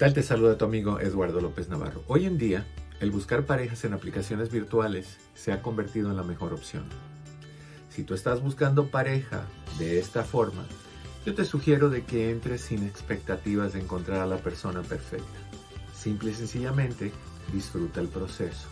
¿Qué 0.00 0.06
tal 0.06 0.14
te 0.14 0.22
saluda 0.22 0.56
tu 0.56 0.64
amigo 0.64 0.98
Eduardo 0.98 1.42
López 1.42 1.68
Navarro? 1.68 2.02
Hoy 2.06 2.24
en 2.24 2.38
día, 2.38 2.66
el 3.00 3.10
buscar 3.10 3.44
parejas 3.44 3.84
en 3.84 3.92
aplicaciones 3.92 4.50
virtuales 4.50 5.18
se 5.34 5.52
ha 5.52 5.60
convertido 5.60 6.08
en 6.08 6.16
la 6.16 6.22
mejor 6.22 6.54
opción. 6.54 6.84
Si 7.90 8.02
tú 8.04 8.14
estás 8.14 8.40
buscando 8.40 8.86
pareja 8.86 9.44
de 9.78 9.98
esta 9.98 10.24
forma, 10.24 10.64
yo 11.26 11.34
te 11.34 11.44
sugiero 11.44 11.90
de 11.90 12.04
que 12.04 12.30
entres 12.30 12.62
sin 12.62 12.82
expectativas 12.84 13.74
de 13.74 13.80
encontrar 13.80 14.20
a 14.20 14.26
la 14.26 14.38
persona 14.38 14.80
perfecta. 14.80 15.38
Simple 15.94 16.30
y 16.30 16.34
sencillamente, 16.34 17.12
disfruta 17.52 18.00
el 18.00 18.08
proceso. 18.08 18.68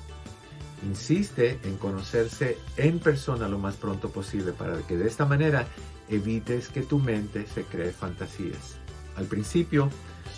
Insiste 0.83 1.59
en 1.63 1.77
conocerse 1.77 2.57
en 2.79 3.01
persona 3.01 3.51
lo 3.51 3.59
más 3.59 3.77
pronto 3.77 4.09
posible 4.09 4.53
para 4.53 4.79
que 4.79 4.97
de 4.97 5.07
esta 5.07 5.27
manera 5.27 5.67
evites 6.09 6.69
que 6.69 6.81
tu 6.81 6.99
mente 6.99 7.47
se 7.47 7.65
cree 7.65 7.93
fantasías. 7.93 8.79
Al 9.15 9.27
principio, 9.27 9.91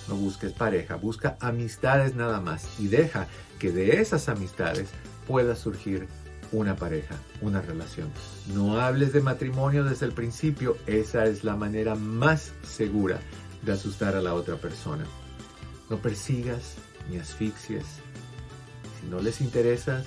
no 0.08 0.16
busques 0.16 0.52
pareja, 0.52 0.96
busca 0.96 1.36
amistades 1.40 2.14
nada 2.14 2.40
más 2.40 2.66
y 2.78 2.88
deja 2.88 3.26
que 3.58 3.70
de 3.70 4.00
esas 4.00 4.28
amistades 4.28 4.88
pueda 5.26 5.54
surgir 5.54 6.08
una 6.52 6.76
pareja, 6.76 7.14
una 7.40 7.60
relación. 7.60 8.08
No 8.54 8.80
hables 8.80 9.12
de 9.12 9.20
matrimonio 9.20 9.84
desde 9.84 10.06
el 10.06 10.12
principio, 10.12 10.76
esa 10.86 11.26
es 11.26 11.44
la 11.44 11.56
manera 11.56 11.94
más 11.94 12.52
segura 12.62 13.20
de 13.62 13.72
asustar 13.72 14.16
a 14.16 14.22
la 14.22 14.34
otra 14.34 14.56
persona. 14.56 15.04
No 15.88 15.98
persigas 15.98 16.74
ni 17.08 17.18
asfixies. 17.18 17.84
Si 19.00 19.06
no 19.08 19.20
les 19.20 19.40
interesas, 19.40 20.06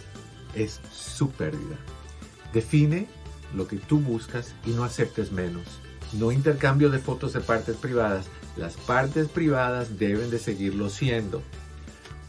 es 0.56 0.80
su 0.92 1.30
pérdida. 1.32 1.78
Define 2.54 3.08
lo 3.56 3.67
que 3.67 3.78
tú 3.78 4.00
buscas 4.00 4.54
y 4.66 4.72
no 4.72 4.84
aceptes 4.84 5.32
menos. 5.32 5.64
No 6.14 6.32
intercambio 6.32 6.89
de 6.89 7.00
fotos 7.00 7.34
de 7.34 7.42
partes 7.42 7.76
privadas. 7.78 8.28
Las 8.56 8.76
partes 8.76 9.30
privadas 9.30 9.98
deben 9.98 10.30
de 10.30 10.40
seguirlo 10.40 10.90
siendo. 10.90 11.42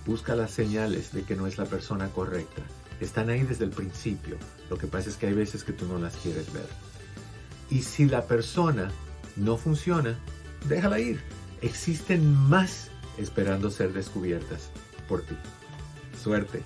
Busca 0.07 0.35
las 0.35 0.51
señales 0.51 1.13
de 1.13 1.23
que 1.23 1.37
no 1.37 1.47
es 1.47 1.59
la 1.59 1.67
persona 1.67 2.09
correcta. 2.09 2.63
Están 3.01 3.29
ahí 3.29 3.43
desde 3.43 3.65
el 3.65 3.71
principio. 3.71 4.39
Lo 4.71 4.79
que 4.79 4.87
pasa 4.87 5.11
es 5.11 5.17
que 5.17 5.27
hay 5.27 5.35
veces 5.35 5.65
que 5.65 5.73
tú 5.73 5.87
no 5.87 5.99
las 5.99 6.17
quieres 6.17 6.53
ver. 6.53 6.69
Y 7.71 7.83
si 7.83 8.07
la 8.07 8.27
persona 8.27 8.91
no 9.37 9.57
funciona, 9.57 10.19
déjala 10.69 10.99
ir. 10.99 11.21
Existen 11.61 12.35
más 12.35 12.89
esperando 13.19 13.71
ser 13.71 13.93
descubiertas 13.93 14.71
por 15.09 15.23
ti. 15.23 15.37
Suerte. 16.23 16.63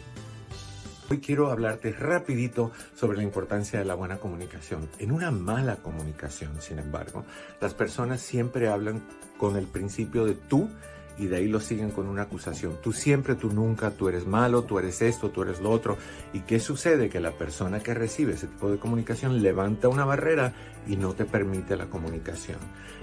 Hoy 1.11 1.20
quiero 1.20 1.51
hablarte 1.51 1.92
rapidito 1.92 2.70
sobre 2.95 3.17
la 3.17 3.23
importancia 3.23 3.78
de 3.78 3.87
la 3.87 3.95
buena 3.95 4.19
comunicación. 4.19 4.91
En 4.98 5.11
una 5.11 5.31
mala 5.31 5.77
comunicación, 5.77 6.61
sin 6.61 6.78
embargo, 6.78 7.25
las 7.62 7.73
personas 7.73 8.20
siempre 8.20 8.69
hablan 8.69 9.03
con 9.39 9.56
el 9.56 9.67
principio 9.67 10.27
de 10.27 10.34
tú 10.34 10.69
y 11.19 11.27
de 11.27 11.36
ahí 11.36 11.48
lo 11.48 11.61
siguen 11.61 11.91
con 11.91 12.06
una 12.06 12.22
acusación. 12.22 12.78
Tú 12.83 12.92
siempre, 12.92 13.34
tú 13.34 13.50
nunca, 13.50 13.91
tú 13.91 14.08
eres 14.08 14.27
malo, 14.27 14.62
tú 14.62 14.78
eres 14.78 15.02
esto, 15.02 15.30
tú 15.30 15.42
eres 15.42 15.60
lo 15.60 15.70
otro. 15.70 15.98
¿Y 16.33 16.41
qué 16.41 16.60
sucede? 16.60 17.08
Que 17.08 17.20
la 17.20 17.33
persona 17.33 17.80
que 17.80 17.94
recibe 17.94 18.34
ese 18.34 18.47
tipo 18.47 18.70
de 18.70 18.78
comunicación 18.78 19.42
levanta 19.42 19.88
una 19.88 20.05
barrera 20.05 20.52
y 20.86 20.97
no 20.97 21.12
te 21.14 21.25
permite 21.25 21.77
la 21.77 21.86
comunicación. 21.86 22.58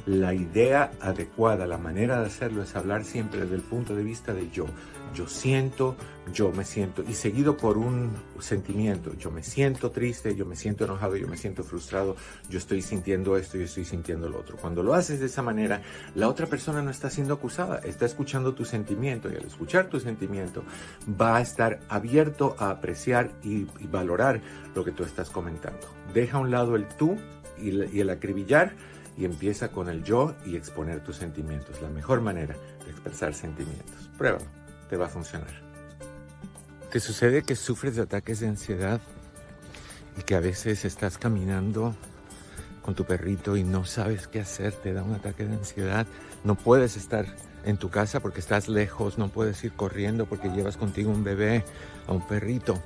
La 0.06 0.34
idea 0.34 0.92
adecuada, 1.02 1.68
la 1.68 1.78
manera 1.78 2.20
de 2.20 2.28
hacerlo 2.28 2.64
es 2.64 2.76
hablar 2.76 3.04
siempre 3.04 3.42
desde 3.42 3.56
el 3.56 3.62
punto 3.62 3.96
de 3.96 4.04
vista 4.04 4.34
de 4.34 4.50
yo. 4.52 4.66
Yo 5.14 5.28
siento, 5.28 5.96
yo 6.34 6.52
me 6.52 6.66
siento, 6.66 7.04
y 7.08 7.14
seguido 7.14 7.56
por 7.56 7.78
un 7.78 8.12
sentimiento. 8.40 9.16
Yo 9.18 9.32
me 9.32 9.44
siento 9.44 9.92
triste, 9.92 10.36
yo 10.36 10.46
me 10.46 10.56
siento 10.56 10.84
enojado, 10.84 11.16
yo 11.16 11.28
me 11.28 11.38
siento 11.38 11.64
frustrado, 11.64 12.18
yo 12.50 12.58
estoy 12.58 12.82
sintiendo 12.82 13.38
esto, 13.38 13.58
yo 13.58 13.64
estoy 13.64 13.86
sintiendo 13.86 14.30
lo 14.30 14.40
otro. 14.40 14.58
Cuando 14.58 14.84
lo 14.84 14.94
haces 14.94 15.20
de 15.20 15.28
esa 15.28 15.42
manera, 15.42 15.82
la 16.16 16.28
otra 16.28 16.48
persona 16.48 16.82
no 16.82 16.92
está 16.92 17.10
siendo 17.10 17.36
acusada, 17.36 17.80
está 17.80 18.05
escuchando 18.06 18.54
tu 18.54 18.66
sentimiento 18.66 19.32
y 19.32 19.36
al 19.36 19.46
escuchar 19.46 19.88
tu 19.88 20.00
sentimiento 20.00 20.64
va 21.20 21.38
a 21.38 21.42
estar 21.42 21.80
abierto 21.90 22.56
a 22.60 22.70
apreciar 22.70 23.32
y, 23.44 23.68
y 23.80 23.88
valorar 23.88 24.42
lo 24.74 24.84
que 24.84 24.92
tú 24.92 25.04
estás 25.04 25.30
comentando. 25.30 25.88
Deja 26.14 26.38
a 26.38 26.40
un 26.42 26.52
lado 26.52 26.76
el 26.76 26.88
tú 26.88 27.18
y, 27.58 27.98
y 27.98 28.02
el 28.02 28.10
acribillar 28.10 28.76
y 29.18 29.26
empieza 29.26 29.72
con 29.72 29.90
el 29.90 30.04
yo 30.04 30.36
y 30.46 30.56
exponer 30.56 31.04
tus 31.04 31.18
sentimientos. 31.18 31.82
La 31.82 31.90
mejor 31.90 32.22
manera 32.22 32.56
de 32.84 32.92
expresar 32.92 33.34
sentimientos. 33.34 34.10
Pruébalo, 34.18 34.46
te 34.90 34.98
va 34.98 35.06
a 35.06 35.10
funcionar. 35.10 35.66
¿Te 36.92 37.00
sucede 37.00 37.44
que 37.44 37.56
sufres 37.56 37.96
de 37.96 38.04
ataques 38.04 38.40
de 38.40 38.48
ansiedad 38.48 39.02
y 40.18 40.24
que 40.24 40.36
a 40.36 40.40
veces 40.40 40.86
estás 40.86 41.18
caminando 41.18 41.96
con 42.82 42.96
tu 42.96 43.04
perrito 43.06 43.58
y 43.58 43.64
no 43.64 43.86
sabes 43.86 44.28
qué 44.28 44.40
hacer? 44.40 44.74
Te 44.74 44.94
da 44.94 45.04
un 45.04 45.14
ataque 45.14 45.46
de 45.46 45.56
ansiedad. 45.56 46.08
No 46.44 46.56
puedes 46.56 46.96
estar 46.96 47.26
en 47.66 47.78
tu 47.78 47.90
casa 47.90 48.20
porque 48.20 48.40
estás 48.40 48.70
lejos, 48.70 49.18
no 49.18 49.30
puedes 49.30 49.64
ir 49.64 49.74
corriendo 49.74 50.26
porque 50.26 50.50
llevas 50.50 50.78
contigo 50.78 51.12
un 51.12 51.24
bebé, 51.24 51.66
a 52.08 52.14
un 52.14 52.26
perrito 52.26 52.82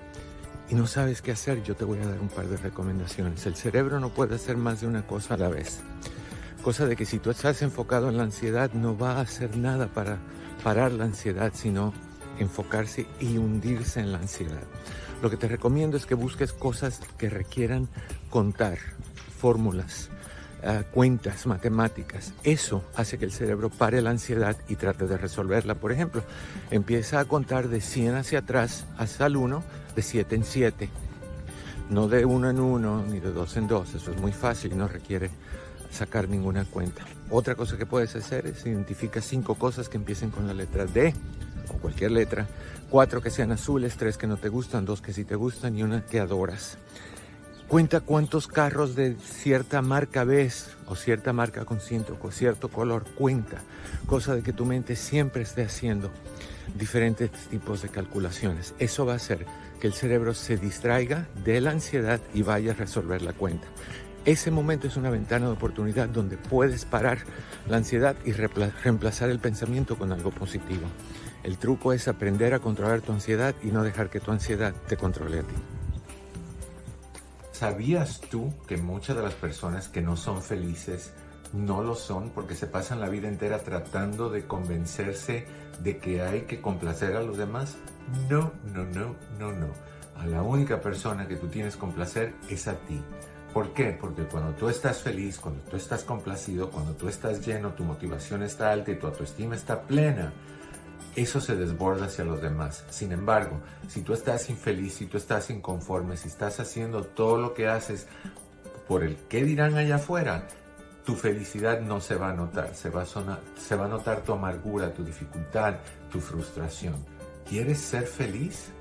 y 0.69 0.75
no 0.75 0.85
sabes 0.85 1.21
qué 1.21 1.31
hacer, 1.31 1.63
yo 1.63 1.75
te 1.75 1.83
voy 1.83 1.99
a 1.99 2.05
dar 2.05 2.19
un 2.19 2.29
par 2.29 2.47
de 2.47 2.57
recomendaciones. 2.57 3.45
El 3.47 3.55
cerebro 3.55 3.99
no 3.99 4.09
puede 4.09 4.35
hacer 4.35 4.55
más 4.55 4.81
de 4.81 4.87
una 4.87 5.05
cosa 5.05 5.33
a 5.33 5.37
la 5.37 5.49
vez. 5.49 5.79
Cosa 6.61 6.85
de 6.85 6.95
que 6.95 7.05
si 7.05 7.17
tú 7.17 7.31
estás 7.31 7.61
enfocado 7.63 8.09
en 8.09 8.17
la 8.17 8.23
ansiedad, 8.23 8.71
no 8.73 8.95
va 8.95 9.13
a 9.13 9.21
hacer 9.21 9.57
nada 9.57 9.87
para 9.87 10.19
parar 10.63 10.91
la 10.91 11.05
ansiedad, 11.05 11.53
sino 11.55 11.91
enfocarse 12.37 13.07
y 13.19 13.37
hundirse 13.37 13.99
en 13.99 14.11
la 14.11 14.19
ansiedad. 14.19 14.63
Lo 15.23 15.29
que 15.29 15.37
te 15.37 15.47
recomiendo 15.47 15.97
es 15.97 16.05
que 16.05 16.15
busques 16.15 16.53
cosas 16.53 17.01
que 17.17 17.29
requieran 17.29 17.89
contar, 18.29 18.77
fórmulas, 19.39 20.09
cuentas, 20.91 21.45
matemáticas. 21.45 22.33
Eso 22.43 22.83
hace 22.95 23.17
que 23.17 23.25
el 23.25 23.31
cerebro 23.31 23.69
pare 23.69 24.01
la 24.01 24.09
ansiedad 24.09 24.57
y 24.67 24.75
trate 24.75 25.07
de 25.07 25.17
resolverla. 25.17 25.75
Por 25.75 25.91
ejemplo, 25.91 26.23
empieza 26.71 27.19
a 27.19 27.25
contar 27.25 27.69
de 27.69 27.81
100 27.81 28.15
hacia 28.15 28.39
atrás 28.39 28.85
hasta 28.97 29.25
el 29.25 29.37
1, 29.37 29.63
de 29.95 30.01
7 30.01 30.35
en 30.35 30.43
7. 30.43 30.89
No 31.89 32.07
de 32.07 32.25
1 32.25 32.49
en 32.49 32.59
1 32.59 33.05
ni 33.07 33.19
de 33.19 33.31
2 33.31 33.57
en 33.57 33.67
2. 33.67 33.95
Eso 33.95 34.11
es 34.11 34.21
muy 34.21 34.31
fácil 34.31 34.73
y 34.73 34.75
no 34.75 34.87
requiere 34.87 35.29
sacar 35.91 36.29
ninguna 36.29 36.65
cuenta. 36.65 37.03
Otra 37.29 37.55
cosa 37.55 37.77
que 37.77 37.85
puedes 37.85 38.15
hacer 38.15 38.47
es 38.47 38.65
identificar 38.65 39.21
cinco 39.21 39.55
cosas 39.55 39.89
que 39.89 39.97
empiecen 39.97 40.29
con 40.29 40.47
la 40.47 40.53
letra 40.53 40.85
D 40.85 41.13
o 41.69 41.73
cualquier 41.73 42.11
letra, 42.11 42.47
cuatro 42.89 43.21
que 43.21 43.29
sean 43.29 43.51
azules, 43.51 43.95
tres 43.97 44.17
que 44.17 44.27
no 44.27 44.37
te 44.37 44.49
gustan, 44.49 44.85
dos 44.85 45.01
que 45.01 45.13
sí 45.13 45.25
te 45.25 45.35
gustan 45.35 45.77
y 45.77 45.83
una 45.83 46.05
que 46.05 46.19
adoras. 46.19 46.77
Cuenta 47.69 47.99
cuántos 47.99 48.47
carros 48.47 48.95
de 48.95 49.15
cierta 49.17 49.83
marca 49.83 50.23
ves 50.23 50.75
o 50.87 50.95
cierta 50.95 51.33
marca 51.33 51.65
con 51.65 51.79
cierto 51.79 52.67
color. 52.69 53.05
Cuenta, 53.13 53.61
cosa 54.07 54.33
de 54.33 54.41
que 54.41 54.53
tu 54.53 54.65
mente 54.65 54.95
siempre 54.95 55.43
esté 55.43 55.61
haciendo 55.61 56.09
diferentes 56.73 57.29
tipos 57.51 57.83
de 57.83 57.89
calculaciones. 57.89 58.73
Eso 58.79 59.05
va 59.05 59.13
a 59.13 59.17
hacer 59.17 59.45
que 59.79 59.85
el 59.85 59.93
cerebro 59.93 60.33
se 60.33 60.57
distraiga 60.57 61.27
de 61.45 61.61
la 61.61 61.69
ansiedad 61.69 62.19
y 62.33 62.41
vaya 62.41 62.71
a 62.71 62.75
resolver 62.75 63.21
la 63.21 63.33
cuenta. 63.33 63.67
Ese 64.25 64.49
momento 64.49 64.87
es 64.87 64.97
una 64.97 65.11
ventana 65.11 65.45
de 65.45 65.53
oportunidad 65.53 66.09
donde 66.09 66.37
puedes 66.37 66.85
parar 66.85 67.19
la 67.69 67.77
ansiedad 67.77 68.15
y 68.25 68.31
reemplazar 68.31 69.29
el 69.29 69.37
pensamiento 69.37 69.95
con 69.95 70.11
algo 70.11 70.31
positivo. 70.31 70.87
El 71.43 71.59
truco 71.59 71.93
es 71.93 72.07
aprender 72.07 72.55
a 72.55 72.59
controlar 72.59 73.01
tu 73.01 73.11
ansiedad 73.11 73.53
y 73.61 73.67
no 73.67 73.83
dejar 73.83 74.09
que 74.09 74.19
tu 74.19 74.31
ansiedad 74.31 74.73
te 74.87 74.97
controle 74.97 75.41
a 75.41 75.43
ti. 75.43 75.55
¿Sabías 77.59 78.21
tú 78.21 78.53
que 78.69 78.77
muchas 78.77 79.17
de 79.17 79.21
las 79.21 79.33
personas 79.33 79.89
que 79.89 80.01
no 80.01 80.15
son 80.15 80.41
felices 80.41 81.11
no 81.51 81.83
lo 81.83 81.93
son 81.93 82.29
porque 82.29 82.55
se 82.55 82.67
pasan 82.67 83.01
la 83.01 83.09
vida 83.09 83.27
entera 83.27 83.59
tratando 83.59 84.29
de 84.29 84.45
convencerse 84.45 85.45
de 85.83 85.97
que 85.97 86.21
hay 86.21 86.43
que 86.43 86.61
complacer 86.61 87.17
a 87.17 87.21
los 87.21 87.37
demás? 87.37 87.75
No, 88.29 88.53
no, 88.73 88.85
no, 88.85 89.13
no, 89.37 89.51
no. 89.51 89.67
A 90.15 90.25
la 90.25 90.41
única 90.41 90.79
persona 90.79 91.27
que 91.27 91.35
tú 91.35 91.49
tienes 91.49 91.73
que 91.73 91.81
complacer 91.81 92.33
es 92.49 92.69
a 92.69 92.75
ti. 92.75 93.01
¿Por 93.53 93.73
qué? 93.73 93.91
Porque 93.91 94.23
cuando 94.23 94.53
tú 94.53 94.69
estás 94.69 95.01
feliz, 95.01 95.37
cuando 95.37 95.59
tú 95.63 95.75
estás 95.75 96.05
complacido, 96.05 96.69
cuando 96.71 96.93
tú 96.93 97.09
estás 97.09 97.45
lleno, 97.45 97.73
tu 97.73 97.83
motivación 97.83 98.41
está 98.41 98.71
alta 98.71 98.91
y 98.91 98.99
tu 98.99 99.07
autoestima 99.07 99.55
está 99.55 99.81
plena, 99.81 100.31
eso 101.21 101.41
se 101.41 101.55
desborda 101.55 102.05
hacia 102.05 102.25
los 102.25 102.41
demás. 102.41 102.85
Sin 102.89 103.11
embargo, 103.11 103.59
si 103.87 104.01
tú 104.01 104.13
estás 104.13 104.49
infeliz, 104.49 104.93
si 104.93 105.05
tú 105.05 105.17
estás 105.17 105.49
inconforme, 105.49 106.17
si 106.17 106.27
estás 106.27 106.59
haciendo 106.59 107.03
todo 107.03 107.37
lo 107.37 107.53
que 107.53 107.67
haces 107.67 108.07
por 108.87 109.03
el 109.03 109.15
qué 109.27 109.43
dirán 109.43 109.75
allá 109.75 109.95
afuera, 109.95 110.47
tu 111.05 111.15
felicidad 111.15 111.81
no 111.81 112.01
se 112.01 112.15
va 112.15 112.29
a 112.29 112.33
notar, 112.33 112.75
se 112.75 112.89
va 112.89 113.03
a, 113.03 113.05
se 113.05 113.75
va 113.75 113.85
a 113.85 113.87
notar 113.87 114.21
tu 114.21 114.33
amargura, 114.33 114.93
tu 114.93 115.03
dificultad, 115.03 115.75
tu 116.11 116.19
frustración. 116.19 116.95
¿Quieres 117.47 117.79
ser 117.79 118.03
feliz? 118.03 118.71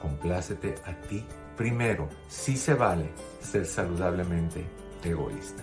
Complácete 0.00 0.74
a 0.84 0.94
ti 1.08 1.24
primero. 1.56 2.08
Sí 2.28 2.56
se 2.56 2.74
vale 2.74 3.10
ser 3.40 3.66
saludablemente 3.66 4.64
egoísta. 5.04 5.62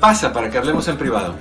Pasa 0.00 0.32
para 0.32 0.48
que 0.48 0.58
hablemos 0.58 0.86
en 0.86 0.96
privado. 0.96 1.34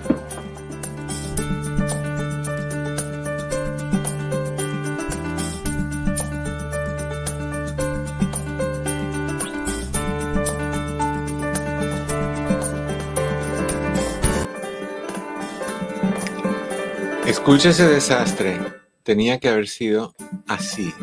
Escucha 17.26 17.70
ese 17.70 17.88
desastre. 17.88 18.60
Tenía 19.04 19.40
que 19.40 19.50
haber 19.50 19.68
sido 19.68 20.16
así. 20.48 20.94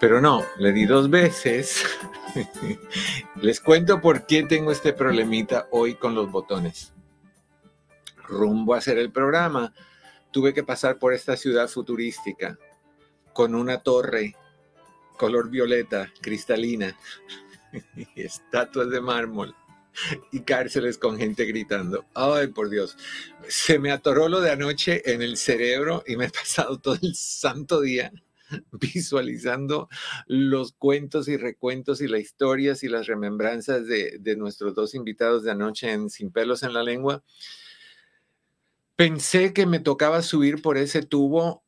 Pero 0.00 0.20
no, 0.20 0.42
le 0.58 0.72
di 0.72 0.86
dos 0.86 1.10
veces 1.10 1.84
Les 3.44 3.60
cuento 3.60 4.00
por 4.00 4.24
qué 4.24 4.44
tengo 4.44 4.72
este 4.72 4.94
problemita 4.94 5.68
hoy 5.70 5.96
con 5.96 6.14
los 6.14 6.30
botones. 6.30 6.94
Rumbo 8.26 8.72
a 8.72 8.78
hacer 8.78 8.96
el 8.96 9.12
programa, 9.12 9.74
tuve 10.30 10.54
que 10.54 10.64
pasar 10.64 10.98
por 10.98 11.12
esta 11.12 11.36
ciudad 11.36 11.68
futurística 11.68 12.58
con 13.34 13.54
una 13.54 13.82
torre 13.82 14.34
color 15.18 15.50
violeta, 15.50 16.10
cristalina, 16.22 16.96
y 18.16 18.22
estatuas 18.22 18.88
de 18.88 19.02
mármol 19.02 19.54
y 20.32 20.40
cárceles 20.40 20.96
con 20.96 21.18
gente 21.18 21.44
gritando. 21.44 22.06
Ay, 22.14 22.46
por 22.46 22.70
Dios. 22.70 22.96
Se 23.46 23.78
me 23.78 23.90
atoró 23.90 24.30
lo 24.30 24.40
de 24.40 24.52
anoche 24.52 25.02
en 25.12 25.20
el 25.20 25.36
cerebro 25.36 26.02
y 26.06 26.16
me 26.16 26.24
he 26.24 26.30
pasado 26.30 26.78
todo 26.78 26.96
el 27.02 27.14
santo 27.14 27.82
día 27.82 28.10
visualizando 28.72 29.88
los 30.26 30.72
cuentos 30.72 31.28
y 31.28 31.36
recuentos 31.36 32.00
y 32.00 32.08
las 32.08 32.20
historias 32.20 32.82
y 32.82 32.88
las 32.88 33.06
remembranzas 33.06 33.86
de, 33.86 34.36
nuestros 34.36 34.74
dos 34.74 34.94
invitados 34.94 35.44
de 35.44 35.52
anoche 35.52 35.92
en 35.92 36.10
Sin 36.10 36.30
pelos 36.30 36.62
en 36.62 36.72
la 36.72 36.82
lengua, 36.82 37.22
pensé 38.96 39.52
que 39.52 39.66
me 39.66 39.78
tocaba 39.78 40.22
subir 40.22 40.60
por 40.60 40.76
ese 40.76 41.02
tubo, 41.02 41.64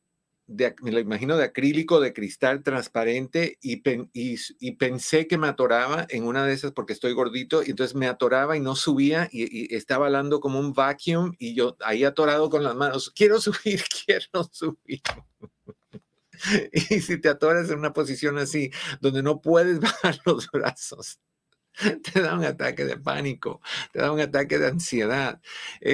de, 0.49 0.75
me 0.83 0.93
lo 0.93 1.01
imagino 1.01 1.37
de 1.37 1.45
acrílico, 1.45 2.01
de 2.01 2.13
cristal 2.13 2.63
transparente, 2.63 3.59
y, 3.61 3.77
pensé 4.73 5.27
que 5.27 5.39
me 5.39 5.49
atoraba 5.49 6.07
en 6.09 6.25
una 6.25 6.45
de 6.45 6.53
esas 6.53 6.73
porque 6.73 6.93
estoy 6.93 7.13
gordito, 7.13 7.63
y 7.63 7.71
entonces 7.71 7.95
me 7.97 8.07
atoraba 8.07 8.57
y 8.57 8.61
no 8.61 8.77
subía, 8.77 9.29
y, 9.33 9.73
y 9.73 9.75
estaba 9.75 10.07
hablando 10.07 10.41
como 10.41 10.61
un 10.61 10.73
vacuum, 10.73 11.35
y 11.39 11.55
yo 11.55 11.77
ahí 11.81 12.05
atorado 12.05 12.51
con 12.51 12.63
las 12.65 12.75
manos, 12.75 13.11
quiero 13.11 13.41
subir, 13.41 13.83
quiero 14.07 14.45
subir. 14.53 15.03
Y 16.73 17.01
si 17.01 17.19
te 17.19 17.29
atoras 17.29 17.71
en 17.71 17.79
una 17.79 17.93
posición 17.93 18.39
así, 18.39 18.71
donde 19.01 19.23
no 19.23 19.41
puedes 19.41 19.81
bajar 19.81 20.19
los 20.25 20.51
brazos, 20.51 21.21
te 22.03 22.21
da 22.21 22.35
un 22.35 22.45
ataque 22.45 22.85
de 22.85 22.97
pánico, 22.97 23.61
te 23.93 24.01
da 24.01 24.13
un 24.13 24.21
ataque 24.21 24.59
de 24.59 24.69
ansiedad. 24.69 25.41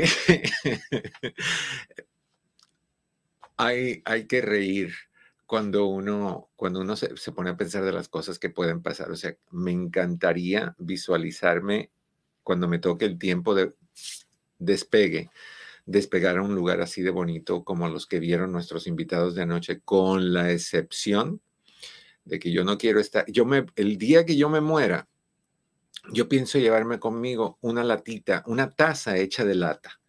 hay, 3.56 4.02
hay 4.04 4.26
que 4.26 4.40
reír 4.40 4.94
cuando 5.46 5.86
uno, 5.86 6.50
cuando 6.56 6.80
uno 6.80 6.96
se, 6.96 7.16
se, 7.16 7.32
pone 7.32 7.50
a 7.50 7.56
pensar 7.56 7.84
de 7.84 7.92
las 7.92 8.08
cosas 8.08 8.38
que 8.38 8.48
pueden 8.48 8.80
pasar. 8.82 9.10
O 9.10 9.16
sea, 9.16 9.36
me 9.50 9.72
encantaría 9.72 10.74
visualizarme 10.78 11.90
cuando 12.42 12.68
me 12.68 12.78
toque 12.78 13.04
el 13.04 13.18
tiempo 13.18 13.54
de 13.54 13.74
despegue 14.58 15.30
despegar 15.86 16.38
a 16.38 16.42
un 16.42 16.54
lugar 16.54 16.80
así 16.80 17.02
de 17.02 17.10
bonito 17.10 17.64
como 17.64 17.88
los 17.88 18.06
que 18.06 18.20
vieron 18.20 18.52
nuestros 18.52 18.86
invitados 18.86 19.34
de 19.34 19.42
anoche, 19.42 19.80
con 19.80 20.32
la 20.32 20.52
excepción 20.52 21.40
de 22.24 22.38
que 22.38 22.52
yo 22.52 22.64
no 22.64 22.78
quiero 22.78 23.00
estar, 23.00 23.24
yo 23.30 23.44
me, 23.44 23.66
el 23.76 23.98
día 23.98 24.24
que 24.24 24.36
yo 24.36 24.48
me 24.48 24.60
muera, 24.60 25.08
yo 26.12 26.28
pienso 26.28 26.58
llevarme 26.58 26.98
conmigo 26.98 27.58
una 27.60 27.84
latita, 27.84 28.42
una 28.46 28.70
taza 28.70 29.16
hecha 29.18 29.44
de 29.44 29.54
lata. 29.54 30.00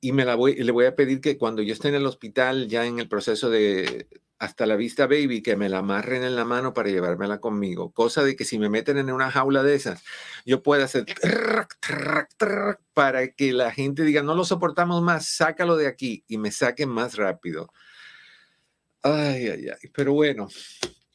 Y 0.00 0.12
me 0.12 0.24
la 0.24 0.34
voy, 0.34 0.56
le 0.56 0.72
voy 0.72 0.86
a 0.86 0.96
pedir 0.96 1.20
que 1.20 1.38
cuando 1.38 1.62
yo 1.62 1.72
esté 1.72 1.88
en 1.88 1.94
el 1.94 2.06
hospital, 2.06 2.66
ya 2.68 2.84
en 2.86 2.98
el 2.98 3.08
proceso 3.08 3.50
de 3.50 4.08
hasta 4.42 4.66
la 4.66 4.74
vista 4.74 5.06
baby, 5.06 5.40
que 5.40 5.54
me 5.54 5.68
la 5.68 5.78
amarren 5.78 6.24
en 6.24 6.34
la 6.34 6.44
mano 6.44 6.74
para 6.74 6.90
llevármela 6.90 7.38
conmigo. 7.38 7.92
Cosa 7.92 8.24
de 8.24 8.34
que 8.34 8.44
si 8.44 8.58
me 8.58 8.68
meten 8.68 8.98
en 8.98 9.12
una 9.12 9.30
jaula 9.30 9.62
de 9.62 9.76
esas, 9.76 10.02
yo 10.44 10.64
pueda 10.64 10.86
hacer 10.86 11.06
para 12.92 13.28
que 13.28 13.52
la 13.52 13.70
gente 13.70 14.02
diga, 14.02 14.24
no 14.24 14.34
lo 14.34 14.44
soportamos 14.44 15.00
más, 15.00 15.28
sácalo 15.28 15.76
de 15.76 15.86
aquí 15.86 16.24
y 16.26 16.38
me 16.38 16.50
saquen 16.50 16.88
más 16.88 17.14
rápido. 17.14 17.72
Ay, 19.04 19.46
ay, 19.46 19.68
ay. 19.68 19.90
Pero 19.94 20.12
bueno, 20.12 20.48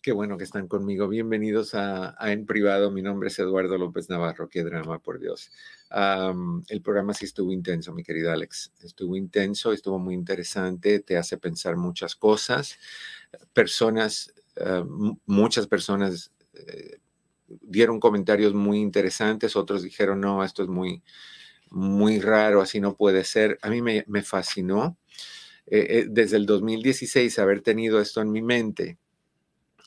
qué 0.08 0.14
bueno 0.14 0.38
que 0.38 0.46
están 0.46 0.70
conmigo. 0.70 1.10
Bienvenidos 1.10 1.76
a, 1.76 2.16
En 2.32 2.46
Privado. 2.46 2.92
Mi 2.92 3.02
nombre 3.02 3.28
es 3.28 3.38
Eduardo 3.40 3.78
López 3.78 4.10
Navarro. 4.10 4.48
Qué 4.48 4.64
drama, 4.64 5.00
por 5.00 5.20
Dios. 5.20 5.52
el 6.70 6.82
programa 6.82 7.14
sí 7.14 7.26
estuvo 7.26 7.52
intenso, 7.52 7.94
mi 7.94 8.04
querida 8.04 8.32
Alex. 8.32 8.72
Estuvo 8.82 9.18
intenso, 9.18 9.74
estuvo 9.74 10.00
muy 10.00 10.14
interesante, 10.14 11.02
te 11.02 11.18
hace 11.18 11.38
pensar 11.38 11.76
muchas 11.76 12.16
cosas 12.16 12.80
personas, 13.52 14.34
eh, 14.56 14.86
muchas 15.26 15.68
personas 15.68 16.32
eh, 16.54 17.00
dieron 17.46 18.00
comentarios 18.00 18.54
muy 18.54 18.80
interesantes, 18.80 19.58
otros 19.58 19.84
dijeron, 19.84 20.22
no, 20.22 20.42
esto 20.42 20.64
es 20.64 20.70
muy, 20.70 21.04
muy 21.70 22.22
raro, 22.22 22.62
así 22.62 22.80
no 22.80 22.96
puede 22.96 23.26
ser. 23.26 23.60
A 23.62 23.70
mí 23.70 23.82
me, 23.82 24.06
fascinó 24.24 24.98
eh, 25.66 26.06
desde 26.10 26.38
el 26.38 26.46
2016 26.46 27.40
haber 27.40 27.60
tenido 27.60 28.00
esto 28.00 28.22
en 28.22 28.32
mi 28.32 28.42
mente 28.42 28.98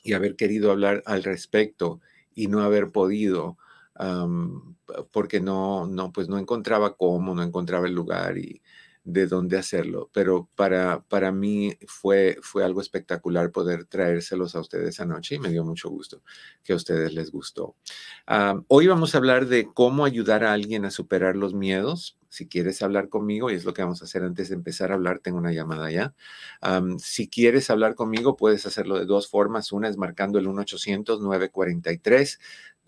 y 0.03 0.13
haber 0.13 0.35
querido 0.35 0.71
hablar 0.71 1.03
al 1.05 1.23
respecto 1.23 2.01
y 2.33 2.47
no 2.47 2.61
haber 2.61 2.91
podido 2.91 3.57
porque 5.11 5.39
no, 5.39 5.85
no, 5.85 6.11
pues 6.11 6.27
no 6.27 6.39
encontraba 6.39 6.95
cómo, 6.95 7.35
no 7.35 7.43
encontraba 7.43 7.87
el 7.87 7.93
lugar 7.93 8.37
y, 8.37 8.61
de 9.03 9.25
dónde 9.25 9.57
hacerlo, 9.57 10.09
pero 10.13 10.47
para, 10.55 11.01
para 11.01 11.31
mí 11.31 11.75
fue, 11.87 12.37
fue 12.41 12.63
algo 12.63 12.81
espectacular 12.81 13.51
poder 13.51 13.85
traérselos 13.85 14.55
a 14.55 14.59
ustedes 14.59 14.99
anoche 14.99 15.35
y 15.35 15.39
me 15.39 15.49
dio 15.49 15.63
mucho 15.63 15.89
gusto 15.89 16.21
que 16.63 16.73
a 16.73 16.75
ustedes 16.75 17.13
les 17.13 17.31
gustó. 17.31 17.75
hoy 18.67 18.87
vamos 18.87 19.15
a 19.15 19.17
hablar 19.17 19.47
de 19.47 19.67
cómo 19.73 20.05
ayudar 20.05 20.43
a 20.43 20.53
alguien 20.53 20.85
a 20.85 20.91
superar 20.91 21.35
los 21.35 21.53
miedos. 21.53 22.17
Si 22.31 22.47
quieres 22.47 22.81
hablar 22.81 23.09
conmigo, 23.09 23.51
y 23.51 23.55
es 23.55 23.65
lo 23.65 23.73
que 23.73 23.81
vamos 23.81 24.01
a 24.01 24.05
hacer 24.05 24.23
antes 24.23 24.47
de 24.47 24.55
empezar 24.55 24.91
a 24.91 24.95
hablar, 24.95 25.19
tengo 25.19 25.37
una 25.37 25.51
llamada 25.51 25.91
ya. 25.91 26.13
si 26.97 27.27
quieres 27.27 27.69
hablar 27.69 27.93
conmigo, 27.93 28.37
puedes 28.37 28.65
hacerlo 28.65 28.97
de 28.97 29.05
dos 29.05 29.29
formas. 29.29 29.73
Una 29.73 29.89
es 29.89 29.97
marcando 29.97 30.39
el 30.39 30.47
1-800-943. 30.47 32.39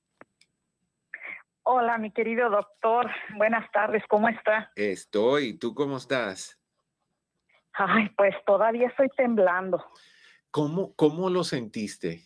Hola, 1.65 1.97
mi 1.97 2.11
querido 2.11 2.49
doctor. 2.49 3.09
Buenas 3.37 3.71
tardes, 3.71 4.03
¿cómo 4.09 4.27
está? 4.27 4.69
Estoy. 4.75 5.57
¿Tú 5.57 5.73
cómo 5.73 5.95
estás? 5.95 6.61
Ay, 7.71 8.09
pues 8.17 8.35
todavía 8.45 8.89
estoy 8.89 9.07
temblando. 9.15 9.81
¿Cómo, 10.51 10.93
cómo 10.95 11.29
lo 11.29 11.45
sentiste? 11.45 12.19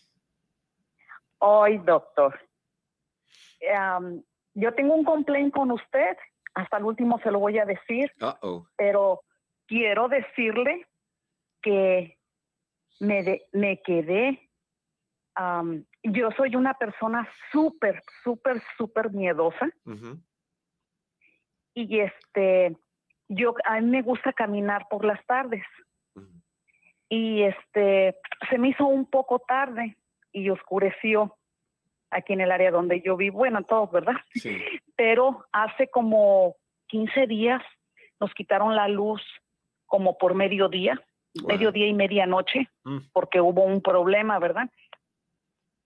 Hoy, 1.38 1.78
doctor. 1.78 2.36
yo 4.54 4.74
tengo 4.74 4.94
un 4.94 5.04
complaint 5.04 5.54
con 5.54 5.70
usted, 5.70 6.16
hasta 6.54 6.78
el 6.78 6.84
último 6.84 7.20
se 7.20 7.30
lo 7.30 7.38
voy 7.38 7.60
a 7.60 7.64
decir, 7.64 8.12
pero 8.76 9.22
quiero 9.68 10.08
decirle 10.08 10.84
que 11.62 12.18
me, 12.98 13.42
me 13.52 13.80
quedé. 13.82 14.50
Yo 16.12 16.30
soy 16.36 16.56
una 16.56 16.74
persona 16.74 17.28
súper, 17.52 18.02
súper, 18.22 18.62
súper 18.76 19.10
miedosa. 19.10 19.68
Y 21.74 22.00
este, 22.00 22.76
yo, 23.28 23.54
a 23.64 23.80
mí 23.80 23.90
me 23.90 24.02
gusta 24.02 24.32
caminar 24.32 24.86
por 24.88 25.04
las 25.04 25.24
tardes. 25.26 25.64
Y 27.08 27.42
este, 27.42 28.16
se 28.50 28.58
me 28.58 28.68
hizo 28.68 28.86
un 28.86 29.06
poco 29.06 29.38
tarde 29.38 29.96
y 30.32 30.50
oscureció 30.50 31.36
aquí 32.10 32.32
en 32.32 32.40
el 32.40 32.52
área 32.52 32.70
donde 32.70 33.00
yo 33.00 33.16
vivo, 33.16 33.38
bueno, 33.38 33.62
todos, 33.62 33.90
¿verdad? 33.90 34.14
Sí. 34.34 34.58
Pero 34.96 35.44
hace 35.52 35.88
como 35.88 36.56
15 36.88 37.26
días 37.26 37.62
nos 38.20 38.32
quitaron 38.34 38.74
la 38.74 38.88
luz 38.88 39.22
como 39.86 40.18
por 40.18 40.34
mediodía, 40.34 41.00
mediodía 41.46 41.86
y 41.86 41.94
medianoche, 41.94 42.68
mm. 42.84 42.98
porque 43.12 43.40
hubo 43.40 43.62
un 43.62 43.80
problema, 43.80 44.38
¿verdad? 44.38 44.68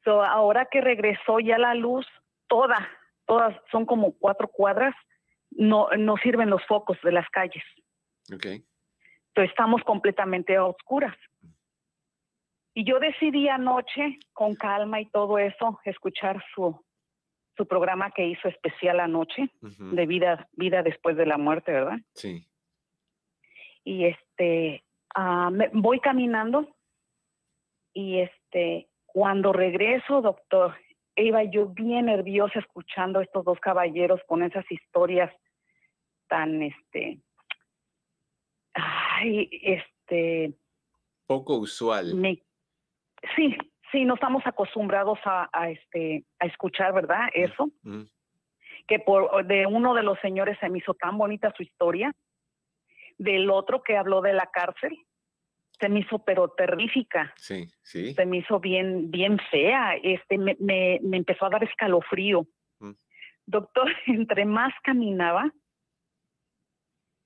So, 0.04 0.22
ahora 0.22 0.66
que 0.70 0.80
regresó 0.80 1.38
ya 1.40 1.58
la 1.58 1.74
luz, 1.74 2.06
toda, 2.48 2.88
todas, 3.26 3.56
son 3.70 3.86
como 3.86 4.12
cuatro 4.18 4.48
cuadras, 4.48 4.94
no, 5.50 5.88
no 5.98 6.16
sirven 6.16 6.50
los 6.50 6.64
focos 6.66 6.98
de 7.02 7.12
las 7.12 7.28
calles. 7.30 7.64
Okay. 8.34 8.64
Entonces 9.28 9.50
estamos 9.50 9.82
completamente 9.84 10.56
a 10.56 10.64
oscuras. 10.64 11.16
Y 12.74 12.84
yo 12.84 12.98
decidí 12.98 13.48
anoche, 13.48 14.18
con 14.32 14.54
calma 14.54 15.00
y 15.00 15.06
todo 15.06 15.38
eso, 15.38 15.78
escuchar 15.84 16.42
su, 16.54 16.82
su 17.56 17.66
programa 17.66 18.10
que 18.10 18.26
hizo 18.26 18.48
especial 18.48 19.00
anoche, 19.00 19.50
de 19.60 20.06
vida, 20.06 20.48
vida 20.52 20.82
después 20.82 21.16
de 21.16 21.26
la 21.26 21.36
muerte, 21.36 21.72
¿verdad? 21.72 21.98
Sí. 22.14 22.46
Y 23.84 24.06
este, 24.06 24.84
me, 25.50 25.68
voy 25.72 26.00
caminando 26.00 26.74
y 27.92 28.20
este, 28.20 28.88
cuando 29.12 29.52
regreso, 29.52 30.22
doctor, 30.22 30.74
iba 31.16 31.44
yo 31.44 31.66
bien 31.68 32.06
nerviosa 32.06 32.58
escuchando 32.58 33.18
a 33.18 33.22
estos 33.22 33.44
dos 33.44 33.60
caballeros 33.60 34.20
con 34.26 34.42
esas 34.42 34.64
historias 34.70 35.30
tan, 36.28 36.62
este, 36.62 37.20
ay, 38.72 39.50
este... 39.62 40.54
Poco 41.26 41.56
usual. 41.56 42.14
sí, 43.36 43.56
sí, 43.90 44.04
no 44.06 44.14
estamos 44.14 44.46
acostumbrados 44.46 45.18
a, 45.24 45.70
este, 45.70 46.24
a 46.38 46.46
escuchar, 46.46 46.94
¿verdad? 46.94 47.26
Mm, 47.26 47.40
Eso. 47.40 47.70
Mm. 47.82 48.02
Que 48.88 48.98
por, 48.98 49.46
de 49.46 49.66
uno 49.66 49.94
de 49.94 50.02
los 50.02 50.18
señores 50.20 50.58
se 50.58 50.70
me 50.70 50.78
hizo 50.78 50.94
tan 50.94 51.18
bonita 51.18 51.52
su 51.54 51.62
historia. 51.62 52.12
Del 53.18 53.50
otro 53.50 53.82
que 53.82 53.96
habló 53.98 54.22
de 54.22 54.32
la 54.32 54.46
cárcel, 54.46 54.98
se 55.82 55.88
me 55.88 56.00
hizo 56.00 56.20
pero 56.20 56.48
terrífica. 56.50 57.34
Sí, 57.36 57.66
sí. 57.82 58.14
Se 58.14 58.24
me 58.24 58.38
hizo 58.38 58.60
bien, 58.60 59.10
bien 59.10 59.40
fea. 59.50 59.96
Este, 59.96 60.38
me, 60.38 60.56
me, 60.60 61.00
empezó 61.16 61.46
a 61.46 61.50
dar 61.50 61.64
escalofrío. 61.64 62.46
Mm. 62.78 62.92
Doctor, 63.46 63.90
entre 64.06 64.44
más 64.44 64.72
caminaba, 64.84 65.52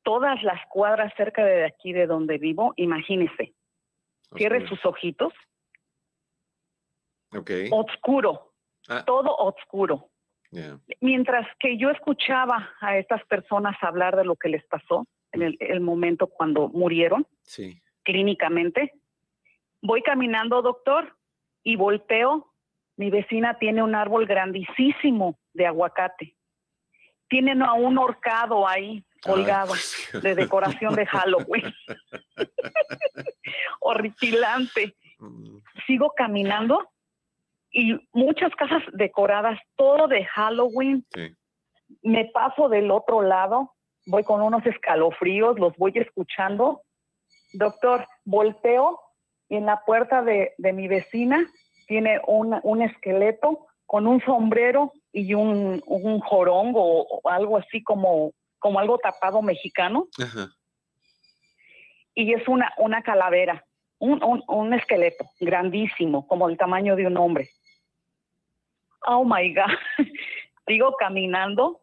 todas 0.02 0.42
las 0.42 0.58
cuadras 0.70 1.12
cerca 1.18 1.44
de 1.44 1.66
aquí 1.66 1.92
de 1.92 2.06
donde 2.06 2.38
vivo, 2.38 2.72
imagínese. 2.76 3.52
Cierre 4.34 4.66
sus 4.66 4.82
ojitos. 4.86 5.34
Okay. 7.30 7.68
Oscuro. 7.70 8.54
Ah. 8.88 9.04
Todo 9.04 9.36
oscuro. 9.36 10.08
Mientras 11.00 11.46
que 11.60 11.76
yo 11.76 11.90
escuchaba 11.90 12.70
a 12.80 12.96
estas 12.96 13.22
personas 13.26 13.76
hablar 13.82 14.16
de 14.16 14.24
lo 14.24 14.36
que 14.36 14.48
les 14.48 14.64
pasó 14.64 15.06
en 15.32 15.42
el, 15.42 15.56
el 15.60 15.80
momento 15.80 16.28
cuando 16.28 16.68
murieron, 16.68 17.26
sí 17.42 17.82
clínicamente. 18.06 18.94
Voy 19.82 20.00
caminando, 20.02 20.62
doctor, 20.62 21.14
y 21.62 21.76
volteo. 21.76 22.52
Mi 22.96 23.10
vecina 23.10 23.58
tiene 23.58 23.82
un 23.82 23.94
árbol 23.94 24.24
grandísimo 24.24 25.38
de 25.52 25.66
aguacate. 25.66 26.36
Tienen 27.28 27.62
a 27.62 27.74
un 27.74 27.98
horcado 27.98 28.66
ahí 28.66 29.04
colgado 29.22 29.74
de 30.22 30.34
decoración 30.34 30.94
de 30.94 31.04
Halloween. 31.04 31.74
Horripilante. 33.80 34.94
Mm. 35.18 35.58
Sigo 35.86 36.12
caminando 36.16 36.88
y 37.72 37.98
muchas 38.12 38.54
casas 38.54 38.82
decoradas, 38.92 39.58
todo 39.74 40.06
de 40.06 40.24
Halloween. 40.24 41.04
Me 42.02 42.26
paso 42.26 42.68
del 42.68 42.90
otro 42.90 43.22
lado, 43.22 43.74
voy 44.06 44.22
con 44.22 44.40
unos 44.40 44.64
escalofríos, 44.64 45.58
los 45.58 45.76
voy 45.76 45.92
escuchando 45.96 46.82
doctor, 47.56 48.06
volteo 48.24 49.00
y 49.48 49.56
en 49.56 49.66
la 49.66 49.82
puerta 49.84 50.22
de, 50.22 50.54
mi 50.58 50.88
vecina 50.88 51.46
tiene 51.86 52.20
un, 52.26 52.82
esqueleto 52.82 53.66
con 53.86 54.06
un 54.06 54.20
sombrero 54.22 54.92
y 55.12 55.34
un, 55.34 55.82
un 55.86 56.20
jorongo 56.20 57.02
o 57.02 57.28
algo 57.28 57.56
así 57.56 57.82
como, 57.82 58.32
como 58.58 58.80
algo 58.80 58.98
tapado 58.98 59.42
mexicano. 59.42 60.08
Y 62.14 62.32
es 62.32 62.48
una, 62.48 62.72
una 62.78 63.02
calavera, 63.02 63.64
un, 63.98 64.42
un, 64.48 64.74
esqueleto 64.74 65.24
grandísimo, 65.38 66.26
como 66.26 66.48
el 66.48 66.56
tamaño 66.56 66.96
de 66.96 67.06
un 67.06 67.16
hombre. 67.16 67.48
Oh 69.06 69.24
my 69.24 69.54
God. 69.54 69.76
Sigo 70.66 70.94
caminando 70.98 71.80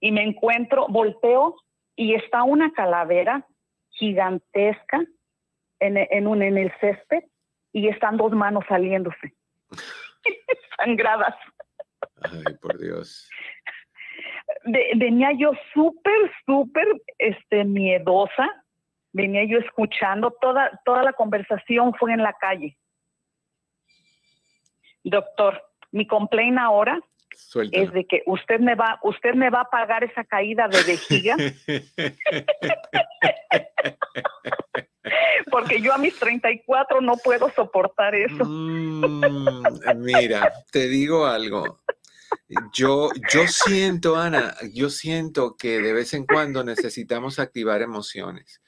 y 0.00 0.10
me 0.10 0.24
encuentro, 0.24 0.86
volteo 0.88 1.54
y 1.94 2.14
está 2.14 2.42
una 2.42 2.72
calavera 2.72 3.46
gigantesca 4.00 5.04
en, 5.78 5.96
en, 5.98 6.26
un, 6.26 6.42
en 6.42 6.56
el 6.56 6.72
césped 6.80 7.24
y 7.72 7.88
están 7.88 8.16
dos 8.16 8.32
manos 8.32 8.64
saliéndose, 8.66 9.34
sangradas. 10.76 11.36
Ay, 12.22 12.54
por 12.60 12.78
Dios. 12.78 13.28
venía 14.64 15.32
yo 15.38 15.52
súper, 15.74 16.32
súper 16.46 16.86
este, 17.18 17.64
miedosa, 17.64 18.64
venía 19.12 19.44
yo 19.44 19.58
escuchando, 19.58 20.34
toda, 20.40 20.80
toda 20.84 21.02
la 21.02 21.12
conversación 21.12 21.94
fue 21.94 22.12
en 22.12 22.22
la 22.22 22.32
calle. 22.32 22.76
Doctor, 25.04 25.62
mi 25.92 26.06
complaint 26.06 26.58
ahora 26.58 27.00
es 27.72 27.92
de 27.92 28.06
que 28.06 28.22
usted 28.26 28.60
me 28.60 28.74
va, 28.74 28.98
usted 29.02 29.34
me 29.34 29.50
va 29.50 29.62
a 29.62 29.70
pagar 29.70 30.04
esa 30.04 30.24
caída 30.24 30.68
de 30.68 30.82
vejiga. 30.82 31.36
Porque 35.50 35.80
yo 35.80 35.92
a 35.92 35.98
mis 35.98 36.16
34 36.18 37.00
no 37.00 37.16
puedo 37.16 37.50
soportar 37.50 38.14
eso. 38.14 38.44
Mm, 38.44 39.64
mira, 39.96 40.52
te 40.70 40.88
digo 40.88 41.26
algo. 41.26 41.80
Yo, 42.72 43.10
yo 43.32 43.46
siento, 43.46 44.16
Ana, 44.16 44.54
yo 44.72 44.90
siento 44.90 45.56
que 45.56 45.80
de 45.80 45.92
vez 45.92 46.14
en 46.14 46.26
cuando 46.26 46.64
necesitamos 46.64 47.38
activar 47.38 47.82
emociones 47.82 48.60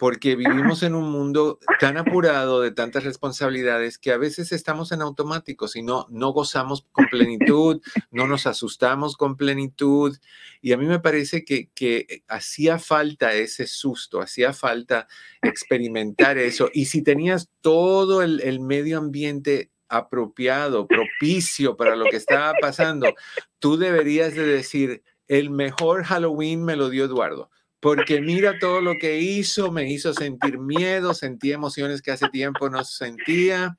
porque 0.00 0.34
vivimos 0.34 0.82
en 0.82 0.94
un 0.94 1.10
mundo 1.10 1.60
tan 1.78 1.98
apurado 1.98 2.62
de 2.62 2.70
tantas 2.70 3.04
responsabilidades 3.04 3.98
que 3.98 4.12
a 4.12 4.16
veces 4.16 4.50
estamos 4.50 4.92
en 4.92 5.02
automáticos 5.02 5.76
y 5.76 5.82
no, 5.82 6.06
no 6.08 6.30
gozamos 6.30 6.86
con 6.90 7.04
plenitud, 7.06 7.82
no 8.10 8.26
nos 8.26 8.46
asustamos 8.46 9.14
con 9.18 9.36
plenitud. 9.36 10.16
Y 10.62 10.72
a 10.72 10.78
mí 10.78 10.86
me 10.86 11.00
parece 11.00 11.44
que, 11.44 11.68
que 11.74 12.24
hacía 12.28 12.78
falta 12.78 13.34
ese 13.34 13.66
susto, 13.66 14.22
hacía 14.22 14.54
falta 14.54 15.06
experimentar 15.42 16.38
eso. 16.38 16.70
Y 16.72 16.86
si 16.86 17.02
tenías 17.02 17.50
todo 17.60 18.22
el, 18.22 18.40
el 18.40 18.58
medio 18.58 18.96
ambiente 18.96 19.70
apropiado, 19.90 20.86
propicio 20.86 21.76
para 21.76 21.94
lo 21.94 22.06
que 22.06 22.16
estaba 22.16 22.54
pasando, 22.58 23.12
tú 23.58 23.76
deberías 23.76 24.34
de 24.34 24.46
decir, 24.46 25.02
el 25.28 25.50
mejor 25.50 26.04
Halloween 26.04 26.64
me 26.64 26.76
lo 26.76 26.88
dio 26.88 27.04
Eduardo 27.04 27.50
porque 27.80 28.20
mira 28.20 28.58
todo 28.58 28.80
lo 28.80 28.94
que 28.98 29.18
hizo, 29.18 29.72
me 29.72 29.90
hizo 29.90 30.12
sentir 30.12 30.58
miedo, 30.58 31.14
sentí 31.14 31.52
emociones 31.52 32.02
que 32.02 32.10
hace 32.10 32.28
tiempo 32.28 32.68
no 32.68 32.84
sentía. 32.84 33.78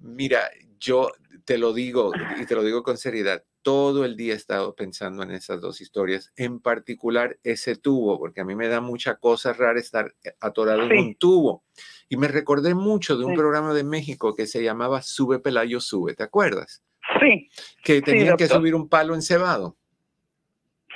Mira, 0.00 0.50
yo 0.78 1.10
te 1.44 1.56
lo 1.56 1.72
digo 1.72 2.12
y 2.40 2.46
te 2.46 2.54
lo 2.54 2.64
digo 2.64 2.82
con 2.82 2.98
seriedad, 2.98 3.44
todo 3.62 4.04
el 4.04 4.16
día 4.16 4.32
he 4.32 4.36
estado 4.36 4.74
pensando 4.74 5.22
en 5.22 5.30
esas 5.30 5.60
dos 5.60 5.80
historias, 5.80 6.32
en 6.36 6.60
particular 6.60 7.38
ese 7.44 7.76
tubo, 7.76 8.18
porque 8.18 8.40
a 8.40 8.44
mí 8.44 8.54
me 8.54 8.68
da 8.68 8.80
mucha 8.80 9.16
cosa 9.16 9.52
rara 9.52 9.78
estar 9.78 10.14
atorado 10.40 10.82
en 10.82 10.98
un 10.98 11.14
tubo. 11.14 11.64
Y 12.08 12.16
me 12.16 12.28
recordé 12.28 12.74
mucho 12.74 13.16
de 13.16 13.24
un 13.24 13.34
programa 13.34 13.72
de 13.74 13.84
México 13.84 14.34
que 14.34 14.46
se 14.46 14.62
llamaba 14.62 15.02
Sube 15.02 15.38
Pelayo 15.38 15.80
Sube, 15.80 16.14
¿te 16.14 16.24
acuerdas? 16.24 16.82
Sí. 17.20 17.48
Que 17.84 18.02
tenían 18.02 18.36
que 18.36 18.48
subir 18.48 18.74
un 18.74 18.88
palo 18.88 19.14
encebado. 19.14 19.76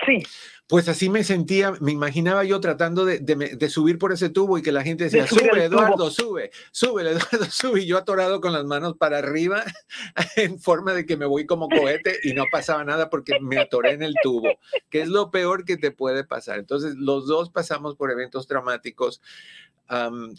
Sí. 0.07 0.23
Pues 0.67 0.89
así 0.89 1.11
me 1.11 1.25
sentía, 1.25 1.73
me 1.81 1.93
imaginaba 1.93 2.43
yo 2.43 2.59
tratando 2.59 3.05
de, 3.05 3.69
subir 3.69 3.99
por 3.99 4.13
ese 4.13 4.31
tubo 4.31 4.57
y 4.57 4.63
que 4.63 4.73
la 4.73 4.83
gente 4.83 5.05
decía, 5.05 5.27
sube 5.27 5.65
Eduardo, 5.65 6.11
sube, 6.11 6.51
sube 6.73 7.03
Eduardo, 7.11 7.45
sube, 7.51 7.83
y 7.83 7.87
yo 7.87 7.99
atorado 7.99 8.41
con 8.41 8.55
las 8.55 8.65
manos 8.65 8.95
para 8.97 9.19
arriba 9.19 9.63
en 10.37 10.59
forma 10.59 10.95
de 10.95 11.05
que 11.05 11.19
me 11.19 11.27
voy 11.27 11.45
como 11.45 11.69
cohete 11.69 12.19
y 12.23 12.33
no 12.33 12.45
pasaba 12.51 12.83
nada 12.83 13.11
porque 13.11 13.39
me 13.41 13.59
atoré 13.59 13.91
en 13.91 14.03
el 14.03 14.15
tubo, 14.23 14.49
que 14.89 15.03
es 15.03 15.09
lo 15.09 15.31
peor 15.31 15.67
que 15.67 15.77
te 15.77 15.91
puede 15.91 16.25
pasar. 16.25 16.59
Entonces, 16.59 16.95
los 16.97 17.27
dos 17.27 17.51
pasamos 17.51 17.95
por 17.95 18.11
eventos 18.11 18.47
traumáticos. 18.47 19.21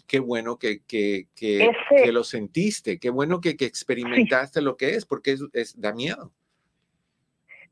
qué 0.08 0.18
bueno 0.18 0.58
que, 0.58 0.80
que, 0.88 1.28
que, 1.36 1.70
lo 2.10 2.24
sentiste, 2.24 2.98
qué 2.98 3.10
bueno 3.10 3.40
que, 3.40 3.50
experimentaste 3.50 4.60
lo 4.60 4.76
que 4.76 4.96
es, 4.96 5.06
porque 5.06 5.32
es, 5.32 5.44
es 5.52 5.80
da 5.80 5.92
miedo. 5.92 6.32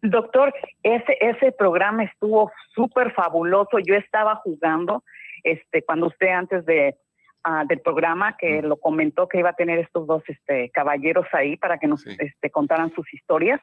Doctor, 0.04 0.54
ese, 0.82 1.16
ese 1.18 1.50
programa 1.52 2.04
estuvo 2.04 2.52
súper 2.74 3.12
fabuloso. 3.14 3.78
Yo 3.78 3.94
estaba 3.94 4.36
jugando, 4.36 5.02
este, 5.42 5.82
cuando 5.82 6.08
usted 6.08 6.28
antes 6.28 6.66
de, 6.66 6.94
ah, 7.42 7.64
del 7.66 7.80
programa 7.80 8.36
que 8.36 8.60
lo 8.60 8.76
comentó 8.76 9.28
que 9.28 9.38
iba 9.38 9.48
a 9.48 9.54
tener 9.54 9.78
estos 9.78 10.06
dos 10.06 10.22
este, 10.28 10.68
caballeros 10.70 11.26
ahí 11.32 11.56
para 11.56 11.78
que 11.78 11.86
nos 11.86 12.06
este, 12.06 12.50
contaran 12.50 12.92
sus 12.94 13.12
historias 13.14 13.62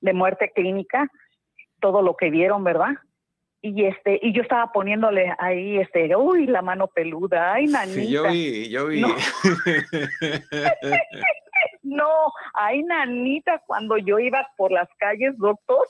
de 0.00 0.12
muerte 0.12 0.50
clínica, 0.52 1.08
todo 1.80 2.02
lo 2.02 2.16
que 2.16 2.30
vieron, 2.30 2.64
¿verdad? 2.64 2.96
Y 3.60 3.84
este, 3.84 4.18
y 4.20 4.32
yo 4.32 4.42
estaba 4.42 4.72
poniéndole 4.72 5.32
ahí, 5.38 5.78
este, 5.78 6.16
uy, 6.16 6.46
la 6.46 6.62
mano 6.62 6.88
peluda, 6.88 7.52
ay, 7.52 7.66
nanita. 7.66 8.00
Sí, 8.00 8.10
yo 8.10 8.24
vi, 8.24 8.68
yo 8.68 8.88
vi. 8.88 9.00
No, 9.00 9.08
ay, 12.54 12.82
nanita, 12.82 13.62
cuando 13.66 13.98
yo 13.98 14.18
iba 14.18 14.48
por 14.56 14.72
las 14.72 14.88
calles, 14.98 15.36
doctor. 15.38 15.86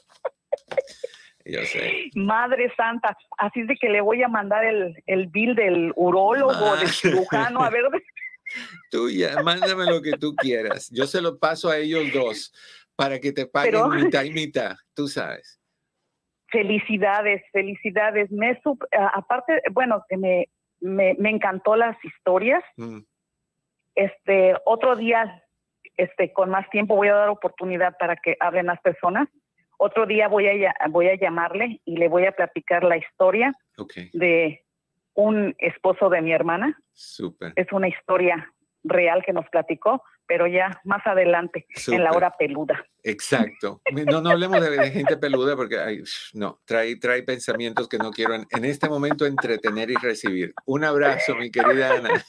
Yo 1.45 1.65
sé. 1.65 2.11
Madre 2.15 2.73
Santa, 2.77 3.17
así 3.39 3.61
es 3.61 3.67
de 3.67 3.77
que 3.77 3.89
le 3.89 4.01
voy 4.01 4.23
a 4.23 4.29
mandar 4.29 4.65
el, 4.65 5.03
el 5.07 5.27
bill 5.27 5.57
del 5.57 5.93
urólogo, 5.97 6.77
del 6.77 6.89
cirujano, 6.89 7.63
a 7.65 7.71
ver. 7.71 7.85
Tú 8.91 9.09
ya, 9.11 9.43
mándame 9.43 9.87
lo 9.87 10.03
que 10.03 10.13
tú 10.13 10.35
quieras. 10.37 10.91
Yo 10.91 11.07
se 11.07 11.23
lo 11.23 11.39
paso 11.39 11.71
a 11.71 11.79
ellos 11.79 12.13
dos 12.13 12.53
para 12.97 13.19
que 13.19 13.33
te 13.33 13.47
paguen 13.47 13.89
mitad 13.91 14.25
y 14.25 14.31
mitad, 14.31 14.77
tú 14.95 15.09
sabes. 15.09 15.59
Felicidades, 16.49 17.43
felicidades. 17.51 18.31
Me 18.31 18.61
aparte, 19.15 19.63
bueno, 19.73 20.05
que 20.07 20.19
me, 20.19 20.49
me, 20.81 21.15
me, 21.19 21.31
encantó 21.31 21.77
las 21.77 21.97
historias. 22.05 22.63
Mm. 22.77 22.99
Este, 23.95 24.55
otro 24.67 24.97
día 24.97 25.43
este, 25.97 26.33
con 26.33 26.51
más 26.51 26.69
tiempo 26.71 26.97
voy 26.97 27.09
a 27.09 27.15
dar 27.15 27.29
oportunidad 27.29 27.97
para 27.99 28.17
que 28.17 28.37
hablen 28.41 28.67
las 28.67 28.81
personas. 28.81 29.29
Otro 29.79 30.07
día 30.07 30.29
voy 30.29 30.47
a, 30.47 30.75
voy 30.91 31.09
a 31.09 31.17
llamarle 31.17 31.81
y 31.85 31.97
le 31.97 32.09
voy 32.09 32.27
a 32.27 32.33
platicar 32.33 32.85
la 32.85 32.97
historia 32.97 33.53
de 34.13 34.63
un 35.15 35.55
esposo 35.59 36.09
de 36.09 36.23
mi 36.23 36.33
hermana. 36.33 36.79
Es 37.57 37.73
una 37.73 37.89
historia 37.89 38.53
real 38.85 39.23
que 39.25 39.33
nos 39.33 39.49
platicó 39.49 40.03
pero 40.27 40.47
ya 40.47 40.81
más 40.85 41.07
adelante, 41.07 41.67
en 41.87 42.05
la 42.05 42.13
hora 42.13 42.35
peluda. 42.37 42.85
Exacto. 43.03 43.83
No, 44.07 44.21
no 44.21 44.31
hablemos 44.31 44.61
de, 44.61 44.91
gente 44.91 45.17
peluda 45.17 45.57
porque 45.57 46.03
no, 46.35 46.61
trae, 46.65 46.97
trae 46.97 47.23
pensamientos 47.23 47.89
que 47.89 47.99
no 47.99 48.11
quiero 48.11 48.35
en, 48.35 48.47
en, 48.51 48.65
este 48.65 48.89
momento 48.89 49.27
entretener 49.27 49.91
y 49.91 49.97
recibir. 49.97 50.55
Un 50.67 50.85
abrazo, 50.85 51.35
mi 51.37 51.51
querida 51.51 51.97
Ana. 51.97 52.25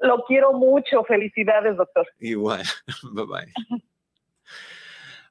Lo 0.00 0.24
quiero 0.24 0.52
mucho. 0.52 1.04
Felicidades, 1.04 1.76
doctor. 1.76 2.06
Igual. 2.18 2.62
Bye 3.12 3.26
bye. 3.26 3.82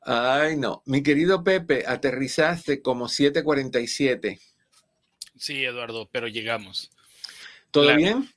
Ay, 0.03 0.57
no. 0.57 0.81
Mi 0.85 1.03
querido 1.03 1.43
Pepe, 1.43 1.83
aterrizaste 1.85 2.81
como 2.81 3.07
7:47. 3.07 4.39
Sí, 5.37 5.63
Eduardo, 5.63 6.09
pero 6.11 6.27
llegamos. 6.27 6.91
¿Todo 7.71 7.95
bien? 7.95 8.29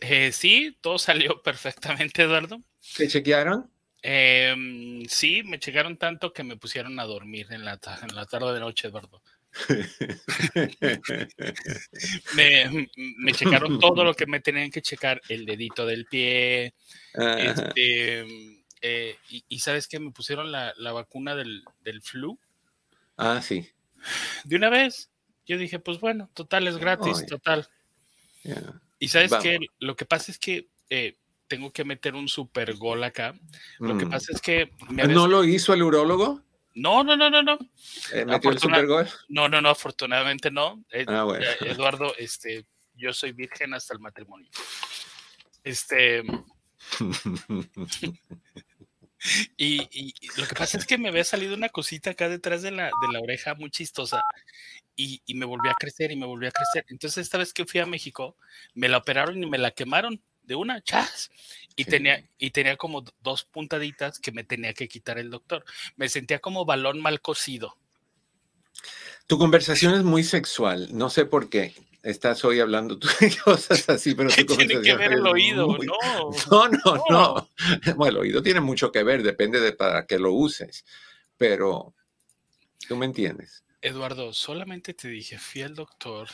Eh, 0.00 0.32
sí, 0.32 0.76
todo 0.80 0.98
salió 0.98 1.42
perfectamente, 1.42 2.22
Eduardo. 2.22 2.62
¿Te 2.96 3.06
chequearon? 3.08 3.70
Em, 4.02 5.04
sí, 5.06 5.42
me 5.42 5.58
checaron 5.58 5.98
tanto 5.98 6.32
que 6.32 6.42
me 6.42 6.56
pusieron 6.56 6.98
a 6.98 7.04
dormir 7.04 7.48
en 7.50 7.66
la, 7.66 7.78
en 8.02 8.14
la 8.14 8.24
tarde 8.26 8.54
de 8.54 8.60
noche, 8.60 8.88
Eduardo. 8.88 9.22
me, 12.36 12.88
me, 13.18 13.32
checaron 13.32 13.80
todo 13.80 14.04
lo 14.04 14.14
que 14.14 14.26
me 14.26 14.38
tenían 14.40 14.70
que 14.70 14.80
checar, 14.80 15.20
el 15.28 15.44
dedito 15.44 15.84
del 15.84 16.06
pie. 16.06 16.72
Este, 17.12 18.24
eh, 18.80 19.18
y, 19.48 19.58
sabes 19.58 19.88
que 19.88 19.98
me 19.98 20.12
pusieron 20.12 20.50
la, 20.50 20.72
la 20.78 20.92
vacuna 20.92 21.34
del, 21.34 21.62
del, 21.80 22.00
flu. 22.00 22.38
Ah, 23.16 23.42
sí. 23.42 23.68
De 24.44 24.56
una 24.56 24.70
vez. 24.70 25.10
Yo 25.46 25.58
dije, 25.58 25.78
pues 25.80 26.00
bueno, 26.00 26.30
total, 26.32 26.68
es 26.68 26.78
gratis, 26.78 27.26
total. 27.26 27.68
Y 29.00 29.08
sabes 29.08 29.34
que 29.42 29.58
lo 29.80 29.96
que 29.96 30.04
pasa 30.04 30.30
es 30.30 30.38
que 30.38 30.68
eh, 30.90 31.16
tengo 31.48 31.72
que 31.72 31.84
meter 31.84 32.14
un 32.14 32.28
super 32.28 32.76
gol 32.76 33.02
acá. 33.02 33.34
Lo 33.80 33.98
que 33.98 34.06
mm. 34.06 34.10
pasa 34.10 34.32
es 34.32 34.40
que... 34.40 34.70
¿No 34.90 35.26
lo 35.26 35.42
hizo 35.42 35.74
el 35.74 35.82
urólogo? 35.82 36.44
No, 36.74 37.02
no, 37.02 37.16
no, 37.16 37.30
no, 37.30 37.42
no. 37.42 37.58
Eh, 38.12 38.24
¿Metió 38.24 38.50
el 38.50 38.58
super 38.58 38.86
gol? 38.86 39.08
No, 39.28 39.48
no, 39.48 39.60
no, 39.60 39.70
afortunadamente 39.70 40.50
no. 40.50 40.84
Eh, 40.92 41.04
ah, 41.08 41.24
bueno. 41.24 41.44
Eduardo, 41.62 42.14
este, 42.18 42.66
yo 42.94 43.12
soy 43.12 43.32
virgen 43.32 43.74
hasta 43.74 43.94
el 43.94 44.00
matrimonio. 44.00 44.48
Este... 45.64 46.22
y, 49.56 50.14
lo 50.36 50.46
que 50.46 50.54
pasa 50.54 50.78
es 50.78 50.86
que 50.86 50.98
me 50.98 51.08
había 51.08 51.24
salido 51.24 51.54
una 51.54 51.68
cosita 51.68 52.10
acá 52.10 52.28
detrás 52.28 52.62
de 52.62 52.70
la, 52.70 52.84
de 52.84 53.12
la 53.12 53.20
oreja 53.20 53.54
muy 53.54 53.70
chistosa 53.70 54.24
y, 54.96 55.22
y, 55.26 55.34
me 55.34 55.46
volvió 55.46 55.70
a 55.70 55.74
crecer 55.74 56.10
y 56.12 56.16
me 56.16 56.26
volvió 56.26 56.48
a 56.48 56.52
crecer. 56.52 56.84
Entonces 56.88 57.24
esta 57.24 57.38
vez 57.38 57.52
que 57.52 57.66
fui 57.66 57.80
a 57.80 57.86
México, 57.86 58.36
me 58.74 58.88
la 58.88 58.98
operaron 58.98 59.42
y 59.42 59.46
me 59.46 59.58
la 59.58 59.70
quemaron 59.70 60.22
de 60.50 60.56
una, 60.56 60.82
chas. 60.82 61.30
Y, 61.76 61.84
tenía, 61.84 62.22
y 62.38 62.50
tenía 62.50 62.76
como 62.76 63.04
dos 63.22 63.44
puntaditas 63.44 64.18
que 64.18 64.32
me 64.32 64.44
tenía 64.44 64.74
que 64.74 64.88
quitar 64.88 65.18
el 65.18 65.30
doctor. 65.30 65.64
Me 65.96 66.08
sentía 66.08 66.40
como 66.40 66.64
balón 66.64 67.00
mal 67.00 67.20
cocido. 67.20 67.76
Tu 69.26 69.38
conversación 69.38 69.94
es 69.94 70.02
muy 70.02 70.24
sexual, 70.24 70.88
no 70.90 71.08
sé 71.08 71.24
por 71.24 71.48
qué. 71.48 71.72
Estás 72.02 72.44
hoy 72.44 72.60
hablando 72.60 72.98
tú 72.98 73.08
de 73.20 73.30
cosas 73.44 73.88
así, 73.88 74.14
pero 74.14 74.30
tiene 74.30 74.80
que 74.80 74.94
ver 74.94 75.12
el 75.12 75.26
oído? 75.26 75.68
No. 76.50 76.68
no, 76.68 76.68
no, 76.68 77.04
no. 77.10 77.48
Bueno, 77.96 78.18
el 78.18 78.22
oído 78.22 78.42
tiene 78.42 78.60
mucho 78.60 78.90
que 78.90 79.02
ver, 79.02 79.22
depende 79.22 79.60
de 79.60 79.72
para 79.72 80.06
qué 80.06 80.18
lo 80.18 80.32
uses, 80.32 80.84
pero 81.36 81.94
tú 82.88 82.96
me 82.96 83.06
entiendes. 83.06 83.64
Eduardo, 83.82 84.32
solamente 84.32 84.94
te 84.94 85.08
dije, 85.08 85.38
fui 85.38 85.62
al 85.62 85.74
doctor 85.74 86.28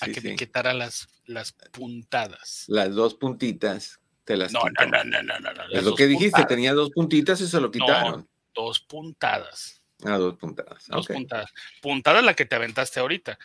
a 0.00 0.06
que 0.06 0.20
me 0.20 0.36
quitara 0.36 0.72
las, 0.72 1.08
las 1.26 1.52
puntadas. 1.72 2.64
Las 2.68 2.94
dos 2.94 3.14
puntitas 3.14 4.00
te 4.24 4.36
las 4.36 4.52
no, 4.52 4.60
no, 4.60 4.86
no, 4.86 5.04
no, 5.04 5.22
no, 5.22 5.38
no, 5.40 5.62
Es 5.70 5.84
lo 5.84 5.94
que 5.94 6.06
dijiste, 6.06 6.44
tenía 6.44 6.74
dos 6.74 6.90
puntitas 6.90 7.40
y 7.40 7.46
se 7.46 7.60
lo 7.60 7.70
quitaron. 7.70 8.28
dos 8.54 8.80
puntadas. 8.80 9.81
Ah, 10.04 10.16
dos 10.16 10.36
puntadas. 10.36 10.86
Dos 10.88 11.06
puntadas. 11.06 11.52
Puntada 11.80 12.22
la 12.22 12.34
que 12.34 12.44
te 12.44 12.56
aventaste 12.56 13.00
ahorita. 13.00 13.38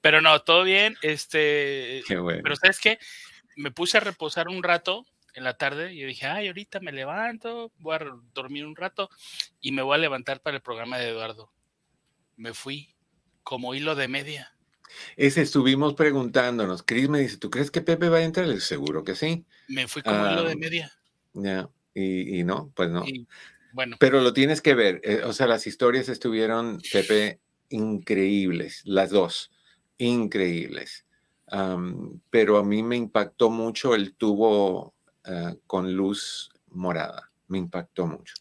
pero 0.00 0.20
no, 0.20 0.40
todo 0.42 0.62
bien. 0.62 0.96
Este. 1.02 2.02
Qué 2.06 2.18
bueno. 2.18 2.40
Pero 2.42 2.56
¿sabes 2.56 2.78
qué? 2.80 2.98
Me 3.56 3.70
puse 3.70 3.98
a 3.98 4.00
reposar 4.00 4.48
un 4.48 4.62
rato 4.62 5.04
en 5.34 5.44
la 5.44 5.56
tarde 5.56 5.92
y 5.92 6.00
yo 6.00 6.06
dije, 6.06 6.26
ay, 6.26 6.48
ahorita 6.48 6.80
me 6.80 6.92
levanto, 6.92 7.72
voy 7.78 7.96
a 7.96 8.06
dormir 8.34 8.66
un 8.66 8.76
rato 8.76 9.10
y 9.60 9.72
me 9.72 9.82
voy 9.82 9.94
a 9.94 9.98
levantar 9.98 10.40
para 10.40 10.56
el 10.56 10.62
programa 10.62 10.98
de 10.98 11.08
Eduardo 11.08 11.50
me 12.40 12.54
fui 12.54 12.94
como 13.42 13.74
hilo 13.74 13.94
de 13.94 14.08
media. 14.08 14.52
Ese 15.16 15.42
estuvimos 15.42 15.94
preguntándonos. 15.94 16.82
Chris 16.82 17.08
me 17.08 17.20
dice, 17.20 17.36
¿tú 17.36 17.50
crees 17.50 17.70
que 17.70 17.82
Pepe 17.82 18.08
va 18.08 18.16
a 18.16 18.22
entrar? 18.22 18.60
seguro 18.60 19.04
que 19.04 19.14
sí. 19.14 19.44
Me 19.68 19.86
fui 19.86 20.02
como 20.02 20.32
hilo 20.32 20.44
de 20.44 20.56
media. 20.56 20.90
Ya, 21.34 21.68
y, 21.94 22.44
no, 22.44 22.70
pues 22.74 22.90
no. 22.90 23.04
bueno. 23.72 23.96
Pero 23.98 24.20
lo 24.20 24.32
tienes 24.32 24.60
que 24.60 24.74
ver. 24.74 25.00
Eh, 25.04 25.22
o 25.24 25.32
sea, 25.32 25.46
las 25.46 25.66
historias 25.66 26.08
estuvieron, 26.08 26.80
Pepe, 26.92 27.40
increíbles, 27.68 28.82
las 28.84 29.10
dos, 29.10 29.50
increíbles. 29.98 31.04
pero 32.30 32.58
a 32.58 32.64
mí 32.64 32.82
me 32.82 32.96
impactó 32.96 33.50
mucho 33.50 33.94
el 33.94 34.14
tubo 34.14 34.94
ah, 35.24 35.54
con 35.66 35.94
luz 35.94 36.50
morada. 36.68 37.30
Me 37.48 37.58
impactó 37.58 38.06
mucho. 38.06 38.34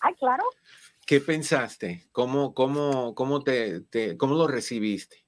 Ay, 0.00 0.14
claro. 0.14 0.44
¿Qué 1.06 1.20
pensaste? 1.20 2.04
¿Cómo, 2.12 2.54
cómo, 2.54 3.14
cómo, 3.14 3.42
te, 3.42 3.84
cómo 4.18 4.34
lo 4.34 4.46
recibiste? 4.46 5.24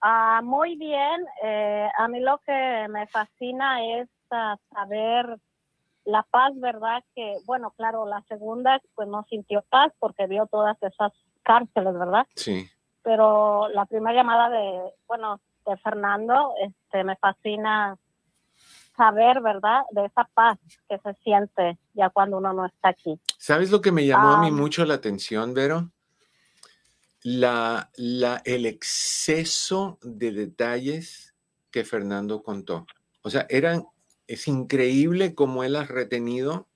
Ah, 0.00 0.40
muy 0.42 0.76
bien. 0.76 1.26
Eh, 1.42 1.88
a 1.98 2.08
mí 2.08 2.20
lo 2.20 2.38
que 2.38 2.86
me 2.88 3.06
fascina 3.08 4.00
es 4.00 4.08
ah, 4.30 4.56
saber 4.72 5.38
la 6.06 6.22
paz, 6.22 6.52
¿verdad? 6.58 7.04
Que, 7.14 7.36
bueno, 7.44 7.74
claro, 7.76 8.06
la 8.06 8.22
segunda 8.28 8.80
pues 8.94 9.08
no 9.08 9.26
sintió 9.28 9.62
paz 9.68 9.92
porque 9.98 10.26
vio 10.26 10.46
todas 10.46 10.80
esas 10.82 11.12
cárceles, 11.42 11.94
¿verdad? 11.98 12.26
Sí. 12.34 12.68
Pero 13.02 13.68
la 13.68 13.84
primera 13.86 14.16
llamada 14.16 14.48
de, 14.48 14.94
bueno, 15.06 15.40
de 15.66 15.76
Fernando, 15.78 16.54
este, 16.62 17.04
me 17.04 17.16
fascina 17.16 17.98
saber, 18.96 19.40
¿verdad? 19.40 19.82
De 19.90 20.06
esa 20.06 20.24
paz 20.32 20.58
que 20.88 20.98
se 20.98 21.14
siente 21.22 21.76
ya 21.92 22.08
cuando 22.10 22.38
uno 22.38 22.52
no 22.52 22.66
está 22.66 22.90
aquí. 22.90 23.20
¿Sabes 23.36 23.70
lo 23.70 23.80
que 23.80 23.92
me 23.92 24.06
llamó 24.06 24.28
a 24.28 24.40
mí 24.40 24.50
mucho 24.50 24.84
la 24.84 24.94
atención, 24.94 25.54
Vero? 25.54 25.90
La, 27.22 27.90
la, 27.96 28.40
el 28.44 28.64
exceso 28.64 29.98
de 30.02 30.30
detalles 30.30 31.34
que 31.70 31.84
Fernando 31.84 32.42
contó. 32.42 32.86
O 33.22 33.30
sea, 33.30 33.46
eran 33.50 33.84
es 34.26 34.48
increíble 34.48 35.34
cómo 35.34 35.64
él 35.64 35.76
ha 35.76 35.84
retenido 35.84 36.68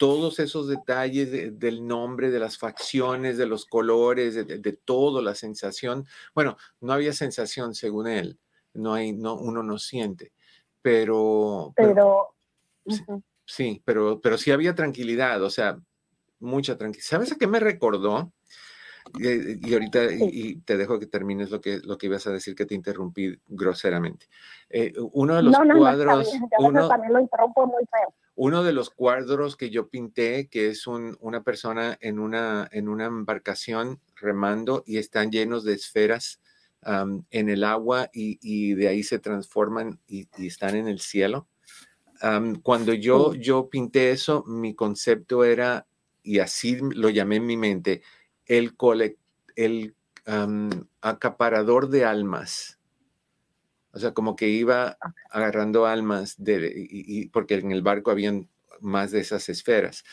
todos 0.00 0.38
esos 0.38 0.66
detalles 0.66 1.58
del 1.58 1.86
nombre, 1.86 2.30
de 2.30 2.40
las 2.40 2.56
facciones, 2.56 3.36
de 3.36 3.44
los 3.44 3.66
colores, 3.66 4.34
de, 4.34 4.72
todo, 4.72 5.20
la 5.20 5.34
sensación. 5.34 6.06
Bueno, 6.34 6.56
no 6.80 6.94
había 6.94 7.12
sensación 7.12 7.74
según 7.74 8.06
él, 8.06 8.38
no 8.72 8.94
hay, 8.94 9.12
no, 9.12 9.34
uno 9.34 9.62
no 9.62 9.78
siente, 9.78 10.32
pero... 10.80 11.74
Pero... 11.76 12.34
sí, 13.44 13.82
pero, 13.84 14.22
pero 14.22 14.38
sí 14.38 14.50
había 14.50 14.74
tranquilidad, 14.74 15.42
o 15.42 15.50
sea, 15.50 15.78
mucha 16.38 16.78
tranquilidad. 16.78 17.06
¿Sabes 17.06 17.32
a 17.32 17.36
qué 17.36 17.46
me 17.46 17.60
recordó? 17.60 18.32
Y, 19.18 19.72
ahorita 19.72 20.12
y, 20.12 20.56
te 20.56 20.76
dejo 20.76 20.98
que 20.98 21.06
termines 21.06 21.50
lo 21.50 21.60
que, 21.60 21.80
lo 21.82 21.98
que 21.98 22.06
ibas 22.06 22.26
a 22.26 22.32
decir, 22.32 22.54
que 22.54 22.66
te 22.66 22.74
interrumpí 22.74 23.38
groseramente. 23.48 24.26
Eh, 24.68 24.92
uno 25.12 25.36
de 25.36 25.42
los 25.42 25.56
cuadros... 25.56 26.32
uno, 26.58 26.88
también 26.88 27.12
lo 27.12 27.20
interrumpo 27.20 27.66
muy 27.66 27.84
feo. 27.90 28.14
Uno 28.36 28.62
de 28.62 28.72
los 28.72 28.90
cuadros 28.90 29.56
que 29.56 29.70
yo 29.70 29.88
pinté, 29.88 30.48
que 30.48 30.68
es 30.68 30.86
un, 30.86 31.16
una 31.20 31.42
persona 31.42 31.98
en 32.00 32.18
una, 32.18 32.68
en 32.72 32.88
una 32.88 33.06
embarcación 33.06 34.00
remando 34.16 34.82
y 34.86 34.98
están 34.98 35.30
llenos 35.30 35.64
de 35.64 35.74
esferas 35.74 36.40
en 37.30 37.48
el 37.48 37.64
agua 37.64 38.08
y, 38.12 38.38
y, 38.40 38.74
de 38.74 38.88
ahí 38.88 39.02
se 39.02 39.18
transforman 39.18 40.00
y, 40.06 40.28
y 40.38 40.46
están 40.46 40.76
en 40.76 40.88
el 40.88 41.00
cielo. 41.00 41.48
cuando 42.62 42.94
yo, 42.94 43.34
yo 43.34 43.68
pinté 43.68 44.12
eso, 44.12 44.44
mi 44.46 44.74
concepto 44.74 45.44
era, 45.44 45.86
y 46.22 46.38
así 46.38 46.78
lo 46.80 47.10
llamé 47.10 47.36
en 47.36 47.46
mi 47.46 47.56
mente, 47.56 48.02
el, 48.50 48.74
el 49.54 49.94
acaparador 51.00 51.88
de 51.88 52.04
almas. 52.04 52.78
O 53.92 53.98
sea, 53.98 54.12
como 54.12 54.36
que 54.36 54.48
iba 54.48 54.98
agarrando 55.30 55.86
almas, 55.86 56.34
de, 56.36 56.72
y, 56.74 57.28
porque 57.28 57.54
en 57.54 57.70
el 57.72 57.82
barco 57.82 58.10
habían 58.10 58.48
más 58.80 59.12
de 59.12 59.20
esas 59.20 59.48
esferas. 59.48 60.04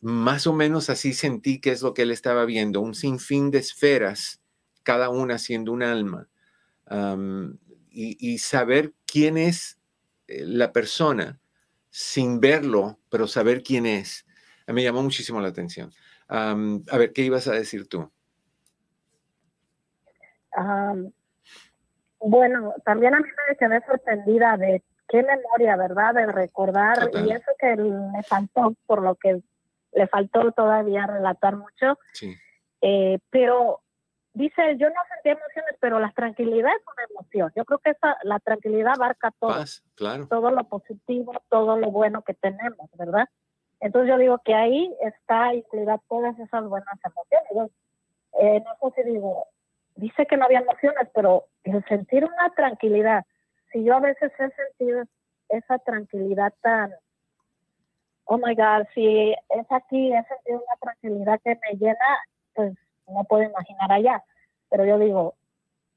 Más 0.00 0.46
o 0.46 0.52
menos 0.52 0.90
así 0.90 1.12
sentí 1.12 1.60
que 1.60 1.72
es 1.72 1.82
lo 1.82 1.94
que 1.94 2.02
él 2.02 2.10
estaba 2.10 2.44
viendo, 2.44 2.80
un 2.80 2.94
sinfín 2.94 3.50
de 3.50 3.58
esferas, 3.58 4.40
cada 4.82 5.08
una 5.08 5.38
siendo 5.38 5.72
un 5.72 5.82
alma. 5.82 6.28
y, 7.90 8.16
y, 8.20 8.38
saber 8.38 8.94
quién 9.06 9.36
es 9.38 9.78
eh, 10.26 10.44
la 10.44 10.72
persona 10.72 11.40
sin 11.90 12.38
verlo, 12.40 12.98
pero 13.10 13.26
saber 13.26 13.62
quién 13.62 13.86
es, 13.86 14.26
me 14.66 14.82
llamó 14.82 15.02
muchísimo 15.02 15.40
la 15.40 15.48
atención 15.48 15.92
a 16.28 16.98
ver, 16.98 17.12
¿qué 17.12 17.22
ibas 17.22 17.48
a 17.48 17.52
decir 17.52 17.88
tú? 17.88 18.10
bueno, 22.20 22.74
también 22.84 23.14
a 23.14 23.20
mí 23.20 23.28
me 23.48 23.56
quedé 23.56 23.80
sorprendida 23.86 24.56
de 24.56 24.82
qué 25.08 25.22
memoria, 25.22 25.76
¿verdad? 25.76 26.14
De 26.14 26.26
recordar 26.26 27.10
y 27.14 27.30
eso 27.30 27.50
que 27.58 27.76
le 27.76 28.22
faltó, 28.24 28.74
por 28.86 29.02
lo 29.02 29.14
que 29.14 29.40
le 29.92 30.06
faltó 30.08 30.50
todavía 30.52 31.06
relatar 31.06 31.56
mucho. 31.56 31.98
Sí. 32.12 32.34
Eh, 32.80 33.18
pero 33.30 33.80
dice, 34.34 34.76
yo 34.78 34.88
no 34.88 35.00
sentí 35.14 35.30
emociones, 35.30 35.76
pero 35.80 35.98
la 35.98 36.10
tranquilidad 36.12 36.72
es 36.76 36.82
una 36.86 37.04
emoción. 37.10 37.52
Yo 37.56 37.64
creo 37.64 37.78
que 37.78 37.90
esa, 37.90 38.16
la 38.22 38.38
tranquilidad 38.40 38.94
abarca 38.94 39.32
todo. 39.38 39.64
claro. 39.94 40.26
Todo 40.28 40.50
lo 40.50 40.64
positivo, 40.64 41.32
todo 41.48 41.76
lo 41.76 41.90
bueno 41.90 42.22
que 42.22 42.34
tenemos, 42.34 42.90
¿verdad? 42.94 43.28
Entonces 43.80 44.10
yo 44.10 44.18
digo 44.18 44.38
que 44.44 44.54
ahí 44.54 44.94
está 45.00 45.54
incluida 45.54 46.00
todas 46.08 46.38
esas 46.38 46.64
buenas 46.68 46.98
emociones. 47.04 47.72
Eh, 48.40 48.62
no 48.64 48.90
sé 48.90 49.02
si 49.02 49.10
digo, 49.10 49.46
dice 49.96 50.26
que 50.26 50.36
no 50.36 50.44
había 50.44 50.60
emociones, 50.60 51.08
pero 51.14 51.44
el 51.64 51.84
sentir 51.86 52.24
una 52.24 52.50
tranquilidad, 52.54 53.24
si 53.72 53.84
yo 53.84 53.96
a 53.96 54.00
veces 54.00 54.32
he 54.38 54.50
sentido 54.50 55.04
esa 55.48 55.78
tranquilidad 55.78 56.52
tan, 56.60 56.92
oh 58.24 58.38
my 58.38 58.54
God, 58.54 58.86
si 58.94 59.32
es 59.32 59.66
aquí, 59.70 60.12
he 60.12 60.24
sentido 60.24 60.62
una 60.64 60.76
tranquilidad 60.80 61.40
que 61.42 61.58
me 61.62 61.78
llena, 61.78 62.22
pues 62.54 62.74
no 63.06 63.24
puedo 63.24 63.42
imaginar 63.44 63.90
allá. 63.92 64.22
Pero 64.70 64.84
yo 64.84 64.98
digo, 64.98 65.34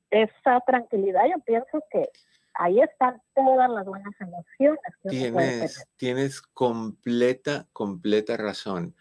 esa 0.09 0.59
tranquilidad 0.61 1.25
yo 1.25 1.39
pienso 1.43 1.83
que 1.89 2.09
ahí 2.55 2.79
están 2.81 3.21
todas 3.35 3.69
las 3.69 3.85
buenas 3.85 4.13
emociones. 4.19 4.81
tienes, 5.09 5.87
tienes 5.95 6.41
completa, 6.41 7.67
completa 7.73 8.37
razón. 8.37 8.95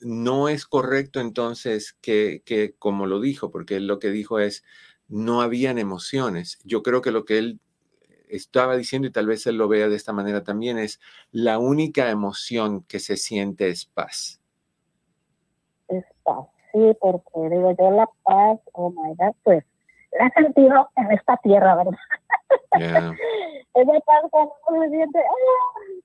no 0.00 0.48
es 0.48 0.66
correcto 0.66 1.20
entonces 1.20 1.94
que, 2.00 2.42
que, 2.44 2.74
como 2.78 3.06
lo 3.06 3.20
dijo, 3.20 3.50
porque 3.50 3.76
él 3.76 3.86
lo 3.86 3.98
que 3.98 4.10
dijo 4.10 4.38
es, 4.38 4.64
no 5.08 5.42
habían 5.42 5.78
emociones. 5.78 6.58
Yo 6.64 6.82
creo 6.82 7.02
que 7.02 7.10
lo 7.10 7.24
que 7.24 7.38
él 7.38 7.60
estaba 8.28 8.76
diciendo, 8.76 9.08
y 9.08 9.12
tal 9.12 9.26
vez 9.26 9.46
él 9.46 9.56
lo 9.56 9.68
vea 9.68 9.88
de 9.88 9.96
esta 9.96 10.12
manera 10.12 10.42
también, 10.42 10.78
es 10.78 11.00
la 11.30 11.58
única 11.58 12.10
emoción 12.10 12.82
que 12.84 12.98
se 12.98 13.16
siente 13.16 13.68
es 13.68 13.86
paz. 13.86 14.40
Es 15.88 16.04
paz, 16.22 16.46
sí, 16.72 16.96
porque 17.00 17.50
digo 17.50 17.74
yo 17.78 17.90
la 17.90 18.08
paz, 18.24 18.58
oh 18.72 18.90
my 18.90 19.14
God, 19.16 19.34
pues 19.42 19.64
la 20.18 20.26
he 20.26 20.42
sentido 20.42 20.90
en 20.96 21.12
esta 21.12 21.36
tierra, 21.38 21.76
¿verdad? 21.76 21.98
es 23.74 23.86
de 23.86 24.02
cuando 24.30 24.56
uno 24.68 24.82
se 24.82 24.90
siente 24.90 25.20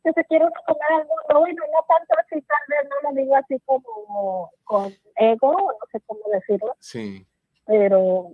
que 0.03 0.13
se 0.13 0.25
quiere 0.25 0.45
comer 0.65 0.91
al 0.91 1.07
mundo. 1.07 1.39
Bueno, 1.39 1.63
no 1.71 1.85
tanto 1.87 2.13
así, 2.19 2.41
tal 2.41 2.57
vez 2.67 2.89
no 2.89 3.09
lo 3.09 3.15
digo 3.15 3.35
así 3.35 3.59
como 3.65 4.51
con 4.63 4.93
ego, 5.15 5.53
no 5.53 5.87
sé 5.91 5.99
cómo 6.05 6.21
decirlo. 6.31 6.75
Sí. 6.79 7.25
Pero 7.65 8.31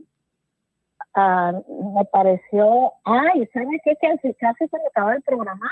ah, 1.15 1.53
me 1.67 2.05
pareció, 2.05 2.93
ay, 3.03 3.47
¿sabe 3.53 3.81
qué? 3.83 3.95
Que 3.95 4.35
casi 4.35 4.67
se 4.67 4.77
me 4.77 4.87
acaba 4.87 5.15
el 5.15 5.21
programa. 5.23 5.71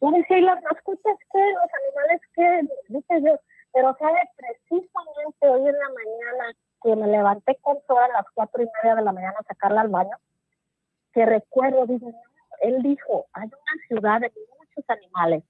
Yo 0.00 0.10
decía, 0.10 0.38
¿y 0.38 0.42
las 0.42 0.62
mascotas 0.62 1.18
qué? 1.32 1.52
¿Los 1.52 1.70
animales 1.82 2.20
qué? 2.34 3.20
Yo, 3.20 3.38
pero 3.72 3.96
sabe, 3.98 4.18
precisamente 4.36 5.48
hoy 5.48 5.68
en 5.68 5.78
la 5.78 5.88
mañana 5.88 6.56
que 6.82 6.96
me 6.96 7.06
levanté 7.08 7.56
con 7.62 7.78
todas 7.86 8.08
las 8.10 8.24
cuatro 8.34 8.62
y 8.62 8.68
media 8.82 8.96
de 8.96 9.02
la 9.02 9.12
mañana 9.12 9.34
a 9.38 9.44
sacarla 9.44 9.82
al 9.82 9.88
baño, 9.88 10.16
que 11.18 11.26
recuerdo, 11.26 11.84
digo, 11.86 12.12
él 12.60 12.80
dijo, 12.80 13.26
hay 13.32 13.48
una 13.48 13.86
ciudad 13.88 14.20
de 14.20 14.32
muchos 14.56 14.84
animales. 14.88 15.42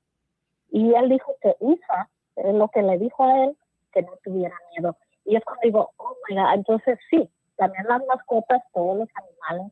Y 0.70 0.94
él 0.94 1.11
dijo 1.11 1.37
que 1.42 1.57
Isa, 1.61 2.09
es 2.37 2.54
lo 2.54 2.68
que 2.68 2.81
le 2.81 2.96
dijo 2.96 3.22
a 3.22 3.44
él, 3.44 3.57
que 3.92 4.00
no 4.00 4.12
tuviera 4.24 4.57
miedo. 4.70 4.96
Y 5.26 5.37
es 5.37 5.44
cuando 5.44 5.61
digo, 5.64 5.90
oh 5.98 6.16
my 6.26 6.37
God, 6.37 6.54
entonces 6.54 6.98
sí, 7.11 7.31
también 7.57 7.85
las 7.87 8.02
mascotas, 8.07 8.62
todos 8.72 8.96
los 8.96 9.09
animales 9.14 9.70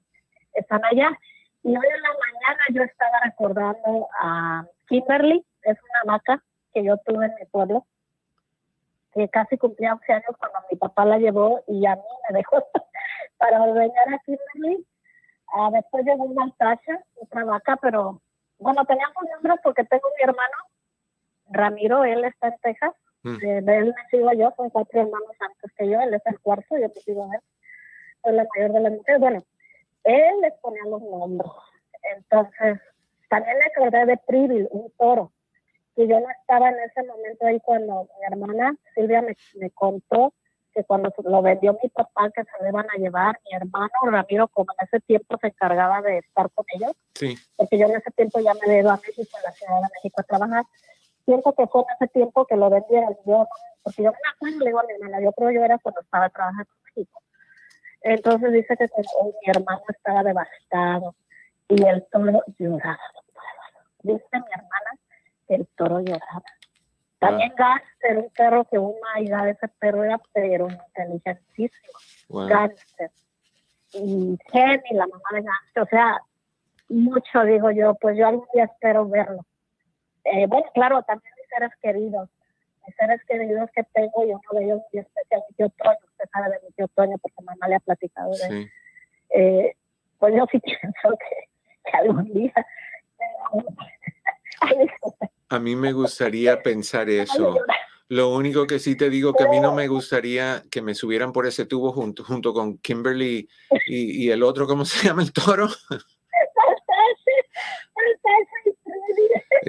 están 0.52 0.84
allá. 0.84 1.18
Y 1.62 1.70
hoy 1.70 1.86
en 1.86 2.02
la 2.02 2.10
mañana 2.10 2.62
yo 2.74 2.82
estaba 2.82 3.18
recordando 3.24 4.06
a 4.20 4.66
Kimberly, 4.88 5.46
es 5.62 5.78
una 5.80 6.12
vaca 6.12 6.44
que 6.74 6.84
yo 6.84 6.98
tuve 7.06 7.24
en 7.24 7.34
mi 7.36 7.46
pueblo, 7.46 7.86
que 9.14 9.30
casi 9.30 9.56
cumplía 9.56 9.94
11 9.94 10.12
años 10.12 10.36
cuando 10.38 10.58
mi 10.70 10.76
papá 10.76 11.06
la 11.06 11.16
llevó 11.16 11.64
y 11.66 11.86
a 11.86 11.96
mí 11.96 12.02
me 12.28 12.36
dejó 12.36 12.62
para 13.38 13.62
ordeñar 13.62 14.12
a 14.12 14.18
Kimberly. 14.26 14.86
Ah, 15.54 15.70
después 15.72 16.04
llegó 16.04 16.28
Natasha, 16.32 17.02
otra 17.20 17.44
vaca, 17.44 17.76
pero 17.80 18.20
bueno, 18.58 18.84
teníamos 18.84 19.16
nombres 19.32 19.58
porque 19.62 19.84
tengo 19.84 20.08
mi 20.16 20.24
hermano, 20.24 20.54
Ramiro, 21.50 22.04
él 22.04 22.24
está 22.24 22.48
en 22.48 22.58
Texas. 22.62 22.94
Mm. 23.22 23.36
Eh, 23.42 23.60
de 23.62 23.76
él 23.78 23.86
me 23.86 24.08
sigo 24.10 24.32
yo, 24.32 24.52
son 24.56 24.70
cuatro 24.70 25.00
hermanos 25.00 25.36
antes 25.40 25.72
que 25.76 25.88
yo, 25.88 26.00
él 26.00 26.14
es 26.14 26.22
el 26.26 26.40
cuarto, 26.40 26.76
yo 26.78 26.90
te 26.90 27.00
sigo 27.00 27.30
a 27.30 27.34
él. 27.34 27.40
Soy 28.22 28.32
la 28.34 28.46
mayor 28.54 28.72
de 28.72 28.80
las 28.80 28.92
mujeres. 28.92 29.20
Bueno, 29.20 29.44
él 30.04 30.40
les 30.40 30.54
ponía 30.54 30.82
los 30.84 31.02
nombres. 31.02 31.50
Entonces, 32.16 32.80
también 33.28 33.56
me 33.58 33.64
acordé 33.64 34.06
de 34.06 34.16
Privil, 34.26 34.68
un 34.70 34.90
toro. 34.92 35.32
Y 35.96 36.06
yo 36.06 36.20
no 36.20 36.26
estaba 36.30 36.68
en 36.68 36.78
ese 36.80 37.02
momento 37.04 37.46
ahí 37.46 37.58
cuando 37.60 38.08
mi 38.18 38.26
hermana 38.26 38.76
Silvia 38.94 39.22
me, 39.22 39.36
me 39.54 39.70
contó 39.70 40.34
que 40.76 40.84
cuando 40.84 41.10
lo 41.24 41.40
vendió 41.40 41.72
mi 41.82 41.88
papá, 41.88 42.30
que 42.30 42.44
se 42.44 42.50
lo 42.62 42.68
iban 42.68 42.86
a 42.90 42.98
llevar, 42.98 43.40
mi 43.46 43.56
hermano 43.56 43.88
Ramiro, 44.04 44.46
como 44.48 44.66
en 44.78 44.86
ese 44.86 45.00
tiempo 45.00 45.38
se 45.40 45.46
encargaba 45.46 46.02
de 46.02 46.18
estar 46.18 46.50
con 46.50 46.66
ellos, 46.74 46.92
Sí. 47.14 47.34
porque 47.56 47.78
yo 47.78 47.86
en 47.86 47.96
ese 47.96 48.10
tiempo 48.10 48.40
ya 48.40 48.52
me 48.54 48.78
ido 48.78 48.90
a 48.90 48.96
México, 48.96 49.38
a 49.38 49.48
la 49.48 49.52
Ciudad 49.52 49.76
de 49.80 49.88
México 49.94 50.20
a 50.20 50.22
trabajar. 50.24 50.64
Siento 51.24 51.54
que 51.54 51.66
fue 51.66 51.80
en 51.80 51.86
ese 51.98 52.08
tiempo 52.12 52.44
que 52.46 52.56
lo 52.56 52.68
vendieron. 52.68 53.16
Yo, 53.24 53.48
porque 53.82 54.02
yo 54.02 54.10
me 54.12 54.18
acuerdo, 54.34 54.58
le 54.58 54.66
digo 54.66 54.80
a 54.80 54.84
mi 54.84 54.92
hermana, 54.92 55.20
yo 55.22 55.32
creo 55.32 55.50
yo 55.50 55.64
era 55.64 55.78
cuando 55.78 56.02
estaba 56.02 56.28
trabajando 56.28 56.70
en 56.70 56.82
México. 56.84 57.22
Entonces 58.02 58.52
dice 58.52 58.76
que 58.76 58.84
mi 58.84 59.50
hermano 59.50 59.82
estaba 59.88 60.22
devastado 60.22 61.14
y 61.68 61.82
el 61.86 62.04
toro 62.12 62.42
lloraba. 62.58 62.98
Dice 64.02 64.24
mi 64.32 64.52
hermana 64.52 64.90
que 65.48 65.54
el 65.54 65.66
toro 65.76 66.00
lloraba. 66.00 66.44
También 67.18 67.52
Gánster, 67.56 68.18
un 68.18 68.30
perro 68.30 68.64
que, 68.64 68.78
my 68.78 69.28
God, 69.28 69.48
ese 69.48 69.68
perro 69.80 70.04
era 70.04 70.20
pero 70.32 70.68
inteligentísimo. 70.68 71.98
Wow. 72.28 72.48
Gánster. 72.48 73.10
Y 73.94 74.38
Jenny, 74.52 74.90
la 74.92 75.06
mamá 75.06 75.28
de 75.32 75.42
Gánster, 75.42 75.82
o 75.82 75.86
sea, 75.86 76.20
mucho 76.88 77.42
digo 77.44 77.70
yo, 77.70 77.94
pues 77.94 78.16
yo 78.18 78.26
algún 78.26 78.46
día 78.52 78.64
espero 78.64 79.08
verlo. 79.08 79.44
Eh, 80.24 80.46
bueno, 80.46 80.66
claro, 80.74 81.02
también 81.02 81.32
mis 81.36 81.48
seres 81.48 81.70
queridos, 81.80 82.28
mis 82.86 82.96
seres 82.96 83.20
queridos 83.26 83.70
que 83.74 83.84
tengo 83.94 84.24
y 84.24 84.32
uno 84.32 84.40
de 84.52 84.64
ellos 84.64 84.82
muy 84.92 85.00
especial, 85.00 85.42
mi 85.48 85.56
tío 85.56 85.68
Toño, 85.70 85.98
usted 86.04 86.24
sabe 86.32 86.50
de 86.50 86.60
mi 86.64 86.72
tío 86.72 86.88
Toño 86.88 87.16
porque 87.18 87.42
mamá 87.42 87.68
le 87.68 87.76
ha 87.76 87.80
platicado 87.80 88.30
de 88.32 88.46
él. 88.46 88.64
Sí. 88.64 88.70
Eh, 89.30 89.76
pues 90.18 90.34
yo 90.34 90.44
sí 90.50 90.58
pienso 90.64 91.10
que, 91.18 91.90
que 91.90 91.96
algún 91.96 92.32
día... 92.32 92.52
A 95.48 95.58
mí 95.58 95.76
me 95.76 95.92
gustaría 95.92 96.60
pensar 96.62 97.08
eso. 97.10 97.58
Lo 98.08 98.32
único 98.32 98.66
que 98.66 98.78
sí 98.78 98.96
te 98.96 99.10
digo 99.10 99.34
que 99.34 99.44
a 99.44 99.48
mí 99.48 99.58
no 99.58 99.74
me 99.74 99.88
gustaría 99.88 100.62
que 100.70 100.80
me 100.80 100.94
subieran 100.94 101.32
por 101.32 101.46
ese 101.46 101.66
tubo 101.66 101.92
junto, 101.92 102.22
junto 102.22 102.52
con 102.52 102.78
Kimberly 102.78 103.48
y, 103.88 104.24
y 104.24 104.30
el 104.30 104.42
otro, 104.42 104.66
¿cómo 104.66 104.84
se 104.84 105.04
llama 105.06 105.22
el 105.22 105.32
toro? 105.32 105.68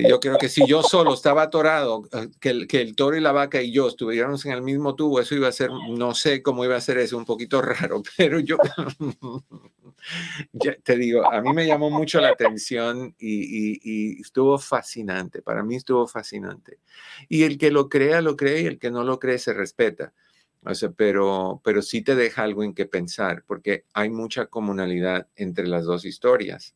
Yo 0.08 0.20
creo 0.20 0.38
que 0.38 0.50
si 0.50 0.66
yo 0.68 0.84
solo 0.84 1.14
estaba 1.14 1.44
atorado, 1.44 2.04
eh, 2.14 2.28
que 2.40 2.50
el, 2.50 2.68
que 2.68 2.82
el 2.82 2.96
toro 2.96 3.18
y 3.18 3.22
la 3.22 3.32
vaca 3.32 3.62
y 3.62 3.72
yo 3.72 3.88
estuviéramos 3.88 4.46
en 4.46 4.52
el 4.52 4.62
mismo 4.62 4.96
tubo, 4.96 5.20
eso 5.20 5.34
iba 5.34 5.48
a 5.48 5.52
ser, 5.52 5.72
no 5.90 6.14
sé 6.14 6.44
cómo 6.44 6.64
iba 6.64 6.76
a 6.76 6.82
ser 6.82 7.00
eso, 7.00 7.18
un 7.18 7.26
poquito 7.26 7.62
raro, 7.62 8.04
pero 8.18 8.40
yo, 8.40 8.58
te 10.84 10.98
digo, 10.98 11.32
a 11.32 11.42
mí 11.42 11.54
me 11.54 11.66
llamó 11.66 11.90
mucho 11.90 12.20
la 12.20 12.30
atención 12.30 13.16
y, 13.18 14.22
estuvo 14.22 14.58
fascinante, 14.58 15.42
para 15.42 15.64
mí 15.64 15.76
estuvo 15.76 16.08
fascinante. 16.08 16.80
Y 17.30 17.44
el 17.44 17.58
que 17.58 17.72
lo 17.72 17.90
crea, 17.90 18.22
lo 18.22 18.36
cree, 18.36 18.62
y 18.62 18.66
el 18.66 18.80
que 18.80 18.92
no 18.92 19.04
lo 19.04 19.20
cree, 19.20 19.40
se 19.40 19.54
respeta. 19.54 20.14
O 20.64 20.74
sea, 20.76 20.92
pero, 20.92 21.62
pero 21.64 21.82
sí 21.82 22.02
te 22.02 22.16
deja 22.16 22.44
algo 22.44 22.64
en 22.64 22.74
que 22.74 22.86
pensar, 22.86 23.44
porque 23.46 23.86
hay 23.94 24.10
mucha 24.10 24.48
comunalidad 24.48 25.28
entre 25.36 25.68
las 25.68 25.86
dos 25.86 26.06
historias. 26.06 26.76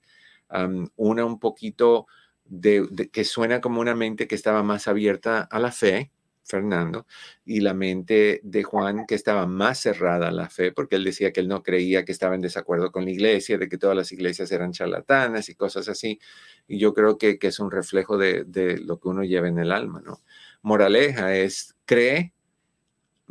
Una 0.95 1.25
un 1.25 1.39
poquito 1.39 2.07
de- 2.45 3.09
que 3.11 3.23
suena 3.23 3.61
como 3.61 3.81
una 3.81 3.95
mente 3.95 4.27
que 4.27 4.35
estaba 4.35 4.63
más 4.63 4.87
abierta 4.87 5.41
a 5.41 5.59
la 5.59 5.71
fe, 5.71 6.11
Fernando, 6.43 7.05
y 7.45 7.61
la 7.61 7.73
mente 7.73 8.41
de 8.43 8.63
Juan 8.63 9.05
que 9.07 9.15
estaba 9.15 9.45
más 9.45 9.79
cerrada 9.79 10.29
a 10.29 10.31
la 10.31 10.49
fe, 10.49 10.71
porque 10.71 10.95
él 10.95 11.03
decía 11.03 11.31
que 11.31 11.39
él 11.39 11.47
no 11.47 11.63
creía 11.63 12.05
que 12.05 12.11
estaba 12.11 12.35
en 12.35 12.41
desacuerdo 12.41 12.91
con 12.91 13.05
la 13.05 13.11
iglesia, 13.11 13.57
de 13.57 13.69
que 13.69 13.77
todas 13.77 13.95
las 13.95 14.11
iglesias 14.11 14.51
eran 14.51 14.71
charlatanas 14.71 15.49
y 15.49 15.55
cosas 15.55 15.87
así. 15.87 16.19
Y 16.67 16.79
yo 16.79 16.93
creo 16.93 17.17
que, 17.17 17.39
que 17.39 17.47
es 17.47 17.59
un 17.59 17.71
reflejo 17.71 18.17
de, 18.17 18.43
de 18.43 18.77
lo 18.77 18.99
que 18.99 19.09
uno 19.09 19.23
lleva 19.23 19.47
en 19.47 19.59
el 19.59 19.71
alma, 19.71 20.01
¿no? 20.03 20.19
Moraleja 20.61 21.35
es, 21.35 21.75
cree, 21.85 22.33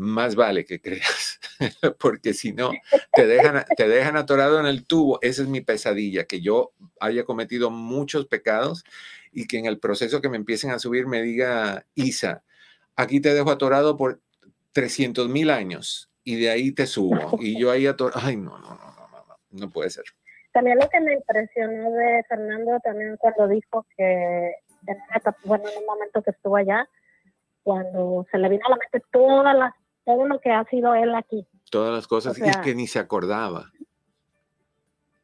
más 0.01 0.35
vale 0.35 0.65
que 0.65 0.81
creas, 0.81 1.39
porque 1.99 2.33
si 2.33 2.53
no, 2.53 2.73
te 3.13 3.27
dejan, 3.27 3.65
te 3.77 3.87
dejan 3.87 4.17
atorado 4.17 4.59
en 4.59 4.65
el 4.65 4.87
tubo. 4.87 5.19
Esa 5.21 5.43
es 5.43 5.49
mi 5.49 5.61
pesadilla, 5.61 6.25
que 6.25 6.41
yo 6.41 6.73
haya 7.01 7.25
cometido 7.25 7.71
muchos 7.71 8.27
pecados 8.27 8.83
y 9.31 9.47
que 9.47 9.59
en 9.59 9.67
el 9.67 9.79
proceso 9.79 10.23
que 10.23 10.31
me 10.31 10.39
empiecen 10.39 10.71
a 10.71 10.79
subir 10.79 11.07
me 11.07 11.23
diga, 11.23 11.85
Isa, 11.95 12.43
aquí 12.97 13.21
te 13.21 13.33
dejo 13.35 13.51
atorado 13.51 13.97
por 13.97 14.21
300 14.73 15.29
mil 15.29 15.51
años 15.51 16.11
y 16.25 16.37
de 16.41 16.51
ahí 16.51 16.73
te 16.73 16.87
subo. 16.87 17.37
Y 17.41 17.59
yo 17.59 17.71
ahí 17.71 17.87
atorado, 17.87 18.21
ay, 18.25 18.37
no, 18.37 18.59
no, 18.59 18.69
no, 18.71 18.77
no, 18.77 19.09
no, 19.09 19.25
no, 19.27 19.37
no 19.51 19.71
puede 19.71 19.91
ser. 19.91 20.05
También 20.53 20.79
lo 20.79 20.89
que 20.89 21.01
me 21.01 21.15
impresionó 21.15 21.91
de 21.93 22.25
Fernando 22.29 22.79
también 22.83 23.17
cuando 23.19 23.47
dijo 23.49 23.87
que, 23.97 24.53
bueno, 25.45 25.69
en 25.69 25.79
un 25.79 25.87
momento 25.87 26.23
que 26.23 26.31
estuvo 26.33 26.57
allá, 26.57 26.89
cuando 27.63 28.27
se 28.31 28.39
le 28.39 28.49
vino 28.49 28.63
a 28.67 28.71
la 28.71 28.77
mente 28.77 29.07
todas 29.13 29.57
las, 29.57 29.75
todo 30.05 30.27
lo 30.27 30.41
que 30.41 30.51
ha 30.51 30.65
sido 30.65 30.95
él 30.95 31.15
aquí. 31.15 31.47
Todas 31.71 31.95
las 31.95 32.07
cosas 32.09 32.33
O 32.33 32.35
sea- 32.35 32.59
y 32.59 32.65
que 32.65 32.75
ni 32.75 32.87
se 32.89 32.99
acordaba. 32.99 33.71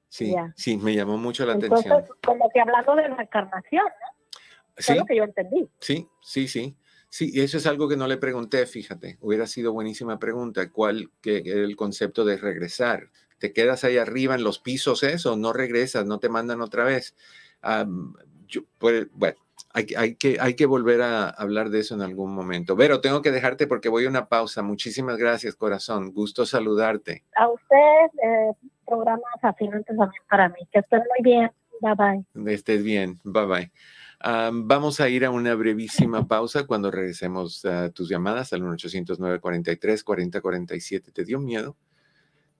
Sí, 0.09 0.33
Ya. 0.33 0.52
sí, 0.57 0.76
me 0.76 0.94
llamó 0.94 1.18
mucho 1.18 1.44
la 1.44 1.55
Entonces, 1.55 1.90
atención. 1.90 2.16
como 2.24 2.48
que 2.50 2.61
hablando 2.61 2.94
de 2.94 3.09
reencarnación, 3.09 3.85
¿no? 3.85 4.35
Sí, 4.79 4.92
Es 4.92 4.98
lo 4.98 5.05
que 5.07 5.16
yo 5.16 5.24
entendí. 5.24 5.68
Sí, 5.81 6.09
sí, 6.22 6.46
sí. 6.48 6.76
Sí, 7.16 7.31
y 7.33 7.40
eso 7.40 7.57
es 7.57 7.66
algo 7.66 7.88
que 7.88 7.96
no 7.96 8.07
le 8.07 8.18
pregunté, 8.18 8.66
fíjate. 8.66 9.16
Hubiera 9.22 9.46
sido 9.46 9.72
buenísima 9.72 10.18
pregunta. 10.18 10.70
¿Cuál 10.70 11.11
que 11.22 11.38
era 11.46 11.62
el 11.62 11.74
concepto 11.74 12.26
de 12.26 12.37
regresar? 12.37 13.09
¿Te 13.38 13.55
quedas 13.55 13.85
ahí 13.85 13.96
arriba 13.96 14.35
en 14.35 14.44
los 14.44 14.59
pisos 14.59 15.02
eso? 15.02 15.35
¿No 15.35 15.55
regresas? 15.55 16.05
¿No 16.05 16.18
te 16.18 16.29
mandan 16.29 16.61
otra 16.61 16.85
vez? 16.85 17.16
Am, 17.62 18.12
yo, 18.46 18.64
pues, 18.76 19.07
bueno, 19.12 19.38
hay, 19.72 19.87
que- 19.87 19.96
hay, 19.96 20.16
que, 20.16 20.37
hay 20.38 20.57
que 20.57 20.66
volver 20.66 21.00
a 21.00 21.31
hablar 21.31 21.70
de 21.70 21.79
eso 21.81 21.94
en 21.94 22.02
algún 22.02 22.35
momento. 22.35 22.76
Pero 22.76 23.00
tengo 23.00 23.22
que 23.22 23.31
dejarte 23.33 23.66
porque 23.66 23.88
voy 23.88 24.05
a 24.05 24.11
una 24.11 24.29
pausa. 24.29 24.61
Muchísimas 24.62 25.16
gracias, 25.16 25.57
corazón. 25.57 26.12
Gusto 26.12 26.44
saludarte. 26.44 27.24
A 27.35 27.48
usted, 27.48 28.18
eh, 28.22 28.52
programas 28.87 29.33
fascinantes 29.40 29.96
también 29.96 30.22
para 30.29 30.50
mí. 30.50 30.68
Que 30.70 30.81
estén 30.81 30.98
muy 30.98 31.22
bien. 31.33 31.50
Bye 31.81 31.94
bye. 32.35 32.52
Estés 32.52 32.85
bien. 32.85 33.18
Bye 33.24 33.46
bye. 33.46 33.72
Am, 34.20 34.66
vamos 34.66 35.00
a 35.00 35.09
ir 35.09 35.24
a 35.24 35.31
una 35.31 35.55
brevísima 35.55 36.26
pausa 36.26 36.66
cuando 36.66 36.90
regresemos 36.90 37.64
a 37.64 37.90
tus 37.90 38.09
llamadas 38.09 38.52
al 38.52 38.62
1-800-943-4047. 38.62 41.12
¿Te 41.12 41.24
dio 41.24 41.38
miedo? 41.38 41.76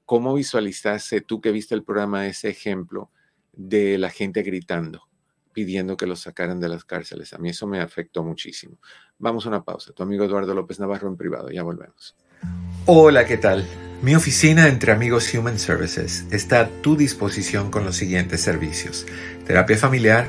¿Cómo 0.05 0.35
visualizaste 0.35 1.23
tú 1.23 1.41
que 1.41 1.51
viste 1.51 1.75
el 1.75 1.83
programa 1.83 2.27
ese 2.27 2.49
ejemplo 2.49 3.11
de 3.53 3.99
la 3.99 4.11
gente 4.11 4.43
gritando, 4.43 5.09
pidiendo 5.53 5.97
que 5.97 6.07
los 6.07 6.21
sacaran 6.21 6.61
de 6.61 6.69
las 6.69 6.85
cárceles? 6.85 7.33
A 7.33 7.39
mí 7.39 7.49
eso 7.49 7.67
me 7.67 7.81
afectó 7.81 8.23
muchísimo. 8.23 8.79
Vamos 9.19 9.47
a 9.47 9.49
una 9.49 9.65
pausa. 9.65 9.93
Tu 9.93 10.03
amigo 10.03 10.25
Eduardo 10.25 10.55
López 10.55 10.79
Navarro 10.79 11.09
en 11.09 11.17
privado. 11.17 11.51
Ya 11.51 11.63
volvemos. 11.63 12.15
Hola, 12.85 13.27
¿qué 13.27 13.37
tal? 13.37 13.67
Mi 14.03 14.15
oficina 14.15 14.69
entre 14.69 14.93
amigos 14.93 15.33
Human 15.35 15.59
Services 15.59 16.27
está 16.31 16.61
a 16.61 16.69
tu 16.83 16.97
disposición 16.97 17.71
con 17.71 17.85
los 17.85 17.97
siguientes 17.97 18.43
servicios. 18.43 19.07
Terapia 19.47 19.77
familiar, 19.77 20.29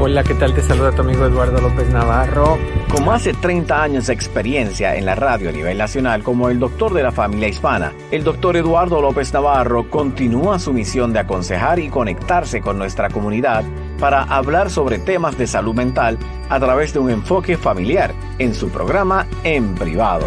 Hola, 0.00 0.24
¿qué 0.24 0.34
tal? 0.34 0.52
Te 0.52 0.62
saluda 0.62 0.90
tu 0.90 1.02
amigo 1.02 1.24
Eduardo 1.24 1.60
López 1.60 1.88
Navarro. 1.90 2.58
Con 2.90 3.04
más 3.04 3.22
de 3.22 3.34
30 3.34 3.80
años 3.80 4.08
de 4.08 4.14
experiencia 4.14 4.96
en 4.96 5.06
la 5.06 5.14
radio 5.14 5.50
a 5.50 5.52
nivel 5.52 5.78
nacional 5.78 6.24
como 6.24 6.50
el 6.50 6.58
doctor 6.58 6.92
de 6.92 7.04
la 7.04 7.12
familia 7.12 7.46
hispana, 7.46 7.92
el 8.10 8.24
doctor 8.24 8.56
Eduardo 8.56 9.00
López 9.00 9.32
Navarro 9.32 9.88
continúa 9.88 10.58
su 10.58 10.72
misión 10.72 11.12
de 11.12 11.20
aconsejar 11.20 11.78
y 11.78 11.88
conectarse 11.88 12.60
con 12.60 12.78
nuestra 12.78 13.10
comunidad 13.10 13.62
para 14.04 14.24
hablar 14.24 14.68
sobre 14.68 14.98
temas 14.98 15.38
de 15.38 15.46
salud 15.46 15.74
mental 15.74 16.18
a 16.50 16.60
través 16.60 16.92
de 16.92 16.98
un 16.98 17.08
enfoque 17.08 17.56
familiar 17.56 18.12
en 18.38 18.54
su 18.54 18.68
programa 18.68 19.26
En 19.44 19.74
Privado, 19.76 20.26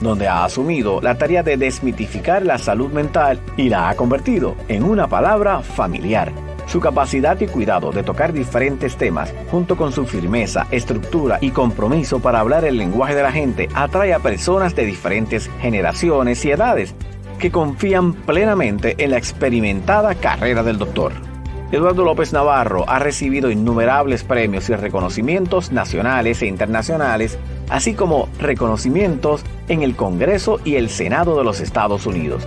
donde 0.00 0.28
ha 0.28 0.44
asumido 0.44 1.00
la 1.00 1.18
tarea 1.18 1.42
de 1.42 1.56
desmitificar 1.56 2.46
la 2.46 2.58
salud 2.58 2.92
mental 2.92 3.40
y 3.56 3.70
la 3.70 3.88
ha 3.88 3.96
convertido 3.96 4.54
en 4.68 4.84
una 4.84 5.08
palabra 5.08 5.62
familiar. 5.62 6.30
Su 6.68 6.78
capacidad 6.78 7.40
y 7.40 7.48
cuidado 7.48 7.90
de 7.90 8.04
tocar 8.04 8.32
diferentes 8.32 8.96
temas, 8.96 9.34
junto 9.50 9.76
con 9.76 9.90
su 9.90 10.06
firmeza, 10.06 10.68
estructura 10.70 11.38
y 11.40 11.50
compromiso 11.50 12.20
para 12.20 12.38
hablar 12.38 12.64
el 12.64 12.76
lenguaje 12.76 13.16
de 13.16 13.22
la 13.24 13.32
gente, 13.32 13.68
atrae 13.74 14.14
a 14.14 14.20
personas 14.20 14.76
de 14.76 14.86
diferentes 14.86 15.50
generaciones 15.60 16.44
y 16.44 16.52
edades 16.52 16.94
que 17.40 17.50
confían 17.50 18.12
plenamente 18.12 18.94
en 19.02 19.10
la 19.10 19.18
experimentada 19.18 20.14
carrera 20.14 20.62
del 20.62 20.78
doctor. 20.78 21.35
Eduardo 21.72 22.04
López 22.04 22.32
Navarro 22.32 22.84
ha 22.88 22.98
recibido 23.00 23.50
innumerables 23.50 24.22
premios 24.22 24.68
y 24.70 24.74
reconocimientos 24.74 25.72
nacionales 25.72 26.40
e 26.42 26.46
internacionales, 26.46 27.38
así 27.68 27.94
como 27.94 28.28
reconocimientos 28.38 29.42
en 29.68 29.82
el 29.82 29.96
Congreso 29.96 30.60
y 30.64 30.76
el 30.76 30.90
Senado 30.90 31.36
de 31.36 31.44
los 31.44 31.60
Estados 31.60 32.06
Unidos. 32.06 32.46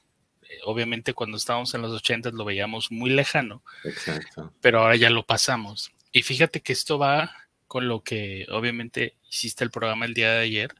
obviamente 0.65 1.13
cuando 1.13 1.37
estábamos 1.37 1.73
en 1.75 1.81
los 1.81 1.91
80 1.91 2.31
lo 2.31 2.43
veíamos 2.43 2.91
muy 2.91 3.11
lejano. 3.11 3.63
Exacto. 3.83 4.51
Pero 4.61 4.81
ahora 4.81 4.95
ya 4.95 5.09
lo 5.09 5.25
pasamos. 5.25 5.91
Y 6.11 6.23
fíjate 6.23 6.61
que 6.61 6.73
esto 6.73 6.97
va 6.97 7.35
con 7.67 7.87
lo 7.87 8.03
que 8.03 8.47
obviamente 8.49 9.15
hiciste 9.29 9.63
el 9.63 9.69
programa 9.69 10.05
el 10.05 10.15
día 10.15 10.31
de 10.31 10.39
ayer. 10.39 10.75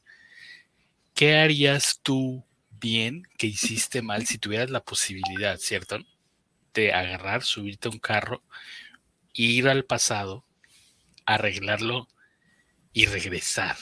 ¿Qué 1.14 1.38
harías 1.38 2.00
tú 2.02 2.44
bien 2.72 3.24
que 3.38 3.48
hiciste 3.48 4.02
mal 4.02 4.26
si 4.26 4.40
tuvieras 4.40 4.72
la 4.72 4.84
posibilidad, 4.84 5.58
¿cierto? 5.58 6.00
De 6.74 6.94
agarrar, 6.94 7.44
subirte 7.44 7.88
a 7.88 7.92
un 7.92 8.00
carro, 8.00 8.42
ir 9.34 9.68
al 9.68 9.86
pasado, 9.86 10.46
arreglarlo 11.26 12.08
y 12.92 13.06
regresar. 13.06 13.78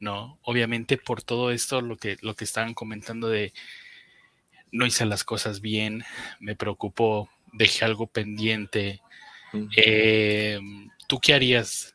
¿No? 0.00 0.38
Obviamente 0.42 0.96
por 0.96 1.22
todo 1.22 1.50
esto, 1.50 1.80
lo 1.80 1.96
que, 1.96 2.16
lo 2.20 2.34
que 2.34 2.44
estaban 2.44 2.74
comentando 2.74 3.28
de 3.28 3.52
no 4.72 4.86
hice 4.86 5.04
las 5.06 5.22
cosas 5.22 5.60
bien, 5.60 6.04
me 6.40 6.56
preocupó, 6.56 7.30
dejé 7.52 7.84
algo 7.84 8.06
pendiente, 8.06 9.00
eh, 9.76 10.58
¿Tú 11.06 11.18
qué 11.20 11.34
harías? 11.34 11.94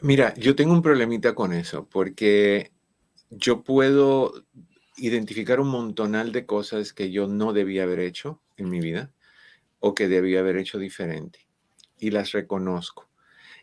Mira, 0.00 0.34
yo 0.34 0.54
tengo 0.56 0.72
un 0.72 0.82
problemita 0.82 1.34
con 1.34 1.52
eso, 1.52 1.88
porque 1.88 2.72
yo 3.30 3.62
puedo 3.62 4.44
identificar 4.96 5.60
un 5.60 5.68
montonal 5.68 6.32
de 6.32 6.46
cosas 6.46 6.92
que 6.92 7.10
yo 7.10 7.26
no 7.26 7.52
debía 7.52 7.84
haber 7.84 8.00
hecho 8.00 8.40
en 8.56 8.68
mi 8.68 8.80
vida 8.80 9.12
o 9.80 9.94
que 9.94 10.08
debía 10.08 10.40
haber 10.40 10.56
hecho 10.56 10.78
diferente 10.78 11.40
y 11.98 12.10
las 12.10 12.32
reconozco. 12.32 13.08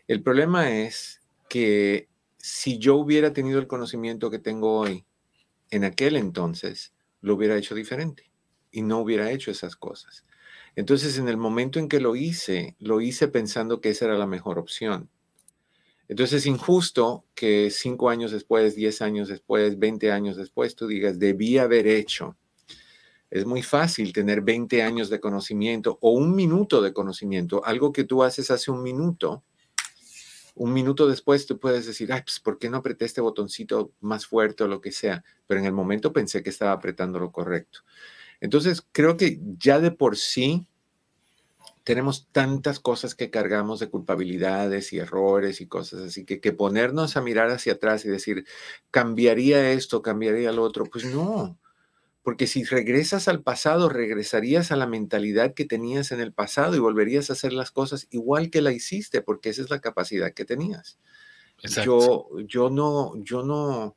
El 0.08 0.22
problema 0.22 0.70
es 0.70 1.20
que 1.48 2.08
si 2.36 2.78
yo 2.78 2.96
hubiera 2.96 3.32
tenido 3.32 3.58
el 3.58 3.66
conocimiento 3.66 4.30
que 4.30 4.38
tengo 4.38 4.78
hoy, 4.78 5.04
en 5.70 5.84
aquel 5.84 6.16
entonces 6.16 6.94
lo 7.20 7.34
hubiera 7.34 7.56
hecho 7.56 7.74
diferente 7.74 8.29
y 8.70 8.82
no 8.82 8.98
hubiera 8.98 9.30
hecho 9.30 9.50
esas 9.50 9.76
cosas. 9.76 10.24
Entonces, 10.76 11.18
en 11.18 11.28
el 11.28 11.36
momento 11.36 11.78
en 11.78 11.88
que 11.88 12.00
lo 12.00 12.16
hice, 12.16 12.76
lo 12.78 13.00
hice 13.00 13.28
pensando 13.28 13.80
que 13.80 13.90
esa 13.90 14.06
era 14.06 14.18
la 14.18 14.26
mejor 14.26 14.58
opción. 14.58 15.10
Entonces 16.10 16.40
es 16.40 16.46
injusto 16.46 17.24
que 17.36 17.70
cinco 17.70 18.10
años 18.10 18.32
después, 18.32 18.74
diez 18.74 19.00
años 19.00 19.28
después, 19.28 19.78
veinte 19.78 20.10
años 20.10 20.36
después, 20.36 20.74
tú 20.74 20.88
digas, 20.88 21.20
debí 21.20 21.56
haber 21.56 21.86
hecho. 21.86 22.36
Es 23.30 23.46
muy 23.46 23.62
fácil 23.62 24.12
tener 24.12 24.40
20 24.40 24.82
años 24.82 25.08
de 25.08 25.20
conocimiento 25.20 25.98
o 26.00 26.10
un 26.10 26.34
minuto 26.34 26.82
de 26.82 26.92
conocimiento, 26.92 27.64
algo 27.64 27.92
que 27.92 28.02
tú 28.02 28.24
haces 28.24 28.50
hace 28.50 28.72
un 28.72 28.82
minuto, 28.82 29.44
un 30.56 30.72
minuto 30.72 31.06
después 31.06 31.46
tú 31.46 31.60
puedes 31.60 31.86
decir, 31.86 32.12
ay, 32.12 32.22
pues, 32.22 32.40
¿por 32.40 32.58
qué 32.58 32.68
no 32.68 32.78
apreté 32.78 33.04
este 33.04 33.20
botoncito 33.20 33.92
más 34.00 34.26
fuerte 34.26 34.64
o 34.64 34.66
lo 34.68 34.80
que 34.80 34.90
sea? 34.90 35.22
Pero 35.46 35.60
en 35.60 35.66
el 35.66 35.72
momento 35.72 36.12
pensé 36.12 36.42
que 36.42 36.50
estaba 36.50 36.72
apretando 36.72 37.20
lo 37.20 37.30
correcto. 37.30 37.82
Entonces, 38.40 38.84
creo 38.92 39.16
que 39.16 39.40
ya 39.58 39.80
de 39.80 39.90
por 39.90 40.16
sí 40.16 40.66
tenemos 41.84 42.28
tantas 42.30 42.78
cosas 42.78 43.14
que 43.14 43.30
cargamos 43.30 43.80
de 43.80 43.88
culpabilidades 43.88 44.92
y 44.92 44.98
errores 44.98 45.60
y 45.60 45.66
cosas 45.66 46.02
así 46.02 46.24
que, 46.24 46.40
que 46.40 46.52
ponernos 46.52 47.16
a 47.16 47.22
mirar 47.22 47.50
hacia 47.50 47.74
atrás 47.74 48.04
y 48.04 48.08
decir, 48.08 48.44
cambiaría 48.90 49.72
esto, 49.72 50.02
cambiaría 50.02 50.52
lo 50.52 50.62
otro, 50.62 50.84
pues 50.84 51.04
no, 51.06 51.58
porque 52.22 52.46
si 52.46 52.64
regresas 52.64 53.28
al 53.28 53.42
pasado, 53.42 53.88
regresarías 53.88 54.72
a 54.72 54.76
la 54.76 54.86
mentalidad 54.86 55.54
que 55.54 55.64
tenías 55.64 56.12
en 56.12 56.20
el 56.20 56.32
pasado 56.32 56.76
y 56.76 56.78
volverías 56.78 57.30
a 57.30 57.32
hacer 57.32 57.52
las 57.52 57.70
cosas 57.70 58.06
igual 58.10 58.50
que 58.50 58.62
la 58.62 58.72
hiciste, 58.72 59.22
porque 59.22 59.48
esa 59.48 59.62
es 59.62 59.70
la 59.70 59.80
capacidad 59.80 60.32
que 60.32 60.44
tenías. 60.44 60.98
Yo, 61.84 62.28
yo 62.46 62.70
no, 62.70 63.14
yo 63.22 63.42
no, 63.42 63.96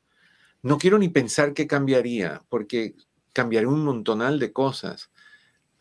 no 0.62 0.78
quiero 0.78 0.98
ni 0.98 1.08
pensar 1.08 1.54
qué 1.54 1.66
cambiaría, 1.66 2.42
porque 2.48 2.94
cambiaría 3.34 3.68
un 3.68 3.84
montonal 3.84 4.38
de 4.38 4.52
cosas, 4.52 5.10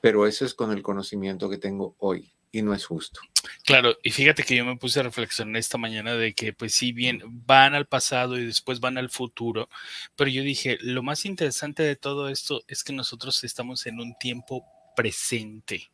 pero 0.02 0.28
eso 0.28 0.44
es 0.44 0.54
con 0.54 0.74
el 0.74 0.82
conocimiento 0.82 1.50
que 1.50 1.58
tengo 1.58 1.96
hoy 2.00 2.34
y 2.52 2.62
no 2.62 2.74
es 2.74 2.86
justo. 2.86 3.22
Claro, 3.64 3.98
y 4.04 4.12
fíjate 4.12 4.44
que 4.44 4.56
yo 4.56 4.66
me 4.66 4.76
puse 4.76 5.00
a 5.00 5.04
reflexionar 5.04 5.58
esta 5.58 5.78
mañana 5.78 6.16
de 6.16 6.34
que 6.34 6.52
pues 6.52 6.74
sí 6.74 6.92
bien 6.92 7.22
van 7.26 7.74
al 7.74 7.88
pasado 7.88 8.38
y 8.38 8.46
después 8.46 8.82
van 8.82 8.98
al 8.98 9.10
futuro, 9.10 9.70
pero 10.18 10.30
yo 10.30 10.44
dije, 10.44 10.78
lo 10.82 11.02
más 11.04 11.26
interesante 11.26 11.84
de 11.84 11.96
todo 11.96 12.28
esto 12.28 12.64
es 12.68 12.84
que 12.84 12.92
nosotros 12.92 13.44
estamos 13.46 13.86
en 13.86 14.02
un 14.02 14.18
tiempo 14.18 14.66
presente 14.96 15.93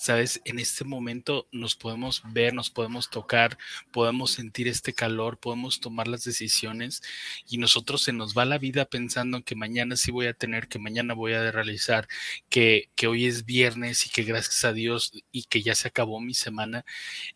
sabes, 0.00 0.40
en 0.46 0.58
este 0.58 0.84
momento 0.84 1.46
nos 1.52 1.76
podemos 1.76 2.22
ver, 2.32 2.54
nos 2.54 2.70
podemos 2.70 3.10
tocar, 3.10 3.58
podemos 3.92 4.30
sentir 4.30 4.66
este 4.66 4.94
calor, 4.94 5.38
podemos 5.38 5.78
tomar 5.78 6.08
las 6.08 6.24
decisiones 6.24 7.02
y 7.46 7.58
nosotros 7.58 8.02
se 8.02 8.14
nos 8.14 8.36
va 8.36 8.46
la 8.46 8.56
vida 8.56 8.86
pensando 8.86 9.42
que 9.42 9.56
mañana 9.56 9.96
sí 9.96 10.10
voy 10.10 10.26
a 10.26 10.32
tener, 10.32 10.68
que 10.68 10.78
mañana 10.78 11.12
voy 11.12 11.34
a 11.34 11.52
realizar, 11.52 12.08
que, 12.48 12.88
que 12.94 13.08
hoy 13.08 13.26
es 13.26 13.44
viernes 13.44 14.06
y 14.06 14.10
que 14.10 14.22
gracias 14.22 14.64
a 14.64 14.72
Dios 14.72 15.12
y 15.32 15.44
que 15.44 15.60
ya 15.60 15.74
se 15.74 15.88
acabó 15.88 16.18
mi 16.18 16.32
semana. 16.32 16.86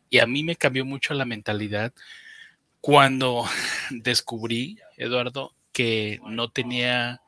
Y 0.08 0.20
a 0.20 0.26
mí 0.26 0.42
me 0.42 0.56
cambió 0.56 0.86
mucho 0.86 1.12
la 1.12 1.26
mentalidad 1.26 1.92
cuando 2.80 3.44
descubrí, 3.90 4.78
Eduardo, 4.96 5.54
que 5.72 6.18
no 6.26 6.50
tenía 6.50 7.20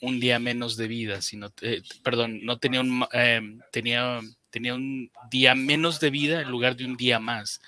un 0.00 0.20
día 0.20 0.38
menos 0.38 0.76
de 0.76 0.86
vida, 0.86 1.22
sino, 1.22 1.52
eh, 1.60 1.82
perdón, 2.04 2.44
no 2.44 2.58
tenía 2.58 2.80
un, 2.80 3.04
eh, 3.12 3.40
tenía 3.72 4.20
tenía 4.50 4.74
un 4.74 5.10
día 5.30 5.54
menos 5.54 6.00
de 6.00 6.10
vida 6.10 6.42
en 6.42 6.50
lugar 6.50 6.76
de 6.76 6.84
un 6.84 6.96
día 6.96 7.18
más, 7.18 7.60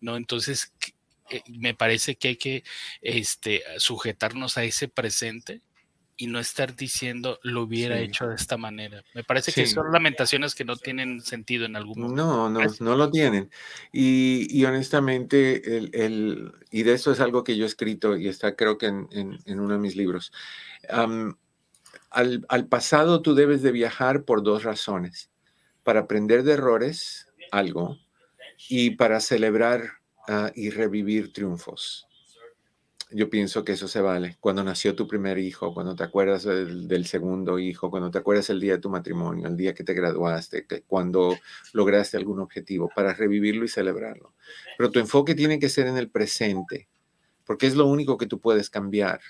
¿no? 0.00 0.16
Entonces, 0.16 0.72
eh, 1.30 1.42
me 1.48 1.74
parece 1.74 2.16
que 2.16 2.28
hay 2.28 2.36
que 2.36 2.64
este, 3.00 3.62
sujetarnos 3.78 4.58
a 4.58 4.64
ese 4.64 4.88
presente 4.88 5.62
y 6.16 6.26
no 6.26 6.38
estar 6.38 6.76
diciendo 6.76 7.38
lo 7.42 7.62
hubiera 7.62 7.98
hecho 7.98 8.26
de 8.28 8.34
esta 8.34 8.58
manera. 8.58 9.02
Me 9.14 9.24
parece 9.24 9.52
que 9.52 9.66
son 9.66 9.90
lamentaciones 9.90 10.54
que 10.54 10.66
no 10.66 10.76
tienen 10.76 11.22
sentido 11.22 11.64
en 11.64 11.76
algún 11.76 12.02
momento. 12.02 12.22
No, 12.22 12.50
no, 12.50 12.60
no 12.78 12.96
lo 12.96 13.10
tienen. 13.10 13.48
Y, 13.90 14.62
honestamente, 14.64 15.78
el, 15.78 16.52
y 16.70 16.82
de 16.82 16.92
eso 16.92 17.10
es 17.12 17.20
algo 17.20 17.42
que 17.42 17.56
yo 17.56 17.64
he 17.64 17.66
escrito 17.66 18.18
y 18.18 18.28
está 18.28 18.54
creo 18.54 18.76
que 18.76 18.86
en, 18.86 19.38
uno 19.46 19.72
de 19.72 19.78
mis 19.78 19.96
libros. 19.96 20.30
al, 20.90 22.44
al 22.48 22.66
pasado 22.68 23.22
tú 23.22 23.34
debes 23.34 23.62
de 23.62 23.72
viajar 23.72 24.24
por 24.24 24.42
dos 24.42 24.62
razones 24.62 25.29
para 25.90 26.02
aprender 26.02 26.44
de 26.44 26.52
errores 26.52 27.26
algo 27.50 27.98
y 28.68 28.90
para 28.90 29.18
celebrar 29.18 29.94
ah, 30.28 30.52
y 30.54 30.70
revivir 30.70 31.32
triunfos. 31.32 32.06
Yo 33.10 33.28
pienso 33.28 33.64
que 33.64 33.72
eso 33.72 33.88
se 33.88 34.00
vale. 34.00 34.36
Cuando 34.38 34.62
nació 34.62 34.94
tu 34.94 35.08
primer 35.08 35.38
hijo, 35.38 35.74
cuando 35.74 35.96
te 35.96 36.04
acuerdas 36.04 36.44
del, 36.44 37.06
segundo 37.06 37.58
hijo, 37.58 37.90
cuando 37.90 38.08
te 38.08 38.18
acuerdas 38.18 38.50
el 38.50 38.60
día 38.60 38.74
de 38.74 38.78
tu 38.78 38.88
matrimonio, 38.88 39.48
el 39.48 39.56
día 39.56 39.74
que 39.74 39.82
te 39.82 39.92
graduaste, 39.92 40.64
cuando 40.86 41.36
lograste 41.72 42.16
algún 42.16 42.38
objetivo, 42.38 42.88
para 42.94 43.12
revivirlo 43.12 43.64
y 43.64 43.68
celebrarlo. 43.68 44.32
Pero 44.78 44.92
tu 44.92 45.00
enfoque 45.00 45.34
tiene 45.34 45.58
que 45.58 45.68
ser 45.68 45.88
en 45.88 45.96
el 45.96 46.08
presente, 46.08 46.88
porque 47.44 47.66
es 47.66 47.74
lo 47.74 47.88
único 47.88 48.16
que 48.16 48.26
tú 48.26 48.38
puedes 48.38 48.70
cambiar. 48.70 49.22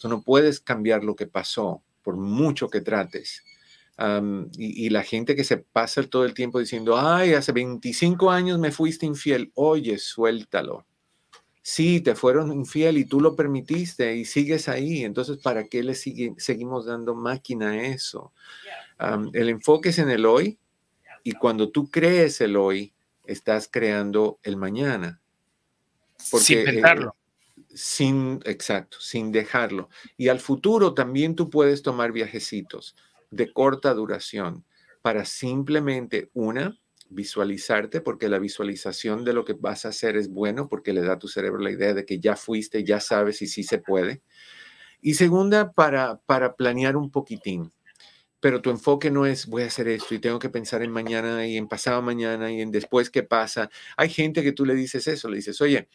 Tú 0.00 0.08
no 0.08 0.22
puedes 0.22 0.58
cambiar 0.58 1.04
lo 1.04 1.16
que 1.16 1.26
pasó, 1.26 1.82
por 2.02 2.16
mucho 2.16 2.70
que 2.70 2.80
trates 2.80 3.42
y, 4.56 4.90
la 4.90 5.02
gente 5.02 5.34
que 5.34 5.42
se 5.42 5.56
pasa 5.56 6.02
todo 6.04 6.24
el 6.24 6.34
tiempo 6.34 6.60
diciendo, 6.60 6.96
ay, 6.96 7.34
hace 7.34 7.50
25 7.50 8.30
años 8.30 8.58
me 8.58 8.70
fuiste 8.70 9.06
infiel, 9.06 9.50
oye, 9.54 9.98
suéltalo. 9.98 10.86
Sí, 11.62 12.00
te 12.00 12.14
fueron 12.14 12.52
infiel 12.52 12.96
y 12.96 13.04
tú 13.04 13.20
lo 13.20 13.34
permitiste 13.34 14.16
y 14.16 14.24
sigues 14.24 14.68
ahí. 14.68 15.04
Entonces, 15.04 15.38
¿para 15.38 15.64
qué 15.64 15.82
le 15.82 15.94
seguimos 15.94 16.86
dando 16.86 17.14
máquina 17.14 17.70
a 17.70 17.82
eso? 17.82 18.32
el 19.32 19.48
enfoque 19.48 19.90
es 19.90 19.98
en 20.00 20.10
el 20.10 20.26
hoy 20.26 20.58
y 21.22 21.32
cuando 21.32 21.70
tú 21.70 21.88
crees 21.88 22.40
el 22.40 22.56
hoy, 22.56 22.92
estás 23.24 23.68
creando 23.70 24.38
el 24.42 24.56
mañana. 24.56 25.20
sin 26.16 26.64
pensarlo. 26.64 27.14
Eh, 27.56 27.62
sin, 27.74 28.40
exacto, 28.44 28.98
sin 29.00 29.30
dejarlo. 29.30 29.88
Y 30.16 30.28
al 30.28 30.40
futuro 30.40 30.94
también 30.94 31.36
tú 31.36 31.50
puedes 31.50 31.82
tomar 31.82 32.12
viajecitos 32.12 32.96
de 33.30 33.52
corta 33.52 33.94
duración 33.94 34.64
para 35.02 35.24
simplemente 35.24 36.30
una, 36.34 36.78
visualizarte, 37.10 38.00
porque 38.00 38.28
la 38.28 38.38
visualización 38.38 39.24
de 39.24 39.32
lo 39.32 39.44
que 39.44 39.54
vas 39.54 39.84
a 39.84 39.88
hacer 39.88 40.16
es 40.16 40.28
bueno, 40.28 40.68
porque 40.68 40.92
le 40.92 41.02
da 41.02 41.14
a 41.14 41.18
tu 41.18 41.28
cerebro 41.28 41.60
la 41.60 41.70
idea 41.70 41.94
de 41.94 42.04
que 42.04 42.20
ya 42.20 42.36
fuiste, 42.36 42.84
ya 42.84 43.00
sabes 43.00 43.40
y 43.42 43.46
sí 43.46 43.62
se 43.62 43.78
puede. 43.78 44.22
Y 45.00 45.14
segunda, 45.14 45.72
para, 45.72 46.18
para 46.26 46.56
planear 46.56 46.96
un 46.96 47.10
poquitín. 47.10 47.72
Pero 48.40 48.62
tu 48.62 48.70
enfoque 48.70 49.10
no 49.10 49.26
es 49.26 49.46
voy 49.46 49.62
a 49.64 49.66
hacer 49.66 49.88
esto 49.88 50.14
y 50.14 50.20
tengo 50.20 50.38
que 50.38 50.48
pensar 50.50 50.82
en 50.82 50.92
mañana 50.92 51.46
y 51.46 51.56
en 51.56 51.68
pasado 51.68 52.02
mañana 52.02 52.52
y 52.52 52.60
en 52.60 52.70
después 52.70 53.10
qué 53.10 53.22
pasa. 53.22 53.70
Hay 53.96 54.10
gente 54.10 54.42
que 54.42 54.52
tú 54.52 54.64
le 54.64 54.74
dices 54.74 55.08
eso, 55.08 55.28
le 55.28 55.36
dices, 55.36 55.60
oye, 55.60 55.88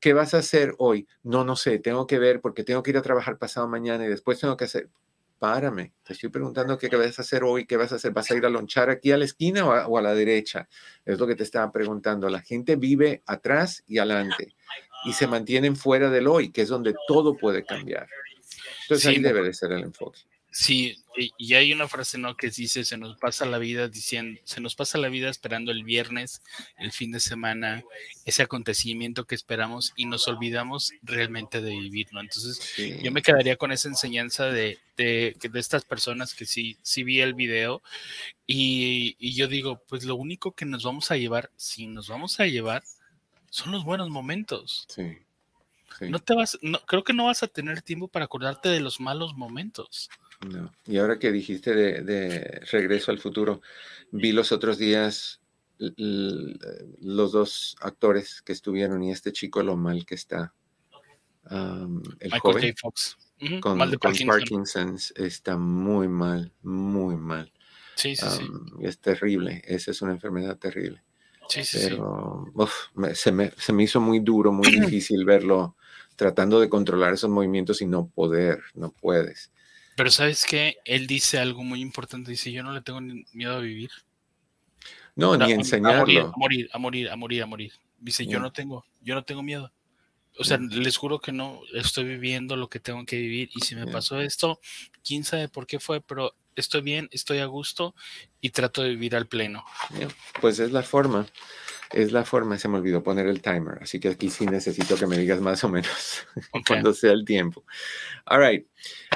¿qué 0.00 0.12
vas 0.12 0.34
a 0.34 0.38
hacer 0.38 0.74
hoy? 0.78 1.06
No, 1.22 1.44
no 1.44 1.56
sé, 1.56 1.78
tengo 1.78 2.06
que 2.06 2.18
ver 2.18 2.40
porque 2.40 2.64
tengo 2.64 2.82
que 2.82 2.90
ir 2.90 2.98
a 2.98 3.02
trabajar 3.02 3.38
pasado 3.38 3.68
mañana 3.68 4.04
y 4.04 4.08
después 4.08 4.38
tengo 4.40 4.56
que 4.56 4.64
hacer 4.64 4.90
párame, 5.38 5.92
te 6.02 6.12
estoy 6.12 6.30
preguntando 6.30 6.76
qué, 6.76 6.88
vas 6.88 7.18
a 7.18 7.22
hacer 7.22 7.44
hoy, 7.44 7.66
qué 7.66 7.76
vas 7.76 7.92
a 7.92 7.96
hacer, 7.96 8.12
vas 8.12 8.30
a 8.30 8.36
ir 8.36 8.44
a 8.44 8.50
lonchar 8.50 8.90
aquí 8.90 9.12
a 9.12 9.16
la 9.16 9.24
esquina 9.24 9.66
o 9.66 9.98
a, 9.98 10.02
la 10.02 10.14
derecha, 10.14 10.68
es 11.04 11.18
lo 11.18 11.26
que 11.26 11.34
te 11.34 11.44
estaba 11.44 11.70
preguntando. 11.70 12.28
La 12.28 12.40
gente 12.40 12.76
vive 12.76 13.22
atrás 13.26 13.82
y 13.86 13.98
adelante 13.98 14.54
y 15.04 15.12
se 15.12 15.26
mantienen 15.26 15.76
fuera 15.76 16.10
del 16.10 16.26
hoy, 16.26 16.50
que 16.50 16.62
es 16.62 16.68
donde 16.68 16.94
todo 17.06 17.36
puede 17.36 17.64
cambiar. 17.64 18.08
Entonces 18.82 19.06
ahí 19.06 19.20
debe 19.20 19.42
de 19.42 19.54
ser 19.54 19.72
el 19.72 19.84
enfoque. 19.84 20.20
Sí, 20.50 20.96
y 21.36 21.54
hay 21.54 21.72
una 21.72 21.88
frase 21.88 22.16
no 22.16 22.36
que 22.36 22.48
dice 22.48 22.84
se 22.84 22.96
nos 22.96 23.18
pasa 23.18 23.44
la 23.44 23.58
vida 23.58 23.88
diciendo, 23.88 24.40
se 24.44 24.60
nos 24.60 24.74
pasa 24.74 24.96
la 24.96 25.08
vida 25.08 25.28
esperando 25.28 25.72
el 25.72 25.84
viernes, 25.84 26.42
el 26.78 26.90
fin 26.90 27.12
de 27.12 27.20
semana, 27.20 27.84
ese 28.24 28.42
acontecimiento 28.42 29.26
que 29.26 29.34
esperamos 29.34 29.92
y 29.94 30.06
nos 30.06 30.26
olvidamos 30.26 30.92
realmente 31.02 31.60
de 31.60 31.70
vivirlo. 31.70 32.20
Entonces, 32.20 32.74
yo 33.02 33.12
me 33.12 33.22
quedaría 33.22 33.56
con 33.56 33.72
esa 33.72 33.88
enseñanza 33.88 34.46
de, 34.46 34.78
de, 34.96 35.36
de, 35.38 35.60
estas 35.60 35.84
personas 35.84 36.34
que 36.34 36.46
sí, 36.46 36.78
sí 36.82 37.04
vi 37.04 37.20
el 37.20 37.34
video 37.34 37.82
y, 38.46 39.16
y 39.18 39.34
yo 39.34 39.48
digo, 39.48 39.82
pues 39.86 40.04
lo 40.04 40.16
único 40.16 40.52
que 40.52 40.64
nos 40.64 40.82
vamos 40.82 41.10
a 41.10 41.16
llevar, 41.16 41.50
si 41.56 41.86
nos 41.86 42.08
vamos 42.08 42.40
a 42.40 42.46
llevar, 42.46 42.82
son 43.50 43.72
los 43.72 43.84
buenos 43.84 44.08
momentos. 44.08 44.86
Sí. 44.88 45.18
No 46.00 46.20
te 46.20 46.34
vas, 46.34 46.58
no, 46.62 46.78
creo 46.80 47.02
que 47.02 47.12
no 47.12 47.26
vas 47.26 47.42
a 47.42 47.48
tener 47.48 47.82
tiempo 47.82 48.08
para 48.08 48.26
acordarte 48.26 48.68
de 48.68 48.80
los 48.80 49.00
malos 49.00 49.34
momentos. 49.34 50.10
No. 50.46 50.72
Y 50.86 50.98
ahora 50.98 51.18
que 51.18 51.32
dijiste 51.32 51.74
de, 51.74 52.60
Regreso 52.70 53.10
al 53.10 53.18
Futuro, 53.18 53.60
vi 54.10 54.32
los 54.32 54.52
otros 54.52 54.78
días 54.78 55.40
los 55.78 57.32
dos 57.32 57.76
actores 57.80 58.42
que 58.42 58.52
estuvieron 58.52 59.02
y 59.02 59.12
este 59.12 59.32
chico 59.32 59.62
lo 59.62 59.76
mal 59.76 60.04
que 60.04 60.16
está. 60.16 60.52
el 61.50 62.40
joven 62.40 62.74
Fox. 62.76 63.16
con, 63.60 63.78
Parkinson's 63.78 65.12
está 65.16 65.56
muy 65.56 66.08
mal, 66.08 66.52
muy 66.62 67.16
mal. 67.16 67.52
Sí, 67.94 68.14
sí, 68.14 68.26
sí. 68.28 68.44
Es 68.80 69.00
terrible, 69.00 69.62
esa 69.64 69.90
es 69.90 70.02
una 70.02 70.12
enfermedad 70.12 70.56
terrible. 70.56 71.02
Sí, 71.48 71.64
sí, 71.64 71.78
Pero 71.82 72.44
se, 73.14 73.32
me, 73.32 73.50
se, 73.50 73.72
me, 73.72 73.82
hizo 73.82 74.00
muy 74.00 74.20
duro, 74.20 74.52
muy 74.52 74.68
difícil 74.80 75.24
verlo 75.24 75.76
tratando 76.14 76.60
de 76.60 76.68
controlar 76.68 77.14
esos 77.14 77.30
movimientos 77.30 77.80
y 77.80 77.86
no 77.86 78.08
poder, 78.08 78.60
no 78.74 78.90
puedes. 78.90 79.52
Pero 79.98 80.12
sabes 80.12 80.46
qué, 80.48 80.78
él 80.84 81.08
dice 81.08 81.40
algo 81.40 81.64
muy 81.64 81.80
importante, 81.80 82.30
dice, 82.30 82.52
yo 82.52 82.62
no 82.62 82.70
le 82.70 82.82
tengo 82.82 83.00
miedo 83.32 83.56
a 83.56 83.58
vivir. 83.58 83.90
No, 85.16 85.36
ni 85.36 85.50
enseñarlo. 85.50 86.02
A 86.02 86.36
morir, 86.36 86.70
a 86.72 86.78
morir, 86.78 87.10
a 87.10 87.16
morir, 87.16 87.42
a 87.42 87.46
morir, 87.46 87.72
Dice, 87.98 88.24
yo 88.24 88.38
no 88.38 88.52
tengo, 88.52 88.84
yo 89.00 89.16
no 89.16 89.24
tengo 89.24 89.42
miedo. 89.42 89.72
O 90.38 90.44
sea, 90.44 90.56
les 90.58 90.96
juro 90.96 91.18
que 91.18 91.32
no 91.32 91.62
estoy 91.74 92.04
viviendo 92.04 92.54
lo 92.54 92.68
que 92.68 92.78
tengo 92.78 93.04
que 93.04 93.16
vivir. 93.16 93.50
Y 93.56 93.62
si 93.62 93.74
me 93.74 93.88
pasó 93.88 94.20
esto, 94.20 94.60
quién 95.04 95.24
sabe 95.24 95.48
por 95.48 95.66
qué 95.66 95.80
fue, 95.80 96.00
pero 96.00 96.32
estoy 96.54 96.82
bien, 96.82 97.08
estoy 97.10 97.38
a 97.38 97.46
gusto 97.46 97.96
y 98.40 98.50
trato 98.50 98.84
de 98.84 98.90
vivir 98.90 99.16
al 99.16 99.26
pleno. 99.26 99.64
Pues 100.40 100.60
es 100.60 100.70
la 100.70 100.84
forma. 100.84 101.26
Es 101.90 102.12
la 102.12 102.24
forma, 102.24 102.58
se 102.58 102.68
me 102.68 102.76
olvidó 102.76 103.02
poner 103.02 103.26
el 103.26 103.40
timer, 103.40 103.78
así 103.80 103.98
que 103.98 104.08
aquí 104.08 104.28
sí 104.28 104.44
necesito 104.44 104.96
que 104.96 105.06
me 105.06 105.16
digas 105.16 105.40
más 105.40 105.64
o 105.64 105.70
menos 105.70 106.26
cuando 106.66 106.92
sea 106.92 107.12
el 107.12 107.24
tiempo. 107.24 107.64
All 108.26 108.40
right. 108.40 108.66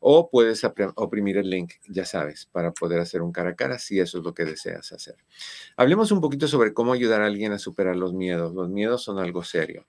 O 0.00 0.28
puedes 0.30 0.62
oprimir 0.94 1.38
el 1.38 1.48
link, 1.48 1.72
ya 1.88 2.04
sabes, 2.04 2.44
para 2.46 2.72
poder 2.72 3.00
hacer 3.00 3.22
un 3.22 3.32
cara 3.32 3.50
a 3.50 3.54
cara 3.54 3.78
si 3.78 3.98
eso 3.98 4.18
es 4.18 4.24
lo 4.24 4.34
que 4.34 4.44
deseas 4.44 4.92
hacer. 4.92 5.16
Hablemos 5.76 6.12
un 6.12 6.20
poquito 6.20 6.48
sobre 6.48 6.74
cómo 6.74 6.92
ayudar 6.92 7.22
a 7.22 7.26
alguien 7.26 7.52
a 7.52 7.58
superar 7.58 7.96
los 7.96 8.12
miedos. 8.12 8.52
Los 8.54 8.68
miedos 8.68 9.02
son 9.02 9.18
algo 9.18 9.42
serio. 9.42 9.86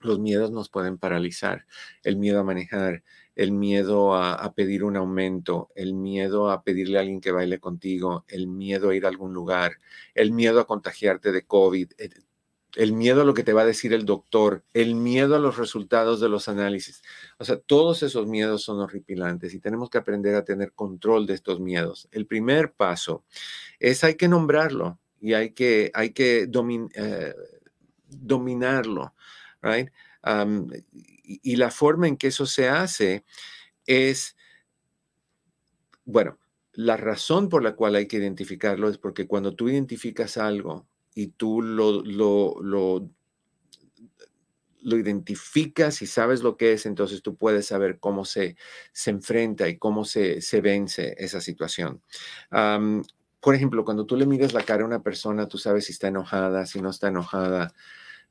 Los 0.00 0.18
miedos 0.18 0.50
nos 0.50 0.70
pueden 0.70 0.96
paralizar. 0.96 1.66
El 2.02 2.16
miedo 2.16 2.40
a 2.40 2.44
manejar, 2.44 3.02
el 3.40 3.52
miedo 3.52 4.14
a, 4.14 4.52
pedir 4.52 4.84
un 4.84 4.98
aumento, 4.98 5.70
el 5.74 5.94
miedo 5.94 6.50
a 6.50 6.62
pedirle 6.62 6.98
a 6.98 7.00
alguien 7.00 7.22
que 7.22 7.32
baile 7.32 7.58
contigo, 7.58 8.22
el 8.28 8.46
miedo 8.46 8.90
a 8.90 8.94
ir 8.94 9.06
a 9.06 9.08
algún 9.08 9.32
lugar, 9.32 9.78
el 10.14 10.30
miedo 10.30 10.60
a 10.60 10.66
contagiarte 10.66 11.32
de 11.32 11.46
COVID, 11.46 11.90
eh, 11.96 12.10
el 12.76 12.92
miedo 12.92 13.22
a 13.22 13.24
lo 13.24 13.32
que 13.32 13.42
te 13.42 13.54
va 13.54 13.62
a 13.62 13.64
decir 13.64 13.94
el 13.94 14.04
doctor, 14.04 14.62
el 14.74 14.94
miedo 14.94 15.36
a 15.36 15.38
los 15.38 15.56
resultados 15.56 16.20
de 16.20 16.28
los 16.28 16.50
análisis. 16.50 17.02
O 17.38 17.46
sea, 17.46 17.56
todos 17.56 18.02
esos 18.02 18.26
miedos 18.26 18.62
son 18.62 18.78
horripilantes 18.78 19.54
y 19.54 19.58
tenemos 19.58 19.88
que 19.88 19.96
aprender 19.96 20.34
a 20.34 20.44
tener 20.44 20.72
control 20.72 21.26
de 21.26 21.32
estos 21.32 21.60
miedos. 21.60 22.08
El 22.12 22.26
primer 22.26 22.72
paso 22.74 23.24
es 23.78 24.04
hay 24.04 24.16
que 24.16 24.28
nombrarlo 24.28 24.98
y 25.18 25.32
hay 25.32 25.52
que, 25.52 25.90
hay 25.94 26.10
que 26.10 26.42
eh, 26.42 27.34
dominarlo 28.06 29.14
right? 29.62 29.90
Y, 30.22 31.56
la 31.56 31.70
forma 31.70 32.08
en 32.08 32.16
que 32.16 32.28
eso 32.28 32.46
se 32.46 32.68
hace 32.68 33.24
es, 33.86 34.36
bueno, 36.04 36.38
la 36.72 36.96
razón 36.96 37.48
por 37.48 37.62
la 37.62 37.74
cual 37.74 37.94
hay 37.94 38.06
que 38.06 38.18
identificarlo 38.18 38.88
es 38.88 38.98
porque 38.98 39.26
cuando 39.26 39.54
tú 39.54 39.68
identificas 39.68 40.36
algo 40.36 40.86
y 41.14 41.28
tú 41.28 41.62
lo, 41.62 42.02
lo, 42.02 42.56
lo, 42.62 43.10
lo 44.82 44.96
identificas 44.96 46.02
y 46.02 46.06
sabes 46.06 46.42
lo 46.42 46.56
que 46.56 46.72
es, 46.72 46.86
entonces 46.86 47.22
tú 47.22 47.36
puedes 47.36 47.66
saber 47.66 47.98
cómo 47.98 48.24
se, 48.24 48.56
se 48.92 49.10
enfrenta 49.10 49.68
y 49.68 49.78
cómo 49.78 50.04
se, 50.04 50.40
se 50.40 50.60
vence 50.60 51.14
esa 51.18 51.40
situación. 51.40 52.02
por 53.40 53.54
ejemplo, 53.54 53.84
cuando 53.84 54.04
tú 54.04 54.16
le 54.16 54.26
miras 54.26 54.52
la 54.52 54.62
cara 54.62 54.82
a 54.82 54.86
una 54.86 55.02
persona, 55.02 55.48
tú 55.48 55.58
sabes 55.58 55.86
si 55.86 55.92
está 55.92 56.08
enojada, 56.08 56.66
si 56.66 56.82
no 56.82 56.90
está 56.90 57.08
enojada, 57.08 57.72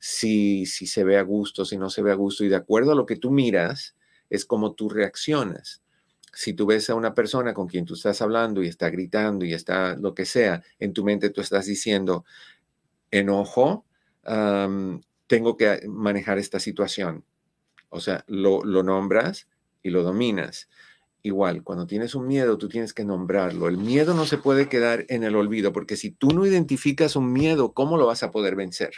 si, 0.00 0.64
si 0.64 0.86
se 0.86 1.04
ve 1.04 1.18
a 1.18 1.22
gusto, 1.22 1.64
si 1.64 1.76
no 1.76 1.90
se 1.90 2.02
ve 2.02 2.10
a 2.10 2.14
gusto, 2.14 2.42
y 2.42 2.48
de 2.48 2.56
acuerdo 2.56 2.92
a 2.92 2.94
lo 2.96 3.06
que 3.06 3.16
tú 3.16 3.30
miras, 3.30 3.94
es 4.30 4.46
como 4.46 4.72
tú 4.72 4.88
reaccionas. 4.88 5.82
Si 6.32 6.54
tú 6.54 6.64
ves 6.66 6.88
a 6.88 6.94
una 6.94 7.14
persona 7.14 7.52
con 7.52 7.68
quien 7.68 7.84
tú 7.84 7.94
estás 7.94 8.22
hablando 8.22 8.62
y 8.62 8.68
está 8.68 8.88
gritando 8.88 9.44
y 9.44 9.52
está 9.52 9.96
lo 9.96 10.14
que 10.14 10.24
sea, 10.24 10.62
en 10.78 10.94
tu 10.94 11.04
mente 11.04 11.28
tú 11.28 11.42
estás 11.42 11.66
diciendo, 11.66 12.24
enojo, 13.10 13.84
tengo 15.26 15.56
que 15.56 15.82
manejar 15.86 16.38
esta 16.38 16.60
situación. 16.60 17.24
O 17.90 18.00
sea, 18.00 18.24
lo, 18.26 18.64
lo 18.64 18.82
nombras 18.82 19.48
y 19.82 19.90
lo 19.90 20.02
dominas. 20.02 20.68
Igual, 21.22 21.62
cuando 21.62 21.86
tienes 21.86 22.14
un 22.14 22.26
miedo, 22.26 22.56
tú 22.56 22.68
tienes 22.68 22.94
que 22.94 23.04
nombrarlo. 23.04 23.68
El 23.68 23.76
miedo 23.76 24.14
no 24.14 24.24
se 24.24 24.38
puede 24.38 24.68
quedar 24.68 25.04
en 25.08 25.24
el 25.24 25.36
olvido, 25.36 25.72
porque 25.72 25.96
si 25.96 26.10
tú 26.10 26.28
no 26.28 26.46
identificas 26.46 27.16
un 27.16 27.32
miedo, 27.32 27.74
¿cómo 27.74 27.98
lo 27.98 28.06
vas 28.06 28.22
a 28.22 28.30
poder 28.30 28.56
vencer? 28.56 28.92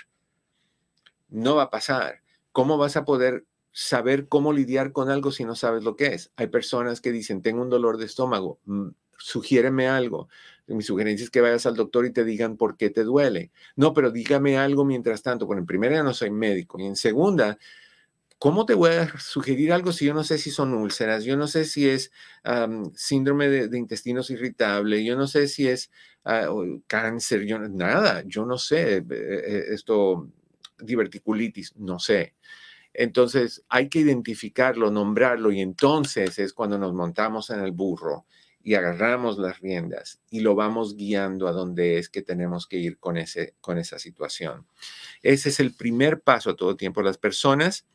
No 1.33 1.57
va 1.57 1.65
a 1.65 1.71
pasar. 1.71 2.23
¿Cómo 2.53 2.79
vas 2.79 2.97
a 2.97 3.05
poder 3.05 3.45
saber 3.73 4.29
cómo 4.29 4.53
lidiar 4.53 4.93
con 4.93 5.11
algo 5.11 5.33
si 5.33 5.45
no 5.45 5.55
sabes 5.57 5.83
lo 5.83 5.97
que 5.97 6.07
es? 6.15 6.31
Hay 6.37 6.49
personas 6.49 7.01
que 7.01 7.13
dicen, 7.13 7.43
tengo 7.43 7.63
un 7.63 7.71
dolor 7.71 7.97
de 7.97 8.05
estómago, 8.05 8.61
mm, 8.67 8.89
sugiéreme 9.19 9.89
algo. 9.89 10.29
Mi 10.67 10.83
sugerencia 10.83 11.25
es 11.25 11.31
que 11.31 11.41
vayas 11.41 11.67
al 11.67 11.77
doctor 11.77 12.07
y 12.07 12.13
te 12.13 12.25
digan 12.25 12.57
por 12.57 12.77
qué 12.77 12.91
te 12.91 13.05
duele. 13.05 13.51
No, 13.77 13.95
pero 13.95 14.11
dígame 14.11 14.59
algo 14.59 14.85
mientras 14.85 15.23
tanto. 15.23 15.47
Bueno, 15.47 15.61
en 15.61 15.67
primera 15.67 16.03
no 16.03 16.15
soy 16.15 16.31
médico 16.31 16.79
y 16.79 16.87
en 16.87 16.97
segunda, 16.97 17.59
¿cómo 18.39 18.67
te 18.67 18.75
voy 18.75 18.91
a 18.93 19.19
sugerir 19.19 19.73
algo 19.73 19.93
si 19.93 20.07
yo 20.07 20.15
no 20.15 20.25
sé 20.25 20.39
si 20.39 20.51
son 20.51 20.75
úlceras? 20.75 21.25
Yo 21.25 21.37
no 21.37 21.47
sé 21.47 21.65
si 21.65 21.89
es 21.89 22.13
síndrome 22.95 23.49
de, 23.49 23.79
intestinos 23.79 24.31
irritable, 24.31 25.05
yo 25.05 25.17
no 25.17 25.27
sé 25.27 25.49
si 25.49 25.69
es 25.69 25.91
ah, 26.25 26.49
cáncer, 26.87 27.43
yo 27.45 27.59
nada, 27.59 28.23
yo 28.27 28.45
no 28.45 28.59
sé 28.59 28.99
eh, 28.99 29.05
eh, 29.11 29.65
esto 29.71 30.29
diverticulitis, 30.83 31.77
no 31.77 31.99
sé. 31.99 32.35
Entonces 32.95 33.65
hay 33.69 33.89
que 33.89 34.01
identificarlo, 34.01 34.91
nombrarlo 34.91 35.51
y 35.51 35.61
entonces 35.61 36.39
es 36.39 36.53
cuando 36.53 36.79
nos 36.79 36.93
montamos 36.93 37.51
en 37.51 37.61
el 37.61 37.73
burro 37.73 38.27
y 38.63 38.75
agarramos 38.75 39.39
las 39.39 39.61
riendas 39.61 40.21
y 40.31 40.41
lo 40.41 40.55
vamos 40.55 40.97
guiando 40.97 41.49
a 41.49 41.53
donde 41.53 41.99
es 41.99 42.09
que 42.09 42.23
tenemos 42.23 42.67
que 42.67 42.77
ir 42.77 42.99
con, 42.99 43.17
ese, 43.17 43.55
con 43.61 43.79
esa 43.79 43.99
situación. 43.99 44.67
Ese 45.23 45.49
es 45.49 45.59
el 45.61 45.75
primer 45.75 46.21
paso 46.21 46.51
a 46.51 46.57
todo 46.57 46.77
tiempo. 46.77 47.03
Las 47.03 47.19
personas 47.19 47.87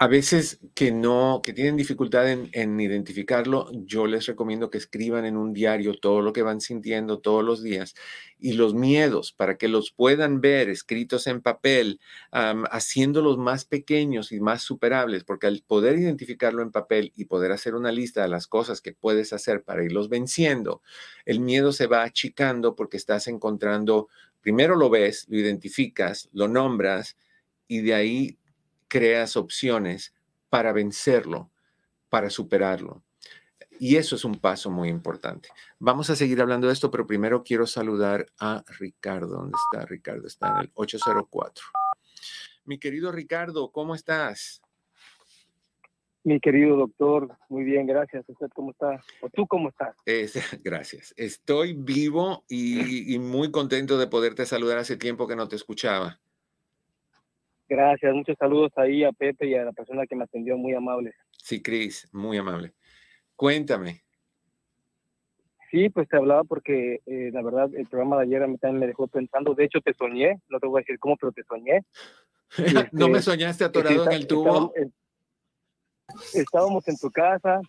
a 0.00 0.06
veces 0.06 0.60
que 0.76 0.92
no, 0.92 1.40
que 1.42 1.52
tienen 1.52 1.76
dificultad 1.76 2.30
en, 2.30 2.80
identificarlo, 2.80 3.68
yo 3.72 4.06
les 4.06 4.26
recomiendo 4.26 4.70
que 4.70 4.78
escriban 4.78 5.24
en 5.24 5.36
un 5.36 5.52
diario 5.52 5.92
todo 5.94 6.22
lo 6.22 6.32
que 6.32 6.42
van 6.42 6.60
sintiendo 6.60 7.18
todos 7.18 7.44
los 7.44 7.64
días 7.64 7.96
y 8.38 8.52
los 8.52 8.74
miedos 8.74 9.32
para 9.32 9.58
que 9.58 9.66
los 9.66 9.90
puedan 9.90 10.40
ver 10.40 10.68
escritos 10.68 11.26
en 11.26 11.40
papel, 11.40 11.98
haciéndolos 12.30 13.38
más 13.38 13.64
pequeños 13.64 14.30
y 14.30 14.38
más 14.38 14.62
superables, 14.62 15.24
porque 15.24 15.48
al 15.48 15.64
poder 15.66 15.98
identificarlo 15.98 16.62
en 16.62 16.70
papel 16.70 17.12
y 17.16 17.24
poder 17.24 17.50
hacer 17.50 17.74
una 17.74 17.90
lista 17.90 18.22
de 18.22 18.28
las 18.28 18.46
cosas 18.46 18.80
que 18.80 18.92
puedes 18.92 19.32
hacer 19.32 19.64
para 19.64 19.82
irlos 19.82 20.08
venciendo, 20.08 20.80
el 21.24 21.40
miedo 21.40 21.72
se 21.72 21.88
va 21.88 22.04
achicando 22.04 22.76
porque 22.76 22.98
estás 22.98 23.26
encontrando, 23.26 24.06
primero 24.42 24.76
lo 24.76 24.90
ves, 24.90 25.26
lo 25.28 25.38
identificas, 25.38 26.28
lo 26.32 26.46
nombras 26.46 27.16
y 27.66 27.80
de 27.80 27.94
ahí 27.94 28.38
creas 28.88 29.36
opciones 29.36 30.14
para 30.48 30.72
vencerlo, 30.72 31.50
para 32.08 32.30
superarlo. 32.30 33.02
Y 33.80 33.96
eso 33.96 34.16
es 34.16 34.24
un 34.24 34.34
paso 34.34 34.70
muy 34.70 34.88
importante. 34.88 35.50
Vamos 35.78 36.10
a 36.10 36.16
seguir 36.16 36.40
hablando 36.40 36.66
de 36.66 36.72
esto, 36.72 36.90
pero 36.90 37.06
primero 37.06 37.44
quiero 37.44 37.66
saludar 37.66 38.26
a 38.40 38.64
Ricardo. 38.78 39.36
¿Dónde 39.36 39.56
está 39.72 39.86
Ricardo? 39.86 40.26
Está 40.26 40.48
en 40.48 40.56
el 40.62 40.70
804. 40.74 41.64
Mi 42.64 42.78
querido 42.78 43.12
Ricardo, 43.12 43.70
¿cómo 43.70 43.94
estás? 43.94 44.60
Mi 46.24 46.40
querido 46.40 46.76
doctor, 46.76 47.38
muy 47.48 47.64
bien, 47.64 47.86
gracias. 47.86 48.28
¿Usted 48.28 48.48
cómo 48.54 48.72
está? 48.72 49.00
¿O 49.20 49.30
tú 49.30 49.46
cómo 49.46 49.68
estás? 49.68 49.96
gracias. 50.64 51.14
Estoy 51.16 51.74
vivo 51.74 52.44
y, 52.48 53.14
y 53.14 53.18
muy 53.18 53.50
contento 53.52 53.96
de 53.96 54.08
poderte 54.08 54.44
saludar 54.44 54.78
hace 54.78 54.96
tiempo 54.96 55.28
que 55.28 55.36
no 55.36 55.46
te 55.46 55.56
escuchaba. 55.56 56.20
Gracias, 57.68 58.14
muchos 58.14 58.36
saludos 58.38 58.72
ahí 58.76 59.04
a 59.04 59.12
Pepe 59.12 59.46
y 59.46 59.54
a 59.54 59.64
la 59.64 59.72
persona 59.72 60.06
que 60.06 60.16
me 60.16 60.24
atendió, 60.24 60.56
muy 60.56 60.72
amable. 60.72 61.12
Sí, 61.36 61.62
Cris, 61.62 62.08
muy 62.12 62.38
amable. 62.38 62.72
Cuéntame. 63.36 64.02
Sí, 65.70 65.90
pues 65.90 66.08
te 66.08 66.16
hablaba 66.16 66.44
porque 66.44 67.02
eh, 67.04 67.30
la 67.30 67.42
verdad 67.42 67.68
el 67.74 67.86
programa 67.86 68.16
de 68.16 68.22
ayer 68.22 68.42
a 68.42 68.46
mí 68.46 68.56
también 68.56 68.80
me 68.80 68.86
dejó 68.86 69.06
pensando. 69.06 69.54
De 69.54 69.64
hecho, 69.64 69.80
te 69.82 69.92
soñé, 69.92 70.40
no 70.48 70.58
te 70.58 70.66
voy 70.66 70.78
a 70.78 70.82
decir 70.82 70.98
cómo, 70.98 71.16
pero 71.18 71.30
te 71.32 71.42
soñé. 71.44 71.84
¿No 72.92 73.08
me 73.08 73.18
este, 73.18 73.32
soñaste 73.32 73.64
atorado 73.64 74.06
en 74.06 74.12
el 74.12 74.26
tubo? 74.26 74.72
Estábamos, 76.32 76.88
en 76.88 76.96
tu 76.96 77.10
casa, 77.10 77.60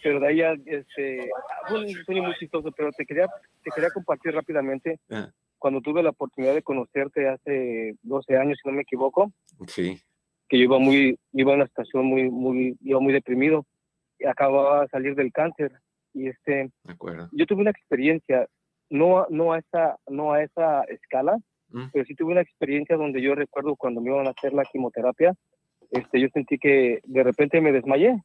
pero 0.00 0.20
de 0.20 0.28
ahí 0.28 0.42
este, 0.64 1.28
fue 1.66 1.80
un 1.80 2.04
sueño 2.04 2.22
muy 2.22 2.36
chistoso, 2.36 2.70
pero 2.70 2.92
te 2.92 3.04
quería, 3.04 3.26
te 3.64 3.70
quería 3.74 3.90
compartir 3.90 4.32
rápidamente. 4.32 5.00
Ah 5.10 5.28
cuando 5.60 5.80
tuve 5.80 6.02
la 6.02 6.10
oportunidad 6.10 6.54
de 6.54 6.62
conocerte 6.62 7.28
hace 7.28 7.94
12 8.02 8.36
años, 8.36 8.58
si 8.60 8.68
no 8.68 8.74
me 8.74 8.82
equivoco. 8.82 9.30
Sí. 9.68 10.00
Que 10.48 10.58
yo 10.58 10.64
iba 10.64 10.78
muy, 10.78 11.18
iba 11.32 11.52
en 11.52 11.58
una 11.58 11.68
situación 11.68 12.06
muy, 12.06 12.30
muy, 12.30 12.76
iba 12.80 12.98
muy 12.98 13.12
deprimido. 13.12 13.66
Y 14.18 14.26
acababa 14.26 14.82
de 14.82 14.88
salir 14.88 15.14
del 15.14 15.32
cáncer. 15.32 15.70
Y 16.14 16.28
este, 16.28 16.70
de 16.82 16.92
acuerdo. 16.92 17.28
yo 17.30 17.46
tuve 17.46 17.60
una 17.60 17.70
experiencia, 17.70 18.48
no, 18.88 19.26
no, 19.28 19.52
a, 19.52 19.58
esa, 19.58 19.96
no 20.08 20.32
a 20.32 20.42
esa 20.42 20.82
escala, 20.84 21.38
mm. 21.68 21.90
pero 21.92 22.04
sí 22.04 22.14
tuve 22.16 22.32
una 22.32 22.40
experiencia 22.40 22.96
donde 22.96 23.22
yo 23.22 23.34
recuerdo 23.34 23.76
cuando 23.76 24.00
me 24.00 24.10
iban 24.10 24.26
a 24.26 24.30
hacer 24.30 24.52
la 24.52 24.64
quimioterapia, 24.64 25.34
este, 25.90 26.20
yo 26.20 26.28
sentí 26.32 26.58
que 26.58 27.00
de 27.04 27.22
repente 27.22 27.60
me 27.60 27.70
desmayé 27.70 28.16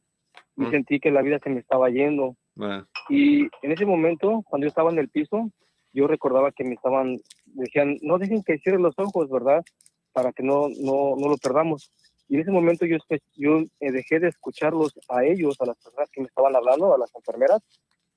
y 0.56 0.62
mm. 0.62 0.70
sentí 0.70 1.00
que 1.00 1.10
la 1.10 1.22
vida 1.22 1.38
se 1.44 1.50
me 1.50 1.60
estaba 1.60 1.90
yendo. 1.90 2.34
Ah. 2.58 2.84
Y 3.08 3.42
en 3.62 3.72
ese 3.72 3.84
momento, 3.84 4.42
cuando 4.48 4.64
yo 4.64 4.68
estaba 4.68 4.90
en 4.90 4.98
el 4.98 5.10
piso, 5.10 5.50
yo 5.96 6.06
recordaba 6.06 6.52
que 6.52 6.62
me 6.62 6.74
estaban, 6.74 7.18
decían, 7.46 7.96
no 8.02 8.18
dejen 8.18 8.42
que 8.42 8.58
cierre 8.58 8.78
los 8.78 8.94
ojos, 8.98 9.30
¿verdad? 9.30 9.64
Para 10.12 10.30
que 10.32 10.42
no, 10.42 10.68
no, 10.68 11.16
no 11.16 11.28
lo 11.28 11.38
perdamos. 11.38 11.90
Y 12.28 12.34
en 12.34 12.42
ese 12.42 12.50
momento 12.50 12.84
yo, 12.84 12.98
yo 13.34 13.60
eh, 13.80 13.92
dejé 13.92 14.20
de 14.20 14.28
escucharlos 14.28 14.92
a 15.08 15.24
ellos, 15.24 15.56
a 15.58 15.64
las 15.64 15.76
personas 15.78 16.10
que 16.10 16.20
me 16.20 16.26
estaban 16.26 16.54
hablando, 16.54 16.92
a 16.92 16.98
las 16.98 17.14
enfermeras, 17.14 17.62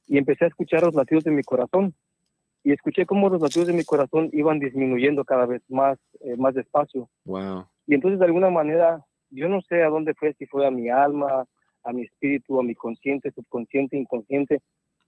y 0.07 0.17
empecé 0.17 0.43
a 0.43 0.49
escuchar 0.49 0.83
los 0.83 0.93
latidos 0.93 1.23
de 1.23 1.31
mi 1.31 1.41
corazón. 1.43 1.93
Y 2.63 2.73
escuché 2.73 3.05
cómo 3.05 3.29
los 3.29 3.41
latidos 3.41 3.67
de 3.67 3.73
mi 3.73 3.85
corazón 3.85 4.29
iban 4.33 4.59
disminuyendo 4.59 5.23
cada 5.23 5.45
vez 5.45 5.61
más, 5.69 5.97
eh, 6.19 6.35
más 6.35 6.55
despacio. 6.55 7.09
Wow. 7.23 7.65
Y 7.87 7.93
entonces 7.93 8.19
de 8.19 8.25
alguna 8.25 8.49
manera, 8.49 9.05
yo 9.29 9.47
no 9.47 9.61
sé 9.61 9.83
a 9.83 9.89
dónde 9.89 10.13
fue, 10.15 10.33
si 10.33 10.45
fue 10.47 10.67
a 10.67 10.71
mi 10.71 10.89
alma, 10.89 11.45
a 11.83 11.93
mi 11.93 12.03
espíritu, 12.03 12.59
a 12.59 12.63
mi 12.63 12.75
consciente, 12.75 13.31
subconsciente, 13.31 13.95
inconsciente, 13.95 14.59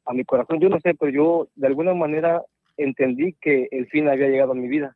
a 0.05 0.13
mi 0.13 0.23
corazón. 0.23 0.61
Yo 0.61 0.69
no 0.69 0.79
sé, 0.79 0.93
pero 0.93 1.11
yo 1.11 1.47
de 1.55 1.67
alguna 1.67 1.93
manera 1.93 2.41
entendí 2.83 3.33
que 3.33 3.67
el 3.71 3.87
fin 3.87 4.07
había 4.07 4.27
llegado 4.27 4.51
a 4.51 4.55
mi 4.55 4.67
vida 4.67 4.95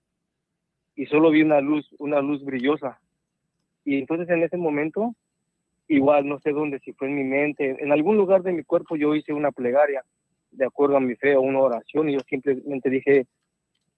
y 0.96 1.06
solo 1.08 1.30
vi 1.30 1.42
una 1.42 1.62
luz, 1.62 1.88
una 2.00 2.22
luz 2.22 2.44
brillosa. 2.44 3.00
Y 3.84 4.00
entonces 4.00 4.30
en 4.30 4.44
ese 4.44 4.58
momento, 4.58 5.14
igual 5.88 6.28
no 6.28 6.40
sé 6.40 6.52
dónde, 6.52 6.80
si 6.80 6.94
fue 6.94 7.08
en 7.08 7.16
mi 7.16 7.24
mente, 7.24 7.78
en 7.80 7.92
algún 7.92 8.18
lugar 8.18 8.42
de 8.44 8.54
mi 8.54 8.64
cuerpo 8.64 8.96
yo 8.96 9.14
hice 9.14 9.34
una 9.34 9.52
plegaria 9.52 10.04
de 10.52 10.66
acuerdo 10.66 10.98
a 10.98 11.02
mi 11.02 11.16
fe 11.16 11.36
o 11.36 11.42
una 11.42 11.60
oración 11.60 12.10
y 12.10 12.14
yo 12.14 12.20
simplemente 12.28 12.90
dije 12.90 13.28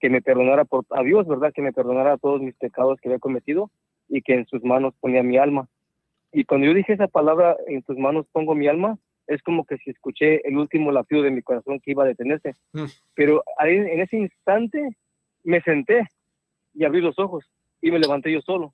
que 0.00 0.10
me 0.10 0.22
perdonara 0.22 0.64
por, 0.64 0.84
a 0.90 1.02
Dios, 1.02 1.26
¿verdad? 1.26 1.52
Que 1.52 1.62
me 1.62 1.72
perdonara 1.72 2.18
todos 2.18 2.40
mis 2.40 2.54
pecados 2.54 3.00
que 3.00 3.08
había 3.08 3.18
cometido 3.18 3.70
y 4.08 4.22
que 4.22 4.34
en 4.34 4.46
sus 4.46 4.62
manos 4.64 4.94
ponía 5.00 5.22
mi 5.22 5.38
alma. 5.38 5.68
Y 6.32 6.44
cuando 6.44 6.66
yo 6.66 6.74
dije 6.74 6.92
esa 6.92 7.08
palabra, 7.08 7.56
en 7.66 7.82
tus 7.82 7.96
manos 7.96 8.26
pongo 8.32 8.54
mi 8.54 8.68
alma, 8.68 8.98
es 9.28 9.42
como 9.42 9.64
que 9.64 9.76
si 9.78 9.90
escuché 9.90 10.46
el 10.48 10.56
último 10.56 10.90
latido 10.90 11.22
de 11.22 11.30
mi 11.30 11.42
corazón 11.42 11.78
que 11.80 11.92
iba 11.92 12.02
a 12.02 12.06
detenerse. 12.06 12.54
Mm. 12.72 12.84
Pero 13.14 13.44
ahí, 13.58 13.76
en 13.76 14.00
ese 14.00 14.16
instante 14.16 14.96
me 15.44 15.60
senté 15.60 16.08
y 16.74 16.84
abrí 16.84 17.00
los 17.00 17.18
ojos 17.18 17.44
y 17.80 17.90
me 17.90 17.98
levanté 17.98 18.32
yo 18.32 18.40
solo. 18.40 18.72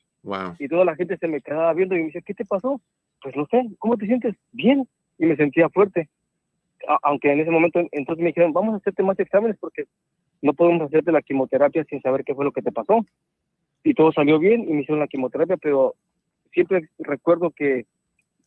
Y 0.58 0.68
toda 0.68 0.86
la 0.86 0.94
gente 0.94 1.18
se 1.18 1.28
me 1.28 1.42
quedaba 1.42 1.74
viendo 1.74 1.94
y 1.94 1.98
me 1.98 2.06
dice, 2.06 2.22
¿qué 2.22 2.32
te 2.32 2.46
pasó? 2.46 2.80
Pues 3.20 3.36
no 3.36 3.46
sé, 3.50 3.62
¿cómo 3.78 3.98
te 3.98 4.06
sientes? 4.06 4.34
Bien. 4.52 4.88
Y 5.18 5.26
me 5.26 5.36
sentía 5.36 5.68
fuerte. 5.68 6.08
aunque 7.02 7.30
en 7.30 7.40
ese 7.40 7.50
momento, 7.50 7.80
entonces 7.92 8.22
me 8.22 8.28
dijeron, 8.28 8.52
vamos 8.52 8.74
a 8.74 8.76
hacerte 8.78 9.02
más 9.02 9.18
exámenes 9.18 9.56
porque 9.58 9.84
no 10.40 10.54
podemos 10.54 10.82
hacerte 10.82 11.12
la 11.12 11.22
quimioterapia 11.22 11.84
sin 11.84 12.00
saber 12.00 12.24
qué 12.24 12.34
fue 12.34 12.44
lo 12.44 12.52
que 12.52 12.62
te 12.62 12.72
pasó. 12.72 13.04
Y 13.82 13.94
todo 13.94 14.12
salió 14.12 14.38
bien 14.38 14.62
y 14.62 14.72
me 14.72 14.82
hicieron 14.82 15.00
la 15.00 15.08
quimioterapia, 15.08 15.56
pero 15.56 15.94
siempre 16.52 16.88
recuerdo 16.98 17.50
que 17.50 17.86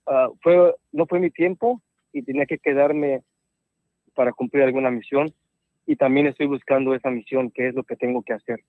ah, 0.07 0.29
fue, 0.41 0.73
no 0.91 1.05
fue 1.05 1.19
mi 1.19 1.29
tiempo 1.29 1.81
y 2.13 2.23
tenía 2.23 2.45
que 2.45 2.57
quedarme 2.57 3.23
para 4.13 4.31
cumplir 4.33 4.63
alguna 4.63 4.89
misión 4.89 5.33
y 5.85 5.95
también 5.95 6.27
estoy 6.27 6.47
buscando 6.47 6.93
esa 6.93 7.09
misión, 7.09 7.49
que 7.49 7.69
es 7.69 7.75
lo 7.75 7.83
que 7.83 7.95
tengo 7.95 8.21
que 8.21 8.33
hacer. 8.33 8.63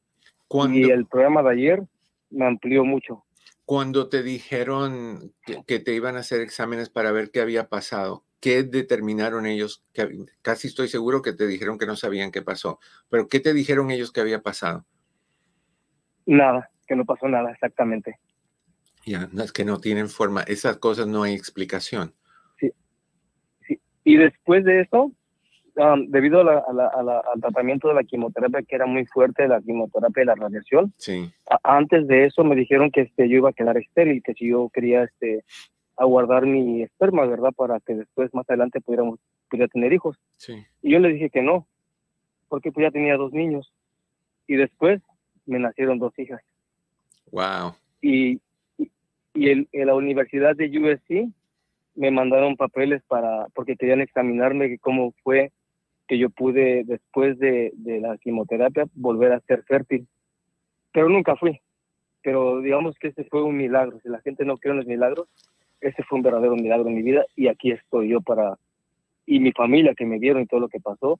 y 0.70 0.90
el 0.90 1.06
programa 1.06 1.42
de 1.42 1.50
ayer 1.50 1.82
me 2.30 2.46
amplió 2.46 2.84
mucho. 2.84 3.24
Cuando 3.64 4.08
te 4.08 4.22
dijeron 4.22 5.32
que, 5.66 5.78
te 5.80 5.94
iban 5.94 6.16
a 6.16 6.20
hacer 6.20 6.40
exámenes 6.40 6.88
para 6.88 7.12
ver 7.12 7.30
qué 7.30 7.40
había 7.40 7.68
pasado, 7.68 8.24
¿qué 8.40 8.62
determinaron 8.62 9.46
ellos? 9.46 9.84
Que, 9.92 10.08
casi 10.42 10.68
estoy 10.68 10.88
seguro 10.88 11.20
que 11.20 11.32
te 11.32 11.46
dijeron 11.46 11.76
que 11.76 11.86
no 11.86 11.96
sabían 11.96 12.30
qué 12.30 12.40
pasó, 12.40 12.78
pero 13.10 13.28
¿qué 13.28 13.40
te 13.40 13.52
dijeron 13.52 13.90
ellos 13.90 14.12
que 14.12 14.20
había 14.20 14.40
pasado? 14.40 14.86
Nada, 16.24 16.70
que 16.86 16.96
no 16.96 17.04
pasó 17.04 17.28
nada, 17.28 17.50
exactamente. 17.50 18.18
Ya, 19.04 19.28
es 19.42 19.52
que 19.52 19.64
no 19.64 19.80
tienen 19.80 20.08
forma, 20.08 20.42
esas 20.42 20.76
cosas 20.76 21.06
no 21.06 21.24
hay 21.24 21.34
explicación. 21.34 22.14
Y 24.08 24.16
después 24.16 24.64
de 24.64 24.80
eso, 24.80 25.12
debido 26.06 26.40
al 26.40 27.40
tratamiento 27.42 27.88
de 27.88 27.94
la 27.94 28.04
quimioterapia, 28.04 28.62
que 28.62 28.74
era 28.74 28.86
muy 28.86 29.04
fuerte, 29.04 29.46
la 29.46 29.60
quimioterapia 29.60 30.22
y 30.22 30.26
la 30.26 30.34
radiación, 30.34 30.94
sí. 30.96 31.30
antes 31.62 32.06
de 32.06 32.24
eso 32.24 32.42
me 32.42 32.56
dijeron 32.56 32.90
que 32.90 33.02
este, 33.02 33.28
yo 33.28 33.36
iba 33.36 33.50
a 33.50 33.52
quedar 33.52 33.76
estéril, 33.76 34.22
que 34.22 34.32
si 34.32 34.48
yo 34.48 34.70
quería 34.72 35.04
este, 35.04 35.44
aguardar 35.94 36.46
mi 36.46 36.82
esperma, 36.82 37.26
¿verdad? 37.26 37.52
Para 37.54 37.80
que 37.80 37.96
después, 37.96 38.32
más 38.32 38.48
adelante, 38.48 38.80
pudiéramos, 38.80 39.20
pudiera 39.50 39.68
tener 39.68 39.92
hijos. 39.92 40.16
Sí. 40.38 40.54
Y 40.80 40.92
yo 40.92 41.00
le 41.00 41.10
dije 41.10 41.28
que 41.28 41.42
no, 41.42 41.66
porque 42.48 42.72
pues 42.72 42.84
ya 42.84 42.90
tenía 42.90 43.18
dos 43.18 43.32
niños. 43.34 43.70
Y 44.46 44.56
después 44.56 45.02
me 45.44 45.58
nacieron 45.58 45.98
dos 45.98 46.18
hijas. 46.18 46.40
Wow. 47.30 47.74
Y, 48.00 48.40
y 49.34 49.50
en, 49.50 49.68
la 49.72 49.94
Universidad 49.94 50.56
de 50.56 50.66
USC 50.78 51.30
me 51.98 52.12
mandaron 52.12 52.56
papeles 52.56 53.02
para, 53.08 53.48
porque 53.54 53.76
querían 53.76 54.00
examinarme 54.00 54.78
cómo 54.78 55.12
fue 55.24 55.50
que 56.06 56.16
yo 56.16 56.30
pude, 56.30 56.84
después 56.84 57.38
de, 57.38 57.72
de 57.74 58.00
la 58.00 58.16
quimioterapia, 58.18 58.86
volver 58.94 59.32
a 59.32 59.40
ser 59.40 59.64
fértil. 59.64 60.06
Pero 60.92 61.08
nunca 61.08 61.36
fui. 61.36 61.60
Pero 62.22 62.60
digamos 62.60 62.96
que 62.98 63.08
ese 63.08 63.24
fue 63.24 63.42
un 63.42 63.56
milagro. 63.56 63.98
Si 64.02 64.08
la 64.08 64.20
gente 64.20 64.44
no 64.44 64.56
cree 64.56 64.72
en 64.72 64.78
los 64.78 64.86
milagros, 64.86 65.28
ese 65.80 66.02
fue 66.04 66.16
un 66.16 66.22
verdadero 66.22 66.54
milagro 66.54 66.88
en 66.88 66.94
mi 66.94 67.02
vida 67.02 67.26
y 67.34 67.48
aquí 67.48 67.72
estoy 67.72 68.10
yo 68.10 68.20
para, 68.20 68.56
y 69.26 69.40
mi 69.40 69.52
familia 69.52 69.94
que 69.94 70.06
me 70.06 70.18
vieron 70.18 70.42
y 70.42 70.46
todo 70.46 70.60
lo 70.60 70.68
que 70.68 70.80
pasó, 70.80 71.18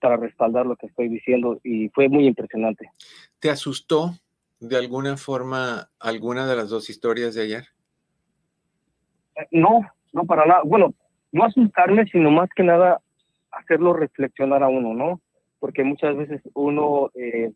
para 0.00 0.16
respaldar 0.16 0.66
lo 0.66 0.76
que 0.76 0.86
estoy 0.86 1.08
diciendo 1.08 1.60
y 1.62 1.90
fue 1.90 2.08
muy 2.08 2.26
impresionante. 2.26 2.90
¿Te 3.38 3.50
asustó 3.50 4.12
de 4.58 4.76
alguna 4.76 5.16
forma 5.16 5.90
alguna 6.00 6.46
de 6.46 6.56
las 6.56 6.70
dos 6.70 6.88
historias 6.88 7.34
de 7.34 7.42
ayer? 7.42 7.64
No, 9.50 9.80
no 10.14 10.24
para 10.24 10.46
nada. 10.46 10.62
Bueno, 10.64 10.94
no 11.32 11.44
asustarme, 11.44 12.06
sino 12.06 12.30
más 12.30 12.48
que 12.56 12.62
nada 12.62 13.00
hacerlo 13.50 13.92
reflexionar 13.92 14.62
a 14.62 14.68
uno, 14.68 14.94
¿no? 14.94 15.20
Porque 15.58 15.84
muchas 15.84 16.16
veces 16.16 16.40
uno, 16.54 17.10
eh, 17.14 17.52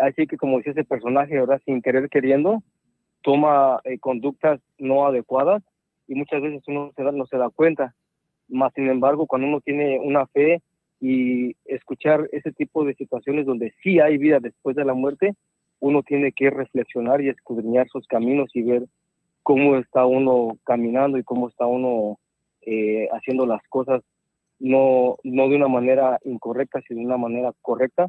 así 0.00 0.26
que 0.26 0.36
como 0.36 0.56
decía 0.56 0.72
ese 0.72 0.84
personaje, 0.84 1.38
¿verdad? 1.38 1.60
Sin 1.64 1.82
querer 1.82 2.08
queriendo, 2.08 2.62
toma 3.22 3.80
eh, 3.84 3.98
conductas 3.98 4.60
no 4.78 5.06
adecuadas 5.06 5.62
y 6.08 6.14
muchas 6.14 6.42
veces 6.42 6.62
uno 6.66 6.90
se 6.96 7.02
da, 7.04 7.12
no 7.12 7.26
se 7.26 7.36
da 7.36 7.50
cuenta. 7.50 7.94
Más 8.48 8.72
sin 8.74 8.88
embargo, 8.88 9.26
cuando 9.26 9.46
uno 9.48 9.60
tiene 9.60 9.98
una 10.00 10.26
fe 10.26 10.62
y 11.00 11.56
escuchar 11.64 12.28
ese 12.32 12.52
tipo 12.52 12.84
de 12.84 12.94
situaciones 12.94 13.46
donde 13.46 13.74
sí 13.82 14.00
hay 14.00 14.18
vida 14.18 14.38
después 14.40 14.76
de 14.76 14.84
la 14.84 14.94
muerte, 14.94 15.34
uno 15.80 16.02
tiene 16.02 16.32
que 16.32 16.48
reflexionar 16.48 17.20
y 17.20 17.28
escudriñar 17.28 17.88
sus 17.88 18.06
caminos 18.06 18.50
y 18.54 18.62
ver 18.62 18.84
cómo 19.42 19.76
está 19.76 20.06
uno 20.06 20.58
caminando 20.64 21.18
y 21.18 21.24
cómo 21.24 21.48
está 21.48 21.66
uno 21.66 22.18
eh, 22.62 23.08
haciendo 23.12 23.46
las 23.46 23.62
cosas 23.68 24.02
no, 24.58 25.16
no 25.24 25.48
de 25.48 25.56
una 25.56 25.68
manera 25.68 26.20
incorrecta, 26.24 26.80
sino 26.86 27.00
de 27.00 27.06
una 27.06 27.16
manera 27.16 27.52
correcta 27.62 28.08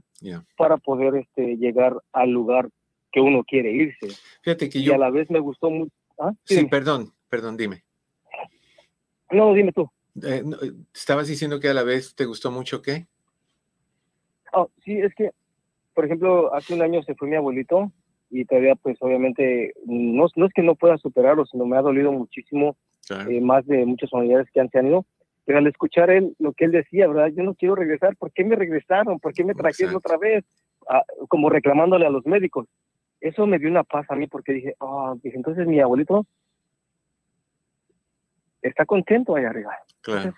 para 0.56 0.78
poder 0.78 1.16
este, 1.16 1.58
llegar 1.58 1.96
al 2.12 2.30
lugar 2.30 2.70
que 3.12 3.20
uno 3.20 3.44
quiere 3.44 3.72
irse. 3.72 4.10
Fíjate 4.42 4.70
que 4.70 4.82
yo... 4.82 4.92
Y 4.92 4.96
a 4.96 5.00
la 5.00 5.10
vez 5.10 5.30
me 5.32 5.40
gustó 5.40 5.70
mucho... 5.72 5.92
¿Ah? 6.20 6.32
Sí, 6.44 6.66
perdón, 6.66 7.12
perdón, 7.28 7.58
dime. 7.58 7.84
No, 9.32 9.54
dime 9.54 9.72
tú. 9.72 9.90
Eh, 10.22 10.44
estabas 10.94 11.28
diciendo 11.28 11.60
que 11.60 11.70
a 11.70 11.74
la 11.74 11.82
vez 11.82 12.14
te 12.14 12.26
gustó 12.26 12.52
mucho 12.52 12.84
qué? 12.84 13.08
Oh, 14.54 14.70
sí, 14.84 15.00
es 15.00 15.14
que 15.16 15.32
por 15.94 16.06
ejemplo, 16.06 16.54
hace 16.54 16.74
un 16.74 16.82
año 16.82 17.04
se 17.04 17.16
fue 17.16 17.28
mi 17.28 17.36
abuelito 17.36 17.92
y 18.34 18.46
todavía 18.46 18.76
pues 18.76 18.98
obviamente 19.00 19.74
no, 19.86 20.26
no 20.36 20.46
es 20.46 20.54
que 20.54 20.64
no 20.64 20.76
pueda 20.76 20.98
superarlo, 20.98 21.46
sino 21.46 21.66
me 21.66 21.78
ha 21.78 21.82
dolido 21.82 22.12
muchísimo, 22.12 22.76
eh, 23.30 23.40
más 23.40 23.66
de 23.68 23.86
muchos 23.86 24.10
familiares 24.10 24.48
que 24.52 24.60
han 24.60 24.70
tenido, 24.70 25.06
pero 25.46 25.60
al 25.60 25.68
escuchar 25.68 26.10
él, 26.10 26.36
lo 26.40 26.54
que 26.54 26.66
él 26.66 26.72
decía, 26.72 27.08
¿verdad? 27.08 27.28
Yo 27.36 27.44
no 27.44 27.54
quiero 27.54 27.76
regresar, 27.76 28.16
¿por 28.16 28.32
qué 28.32 28.44
me 28.44 28.56
regresaron? 28.56 29.20
¿Por 29.20 29.34
qué 29.34 29.44
me 29.44 29.54
trajeron 29.54 29.96
otra 29.96 30.18
vez? 30.18 30.44
Ah, 30.90 31.04
como 31.30 31.50
reclamándole 31.50 32.06
a 32.06 32.10
los 32.10 32.26
médicos. 32.26 32.68
Eso 33.22 33.46
me 33.46 33.60
dio 33.60 33.70
una 33.70 33.84
paz 33.84 34.06
a 34.10 34.16
mí 34.16 34.28
porque 34.28 34.54
dije, 34.54 34.76
ah, 34.80 35.14
dije, 35.22 35.38
entonces 35.38 35.68
mi 35.68 35.80
abuelito 35.80 36.26
está 38.62 38.86
contento 38.86 39.36
allá 39.36 39.50
arriba. 39.50 39.78
Claro. 40.02 40.34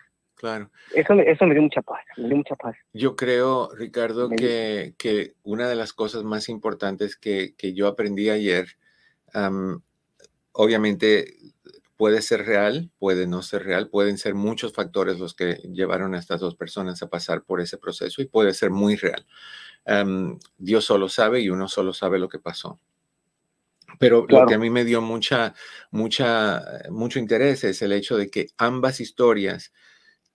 Claro. 0.45 0.69
Eso, 0.93 1.13
eso 1.13 1.47
me 1.47 1.55
dio 1.55 1.63
mucha 1.63 1.81
paz, 1.81 2.05
me 2.17 2.27
dio 2.27 2.37
mucha 2.37 2.55
paz. 2.55 2.75
Yo 2.93 3.15
creo, 3.15 3.71
Ricardo, 3.73 4.29
que, 4.29 4.93
que, 4.95 5.33
una 5.41 5.67
de 5.67 5.73
las 5.73 5.91
cosas 5.91 6.23
más 6.23 6.49
importantes 6.49 7.15
que, 7.15 7.55
que 7.55 7.73
yo 7.73 7.87
aprendí 7.87 8.29
ayer, 8.29 8.67
obviamente 10.51 11.33
puede 11.97 12.21
ser 12.21 12.45
real, 12.45 12.91
puede 12.99 13.25
no 13.25 13.41
ser 13.41 13.63
real, 13.63 13.89
pueden 13.89 14.19
ser 14.19 14.35
muchos 14.35 14.71
factores 14.71 15.17
los 15.17 15.33
que 15.33 15.55
llevaron 15.73 16.13
a 16.13 16.19
estas 16.19 16.41
dos 16.41 16.55
personas 16.55 17.01
a 17.01 17.09
pasar 17.09 17.41
por 17.41 17.59
ese 17.59 17.79
proceso 17.79 18.21
y 18.21 18.27
puede 18.27 18.53
ser 18.53 18.69
muy 18.69 18.97
real. 18.97 19.25
Dios 20.59 20.85
solo 20.85 21.09
sabe 21.09 21.39
y 21.39 21.49
uno 21.49 21.67
solo 21.67 21.91
sabe 21.91 22.19
lo 22.19 22.29
que 22.29 22.37
pasó. 22.37 22.79
Pero 23.97 24.27
lo 24.29 24.45
que 24.45 24.53
a 24.53 24.59
mí 24.59 24.69
me 24.69 24.85
dio 24.85 25.01
mucha, 25.01 25.55
mucha, 25.89 26.83
mucho 26.91 27.17
interés 27.17 27.63
es 27.63 27.81
el 27.81 27.93
hecho 27.93 28.15
de 28.15 28.29
que 28.29 28.49
ambas 28.59 28.99
historias 28.99 29.73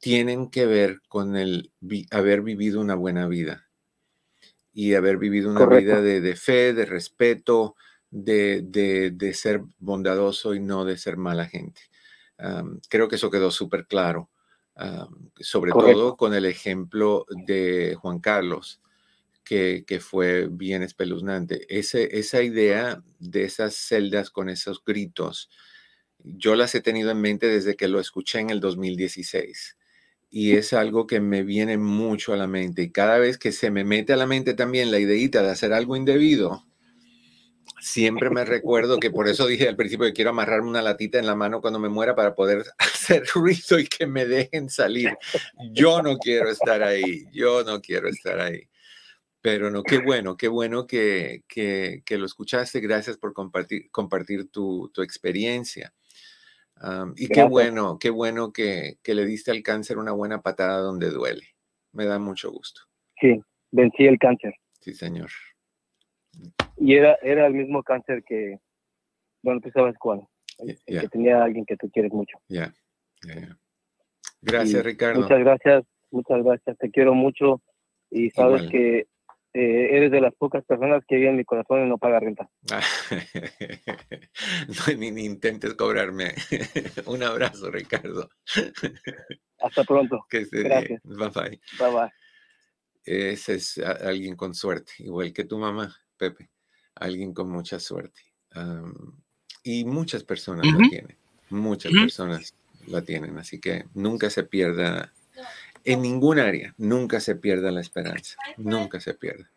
tienen 0.00 0.50
que 0.50 0.66
ver 0.66 1.02
con 1.08 1.36
el 1.36 1.72
haber 2.10 2.40
vivido 2.40 2.80
una 2.80 2.94
buena 2.94 3.28
vida 3.28 3.68
y 4.72 4.94
haber 4.94 5.18
vivido 5.18 5.50
una 5.50 5.66
vida 5.66 6.00
de, 6.00 6.36
fe, 6.36 6.72
de 6.72 6.86
respeto, 6.86 7.76
de, 8.10 9.32
ser 9.34 9.62
bondadoso 9.78 10.54
y 10.54 10.60
no 10.60 10.84
de 10.84 10.96
ser 10.96 11.18
mala 11.18 11.46
gente. 11.46 11.82
creo 12.88 13.08
que 13.08 13.16
eso 13.16 13.30
quedó 13.30 13.50
súper 13.50 13.86
claro, 13.86 14.30
sobre 15.38 15.72
todo 15.72 16.16
con 16.16 16.34
el 16.34 16.46
ejemplo 16.46 17.26
de 17.46 17.94
Juan 18.00 18.20
Carlos, 18.20 18.80
que, 19.44 20.00
fue 20.00 20.48
bien 20.50 20.82
espeluznante. 20.82 21.66
Ese, 21.68 22.16
esa 22.18 22.42
idea 22.42 23.02
de 23.18 23.44
esas 23.44 23.74
celdas 23.74 24.30
con 24.30 24.48
esos 24.48 24.82
gritos, 24.82 25.50
yo 26.20 26.54
las 26.54 26.74
he 26.74 26.80
tenido 26.80 27.10
en 27.10 27.20
mente 27.20 27.48
desde 27.48 27.76
que 27.76 27.88
lo 27.88 28.00
escuché 28.00 28.38
en 28.38 28.48
el 28.48 28.60
2016 28.60 29.76
y 30.30 30.52
es 30.52 30.72
algo 30.72 31.06
que 31.06 31.20
me 31.20 31.42
viene 31.42 31.76
mucho 31.76 32.32
a 32.32 32.36
la 32.36 32.46
mente. 32.46 32.82
Y 32.82 32.90
cada 32.90 33.18
vez 33.18 33.38
que 33.38 33.52
se 33.52 33.70
me 33.70 33.84
mete 33.84 34.12
a 34.12 34.16
la 34.16 34.26
mente 34.26 34.54
también 34.54 34.90
la 34.90 34.98
ideita 34.98 35.42
de 35.42 35.50
hacer 35.50 35.72
algo 35.72 35.96
indebido, 35.96 36.64
Siempre 37.80 38.28
me 38.28 38.44
recuerdo 38.44 38.98
que 38.98 39.10
por 39.10 39.26
eso 39.26 39.46
dije 39.46 39.66
al 39.66 39.76
principio 39.76 40.04
que 40.06 40.12
quiero 40.12 40.30
amarrarme 40.30 40.68
una 40.68 40.82
latita 40.82 41.18
en 41.18 41.26
la 41.26 41.34
mano 41.34 41.62
cuando 41.62 41.78
me 41.78 41.88
muera 41.88 42.14
para 42.14 42.34
poder 42.34 42.64
hacer 42.78 43.26
ruido 43.34 43.78
y 43.78 43.86
que 43.86 44.06
me 44.06 44.26
dejen 44.26 44.68
salir. 44.68 45.16
Yo 45.72 46.02
no 46.02 46.18
quiero 46.18 46.50
estar 46.50 46.82
ahí, 46.82 47.24
yo 47.32 47.64
no 47.64 47.80
quiero 47.80 48.08
estar 48.08 48.38
ahí. 48.38 48.68
Pero 49.40 49.70
no, 49.70 49.82
qué 49.82 49.98
bueno, 49.98 50.36
qué 50.36 50.48
bueno 50.48 50.86
que, 50.86 51.42
que, 51.48 52.02
lo 52.18 52.26
escuchaste. 52.26 52.80
Gracias 52.80 53.16
por 53.16 53.32
compartir, 53.32 53.90
compartir 53.90 54.50
tu, 54.50 54.90
tu 54.92 55.00
experiencia. 55.00 55.94
Y 57.16 57.28
qué 57.28 57.44
bueno, 57.44 57.98
qué 57.98 58.10
bueno 58.10 58.52
que, 58.52 58.98
que 59.02 59.14
le 59.14 59.24
diste 59.26 59.50
al 59.50 59.62
cáncer 59.62 59.98
una 59.98 60.12
buena 60.12 60.40
patada 60.40 60.78
donde 60.78 61.10
duele. 61.10 61.46
Me 61.92 62.06
da 62.06 62.18
mucho 62.18 62.50
gusto. 62.50 62.82
Sí, 63.20 63.40
vencí 63.70 64.06
el 64.06 64.18
cáncer. 64.18 64.54
Sí, 64.80 64.94
señor. 64.94 65.30
Y 66.76 66.94
era, 66.94 67.18
era 67.22 67.46
el 67.46 67.54
mismo 67.54 67.82
cáncer 67.82 68.22
que, 68.24 68.58
bueno, 69.42 69.60
tú 69.60 69.70
sabes 69.70 69.96
cuál, 69.98 70.26
que 70.86 71.08
tenía 71.08 71.42
alguien 71.42 71.66
que 71.66 71.76
tú 71.76 71.90
quieres 71.90 72.12
mucho. 72.12 72.38
Ya, 72.48 72.72
Gracias, 74.42 74.82
Ricardo. 74.84 75.20
Muchas 75.20 75.38
gracias, 75.40 75.84
muchas 76.10 76.42
gracias. 76.42 76.78
Te 76.78 76.90
quiero 76.90 77.14
mucho 77.14 77.60
y 78.10 78.30
sabes 78.30 78.68
que 78.70 79.06
eh, 79.52 79.96
eres 79.96 80.12
de 80.12 80.20
las 80.20 80.32
pocas 80.34 80.64
personas 80.64 81.02
que 81.08 81.16
viven 81.16 81.32
en 81.32 81.38
mi 81.38 81.44
corazón 81.44 81.84
y 81.84 81.88
no 81.88 81.98
paga 81.98 82.20
renta. 82.20 82.48
no, 84.68 84.94
ni, 84.96 85.10
ni, 85.10 85.24
intentes 85.24 85.74
cobrarme. 85.74 86.34
Un 87.06 87.24
abrazo, 87.24 87.68
Ricardo. 87.70 88.30
Hasta 89.60 89.84
pronto. 89.84 90.24
Que 90.30 90.46
Gracias. 90.50 91.02
Bye 91.02 91.28
bye. 91.28 91.60
Bye 91.78 91.92
bye. 91.92 92.10
Ese 93.04 93.54
es 93.54 93.78
alguien 93.78 94.36
con 94.36 94.54
suerte, 94.54 94.92
igual 94.98 95.32
que 95.32 95.44
tu 95.44 95.58
mamá. 95.58 95.96
Pepe, 96.16 96.48
alguien 96.94 97.34
con 97.34 97.50
mucha 97.50 97.80
suerte. 97.80 98.20
y 99.64 99.84
muchas 99.84 100.22
personas 100.22 100.64
la 100.66 100.88
tienen, 100.88 101.16
muchas 101.48 101.92
personas 101.92 102.54
la 102.86 103.02
tienen, 103.02 103.36
así 103.38 103.58
que 103.58 103.86
nunca 103.94 104.30
se 104.30 104.44
pierda, 104.44 105.12
en 105.84 106.02
ningún 106.02 106.38
área, 106.38 106.74
nunca 106.76 107.20
se 107.20 107.36
pierda 107.36 107.70
la 107.70 107.80
esperanza, 107.80 108.36
nunca 108.56 109.00
se 109.00 109.14
pierda. 109.14 109.50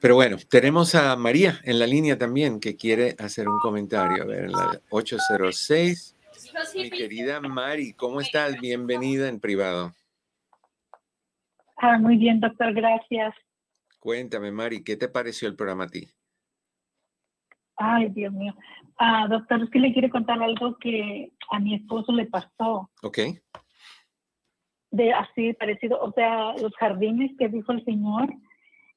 Pero 0.00 0.16
bueno, 0.16 0.36
tenemos 0.50 0.94
a 0.94 1.14
María 1.16 1.60
en 1.62 1.78
la 1.78 1.86
línea 1.86 2.18
también 2.18 2.58
que 2.58 2.76
quiere 2.76 3.14
hacer 3.20 3.48
un 3.48 3.60
comentario. 3.60 4.24
A 4.24 4.26
ver, 4.26 4.44
en 4.46 4.52
la 4.52 4.80
806. 4.90 6.16
Mi 6.74 6.90
querida 6.90 7.40
Mari, 7.40 7.92
¿cómo 7.92 8.20
estás? 8.20 8.58
Bienvenida 8.60 9.28
en 9.28 9.38
privado. 9.38 9.92
Ah, 11.76 11.98
muy 11.98 12.16
bien, 12.16 12.40
doctor, 12.40 12.72
gracias. 12.74 13.34
Cuéntame, 14.00 14.50
Mari, 14.50 14.82
¿qué 14.82 14.96
te 14.96 15.08
pareció 15.08 15.46
el 15.46 15.54
programa 15.54 15.84
a 15.84 15.88
ti? 15.88 16.08
Ay, 17.76 18.08
Dios 18.10 18.32
mío. 18.32 18.54
Ah, 18.98 19.26
doctor, 19.28 19.62
es 19.62 19.70
que 19.70 19.78
le 19.78 19.92
quiero 19.92 20.10
contar 20.10 20.42
algo 20.42 20.76
que 20.78 21.32
a 21.50 21.58
mi 21.60 21.76
esposo 21.76 22.12
le 22.12 22.26
pasó. 22.26 22.90
Ok. 23.02 23.18
De 24.92 25.12
así 25.12 25.52
parecido, 25.54 26.00
o 26.00 26.12
sea, 26.12 26.54
los 26.58 26.74
jardines 26.76 27.32
que 27.38 27.48
dijo 27.48 27.72
el 27.72 27.84
señor, 27.84 28.28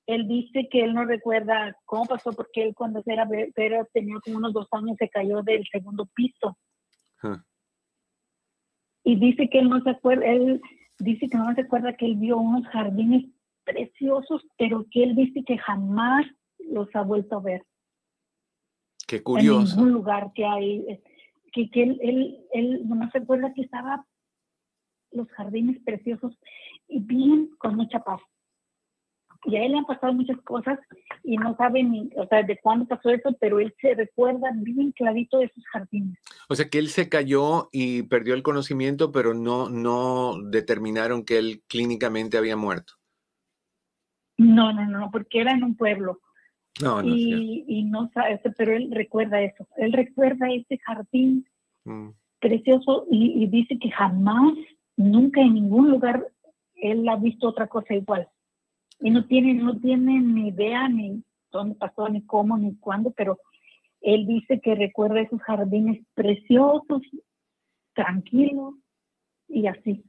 él 0.07 0.27
dice 0.27 0.67
que 0.69 0.83
él 0.83 0.93
no 0.93 1.05
recuerda 1.05 1.75
cómo 1.85 2.05
pasó 2.05 2.31
porque 2.31 2.63
él 2.63 2.75
cuando 2.75 3.01
era, 3.05 3.27
era 3.55 3.85
tenía 3.85 4.17
como 4.23 4.37
unos 4.37 4.53
dos 4.53 4.67
años 4.71 4.97
se 4.99 5.09
cayó 5.09 5.41
del 5.41 5.65
segundo 5.71 6.05
piso. 6.13 6.57
Y 9.03 9.15
dice 9.15 9.49
que 9.49 9.59
él 9.59 9.69
no 9.69 9.81
se 9.81 9.91
acuerda, 9.91 10.25
él 10.25 10.61
dice 10.99 11.27
que 11.27 11.37
no 11.37 11.53
se 11.55 11.61
acuerda 11.61 11.95
que 11.95 12.05
él 12.05 12.17
vio 12.17 12.37
unos 12.37 12.67
jardines 12.67 13.25
preciosos, 13.63 14.45
pero 14.57 14.85
que 14.91 15.03
él 15.03 15.15
dice 15.15 15.43
que 15.43 15.57
jamás 15.57 16.25
los 16.59 16.93
ha 16.95 17.01
vuelto 17.01 17.37
a 17.37 17.41
ver. 17.41 17.65
Qué 19.07 19.23
curioso. 19.23 19.73
En 19.73 19.77
ningún 19.77 19.93
lugar 19.93 20.31
que 20.33 20.45
hay, 20.45 21.01
que, 21.51 21.69
que 21.69 21.83
él, 21.83 21.99
él, 22.01 22.45
él 22.53 22.87
nomás 22.87 23.11
se 23.11 23.19
acuerda 23.19 23.53
que 23.53 23.61
estaba 23.61 24.05
los 25.11 25.29
jardines 25.31 25.81
preciosos 25.83 26.37
y 26.87 26.99
bien 26.99 27.49
con 27.57 27.75
mucha 27.75 27.99
paz. 27.99 28.21
Y 29.45 29.57
a 29.57 29.63
él 29.63 29.73
le 29.73 29.77
han 29.77 29.85
pasado 29.85 30.11
muchas 30.13 30.41
cosas 30.41 30.79
y 31.23 31.37
no 31.37 31.55
sabe 31.55 31.83
ni, 31.83 32.09
o 32.15 32.25
sea, 32.27 32.41
de 32.41 32.57
cuándo 32.57 32.87
pasó 32.87 33.09
eso, 33.09 33.35
pero 33.39 33.59
él 33.59 33.73
se 33.79 33.93
recuerda 33.93 34.49
bien 34.55 34.91
clarito 34.91 35.37
de 35.37 35.45
esos 35.45 35.63
jardines. 35.67 36.17
O 36.49 36.55
sea, 36.55 36.67
que 36.67 36.79
él 36.79 36.89
se 36.89 37.09
cayó 37.09 37.69
y 37.71 38.03
perdió 38.03 38.33
el 38.33 38.41
conocimiento, 38.41 39.11
pero 39.11 39.35
no, 39.35 39.69
no 39.69 40.41
determinaron 40.41 41.23
que 41.23 41.37
él 41.37 41.63
clínicamente 41.67 42.37
había 42.37 42.55
muerto. 42.55 42.93
No, 44.37 44.73
no, 44.73 44.85
no, 44.87 45.09
porque 45.11 45.41
era 45.41 45.51
en 45.51 45.63
un 45.63 45.75
pueblo. 45.75 46.19
No, 46.81 47.01
no. 47.01 47.15
Y, 47.15 47.63
y 47.67 47.83
no 47.83 48.09
sabe, 48.13 48.39
pero 48.57 48.73
él 48.73 48.89
recuerda 48.91 49.41
eso. 49.41 49.67
Él 49.77 49.93
recuerda 49.93 50.51
ese 50.51 50.77
jardín 50.79 51.47
mm. 51.85 52.09
precioso 52.39 53.05
y, 53.09 53.47
dice 53.47 53.77
que 53.79 53.89
jamás, 53.91 54.53
nunca 54.97 55.41
en 55.41 55.53
ningún 55.53 55.91
lugar 55.91 56.27
él 56.75 57.07
ha 57.09 57.15
visto 57.15 57.47
otra 57.47 57.67
cosa 57.67 57.93
igual. 57.93 58.27
Y 58.99 59.09
no 59.09 59.25
tiene, 59.25 59.53
no 59.53 59.79
tiene 59.79 60.19
ni 60.19 60.49
idea 60.49 60.87
ni 60.87 61.23
dónde 61.51 61.75
pasó, 61.75 62.07
ni 62.09 62.25
cómo, 62.25 62.57
ni 62.57 62.75
cuándo, 62.77 63.11
pero 63.11 63.39
él 64.01 64.27
dice 64.27 64.59
que 64.61 64.75
recuerda 64.75 65.21
esos 65.21 65.41
jardines 65.41 66.05
preciosos, 66.13 67.01
tranquilos 67.93 68.75
y 69.47 69.67
así. 69.67 70.03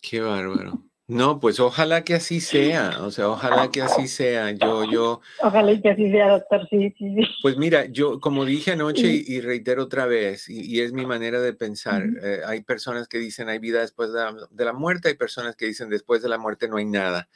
Qué 0.00 0.20
bárbaro. 0.20 0.82
No, 1.06 1.38
pues 1.38 1.60
ojalá 1.60 2.02
que 2.02 2.14
así 2.14 2.40
sea, 2.40 3.02
o 3.02 3.10
sea, 3.10 3.28
ojalá 3.28 3.70
que 3.70 3.82
así 3.82 4.08
sea. 4.08 4.52
Yo, 4.52 4.90
yo. 4.90 5.20
Ojalá 5.42 5.78
que 5.78 5.90
así 5.90 6.10
sea, 6.10 6.30
doctor, 6.30 6.66
sí, 6.70 6.94
sí, 6.96 7.14
sí. 7.14 7.22
Pues 7.42 7.58
mira, 7.58 7.84
yo, 7.84 8.20
como 8.20 8.46
dije 8.46 8.72
anoche 8.72 9.06
y, 9.06 9.40
reitero 9.42 9.82
otra 9.82 10.06
vez, 10.06 10.48
y, 10.48 10.80
es 10.80 10.94
mi 10.94 11.04
manera 11.04 11.42
de 11.42 11.52
pensar, 11.52 12.04
eh, 12.22 12.40
hay 12.46 12.62
personas 12.62 13.06
que 13.06 13.18
dicen 13.18 13.50
hay 13.50 13.58
vida 13.58 13.80
después 13.80 14.12
de 14.14 14.64
la, 14.64 14.72
muerte, 14.72 15.08
hay 15.08 15.14
personas 15.14 15.56
que 15.56 15.66
dicen 15.66 15.90
después 15.90 16.22
de 16.22 16.30
la 16.30 16.38
muerte 16.38 16.68
no 16.68 16.78
hay 16.78 16.86
nada. 16.86 17.28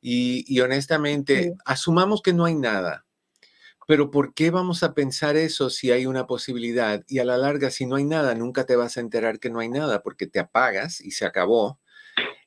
Y, 0.00 0.60
honestamente, 0.60 1.54
asumamos 1.64 2.22
que 2.22 2.32
no 2.32 2.44
hay 2.44 2.54
nada, 2.54 3.04
pero 3.88 4.12
¿por 4.12 4.32
qué 4.32 4.52
vamos 4.52 4.84
a 4.84 4.94
pensar 4.94 5.36
eso 5.36 5.70
si 5.70 5.90
hay 5.90 6.06
una 6.06 6.28
posibilidad? 6.28 7.02
Y 7.08 7.18
a 7.18 7.24
la 7.24 7.36
larga, 7.36 7.70
si 7.70 7.84
no 7.84 7.96
hay 7.96 8.04
nada, 8.04 8.36
nunca 8.36 8.64
te 8.64 8.76
vas 8.76 8.96
a 8.96 9.00
enterar 9.00 9.40
que 9.40 9.50
no 9.50 9.58
hay 9.58 9.68
nada, 9.68 10.04
porque 10.04 10.28
te 10.28 10.38
apagas 10.38 11.00
y 11.00 11.10
se 11.10 11.26
acabó 11.26 11.80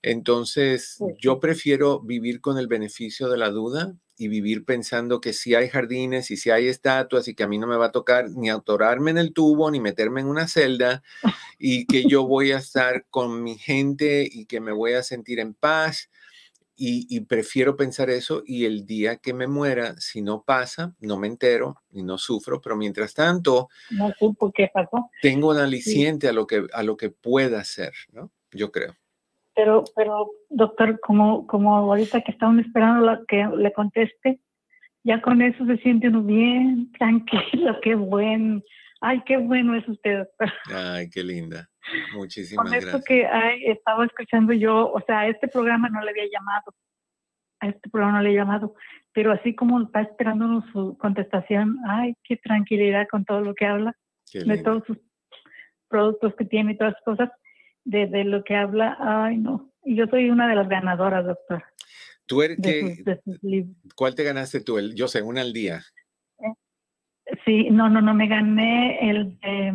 entonces, 0.03 0.97
yo 1.19 1.39
prefiero 1.39 1.99
vivir 1.99 2.41
con 2.41 2.57
el 2.57 2.67
beneficio 2.67 3.29
de 3.29 3.37
la 3.37 3.51
duda 3.51 3.95
y 4.17 4.27
vivir 4.27 4.65
pensando 4.65 5.21
que 5.21 5.33
si 5.33 5.53
hay 5.53 5.69
jardines 5.69 6.31
y 6.31 6.37
si 6.37 6.49
hay 6.49 6.67
estatuas 6.67 7.27
y 7.27 7.35
que 7.35 7.43
a 7.43 7.47
mí 7.47 7.59
no 7.59 7.67
me 7.67 7.75
va 7.75 7.87
a 7.87 7.91
tocar 7.91 8.29
ni 8.31 8.49
autorarme 8.49 9.11
en 9.11 9.17
el 9.17 9.33
tubo 9.33 9.69
ni 9.69 9.79
meterme 9.79 10.21
en 10.21 10.27
una 10.27 10.47
celda 10.47 11.03
y 11.59 11.85
que 11.85 12.05
yo 12.05 12.25
voy 12.25 12.51
a 12.51 12.57
estar 12.57 13.05
con 13.09 13.43
mi 13.43 13.57
gente 13.57 14.27
y 14.29 14.45
que 14.45 14.59
me 14.59 14.71
voy 14.71 14.93
a 14.93 15.03
sentir 15.03 15.39
en 15.39 15.53
paz. 15.53 16.09
Y, 16.83 17.19
prefiero 17.25 17.77
pensar 17.77 18.09
eso 18.09 18.41
y 18.43 18.65
el 18.65 18.87
día 18.87 19.17
que 19.17 19.35
me 19.35 19.45
muera, 19.45 19.93
si 19.99 20.23
no 20.23 20.41
pasa, 20.41 20.95
no 20.99 21.15
me 21.15 21.27
entero 21.27 21.75
y 21.91 22.01
no 22.01 22.17
sufro, 22.17 22.59
pero 22.59 22.75
mientras 22.75 23.13
tanto, 23.13 23.69
no 23.91 24.11
supo 24.17 24.51
qué 24.51 24.67
pasó. 24.73 25.11
Tengo 25.21 25.51
un 25.51 25.57
aliciente 25.57 26.27
a, 26.27 26.33
lo 26.33 26.47
que, 26.47 26.65
a 26.73 26.81
lo 26.81 26.97
que 26.97 27.11
pueda 27.11 27.59
hacer, 27.59 27.93
¿no? 28.11 28.31
Yo 28.51 28.71
creo. 28.71 28.95
Pero, 29.61 29.83
pero 29.95 30.31
doctor, 30.49 30.99
como, 31.01 31.45
como 31.45 31.75
ahorita 31.75 32.21
que 32.21 32.31
estamos 32.31 32.65
esperando 32.65 33.05
la 33.05 33.21
que 33.27 33.47
le 33.55 33.71
conteste, 33.71 34.39
ya 35.03 35.21
con 35.21 35.39
eso 35.43 35.63
se 35.67 35.77
siente 35.77 36.07
uno 36.07 36.23
bien 36.23 36.91
tranquilo, 36.97 37.79
qué 37.83 37.93
bueno. 37.93 38.59
Ay, 39.01 39.21
qué 39.23 39.37
bueno 39.37 39.75
es 39.75 39.87
usted, 39.87 40.17
doctor. 40.17 40.51
Ay, 40.75 41.11
qué 41.11 41.23
linda. 41.23 41.69
Muchísimas 42.15 42.63
con 42.63 42.71
gracias. 42.71 42.95
esto 42.95 43.05
que 43.05 43.27
ay, 43.27 43.65
estaba 43.67 44.03
escuchando 44.03 44.51
yo, 44.51 44.91
o 44.91 44.99
sea, 45.05 45.19
a 45.19 45.27
este 45.27 45.47
programa 45.47 45.89
no 45.89 46.01
le 46.01 46.09
había 46.09 46.25
llamado, 46.31 46.73
a 47.59 47.67
este 47.67 47.87
programa 47.87 48.17
no 48.17 48.23
le 48.23 48.31
he 48.31 48.35
llamado, 48.35 48.73
pero 49.13 49.31
así 49.31 49.53
como 49.53 49.79
está 49.79 50.01
esperando 50.01 50.63
su 50.71 50.97
contestación, 50.97 51.77
ay, 51.87 52.15
qué 52.23 52.37
tranquilidad 52.37 53.07
con 53.11 53.25
todo 53.25 53.41
lo 53.41 53.53
que 53.53 53.67
habla, 53.67 53.95
de 54.33 54.57
todos 54.63 54.83
sus 54.87 54.97
productos 55.87 56.33
que 56.35 56.45
tiene 56.45 56.71
y 56.71 56.77
todas 56.77 56.93
las 56.93 57.03
cosas 57.03 57.29
de, 57.83 58.23
lo 58.23 58.43
que 58.43 58.55
habla, 58.55 58.97
ay 58.99 59.37
no, 59.37 59.71
y 59.83 59.95
yo 59.95 60.05
soy 60.07 60.29
una 60.29 60.47
de 60.47 60.55
las 60.55 60.69
ganadoras, 60.69 61.25
doctor. 61.25 61.63
¿Tú 62.25 62.41
eres 62.41 62.59
que, 62.61 63.03
¿Cuál 63.95 64.15
te 64.15 64.23
ganaste 64.23 64.61
tú? 64.61 64.77
El, 64.77 64.95
yo 64.95 65.07
sé, 65.07 65.21
una 65.21 65.41
al 65.41 65.51
día. 65.51 65.81
Eh, 66.39 67.35
sí, 67.45 67.69
no, 67.69 67.89
no, 67.89 68.01
no, 68.01 68.13
me 68.13 68.27
gané 68.27 69.09
el 69.09 69.37
de... 69.39 69.73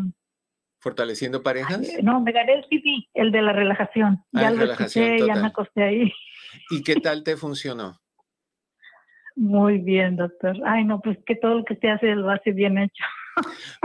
¿Fortaleciendo 0.78 1.42
parejas? 1.42 1.82
no, 2.02 2.20
me 2.20 2.32
gané 2.32 2.54
el 2.54 2.64
CD, 2.70 3.09
el 3.14 3.32
de 3.32 3.42
la 3.42 3.52
relajación. 3.52 4.24
Ah, 4.32 4.42
ya 4.42 4.50
lo 4.52 4.72
escuché, 4.72 5.18
ya 5.18 5.34
me 5.34 5.48
acosté 5.48 5.82
ahí. 5.82 6.12
¿Y 6.70 6.82
qué 6.82 6.96
tal 6.96 7.24
te 7.24 7.36
funcionó? 7.36 8.00
Muy 9.36 9.78
bien, 9.78 10.16
doctor. 10.16 10.57
Ay, 10.64 10.84
no, 10.84 11.00
pues 11.00 11.18
que 11.26 11.36
todo 11.36 11.57
lo 11.57 11.64
que 11.64 11.76
se 11.76 11.90
hace 11.90 12.14
lo 12.14 12.30
hace 12.30 12.52
bien 12.52 12.78
hecho. 12.78 13.04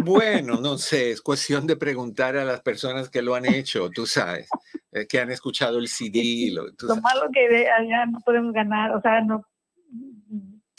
Bueno, 0.04 0.60
no 0.62 0.78
sé, 0.78 1.12
es 1.12 1.22
cuestión 1.22 1.68
de 1.68 1.76
preguntar 1.76 2.38
a 2.38 2.46
las 2.46 2.62
personas 2.62 3.10
que 3.10 3.22
lo 3.22 3.36
han 3.36 3.46
hecho, 3.46 3.90
tú 3.90 4.06
sabes, 4.06 4.50
eh, 4.92 5.06
que 5.08 5.20
han 5.20 5.32
escuchado 5.32 5.78
el 5.78 5.88
CD. 5.88 6.52
Lo, 6.52 6.96
malo 7.02 7.30
que 7.34 7.70
allá 7.70 8.06
no 8.06 8.20
podemos 8.22 8.54
ganar, 8.54 8.96
o 8.96 9.02
sea, 9.02 9.22
no 9.22 9.46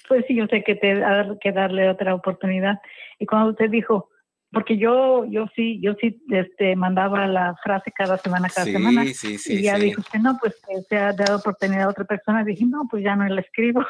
pues 0.09 0.25
sí, 0.27 0.35
yo 0.35 0.47
sé 0.47 0.63
que 0.63 0.75
te 0.75 1.05
hay 1.05 1.39
que 1.41 1.53
darle 1.53 1.89
otra 1.89 2.15
oportunidad. 2.15 2.81
Y 3.19 3.27
cuando 3.27 3.51
usted 3.51 3.71
dijo, 3.71 4.11
porque 4.53 4.77
yo 4.77 5.25
yo 5.25 5.47
sí 5.57 5.81
yo 5.81 5.95
sí 6.01 6.23
este 6.31 6.77
mandaba 6.77 7.27
la 7.27 7.55
frase 7.63 7.91
cada 7.93 8.19
semana 8.19 8.49
cada 8.49 8.67
semana 8.67 9.05
sí, 9.07 9.39
sí, 9.39 9.55
y 9.55 9.63
ya 9.63 9.79
dijo 9.79 10.03
usted 10.03 10.19
no 10.19 10.37
pues 10.39 10.61
se 10.89 10.97
ha 10.99 11.13
dado 11.15 11.39
oportunidad 11.39 11.85
a 11.85 11.89
otra 11.89 12.05
persona 12.05 12.45
dije 12.45 12.67
no 12.67 12.87
pues 12.91 13.03
ya 13.03 13.17
no 13.17 13.27
la 13.27 13.41
escribo 13.41 13.83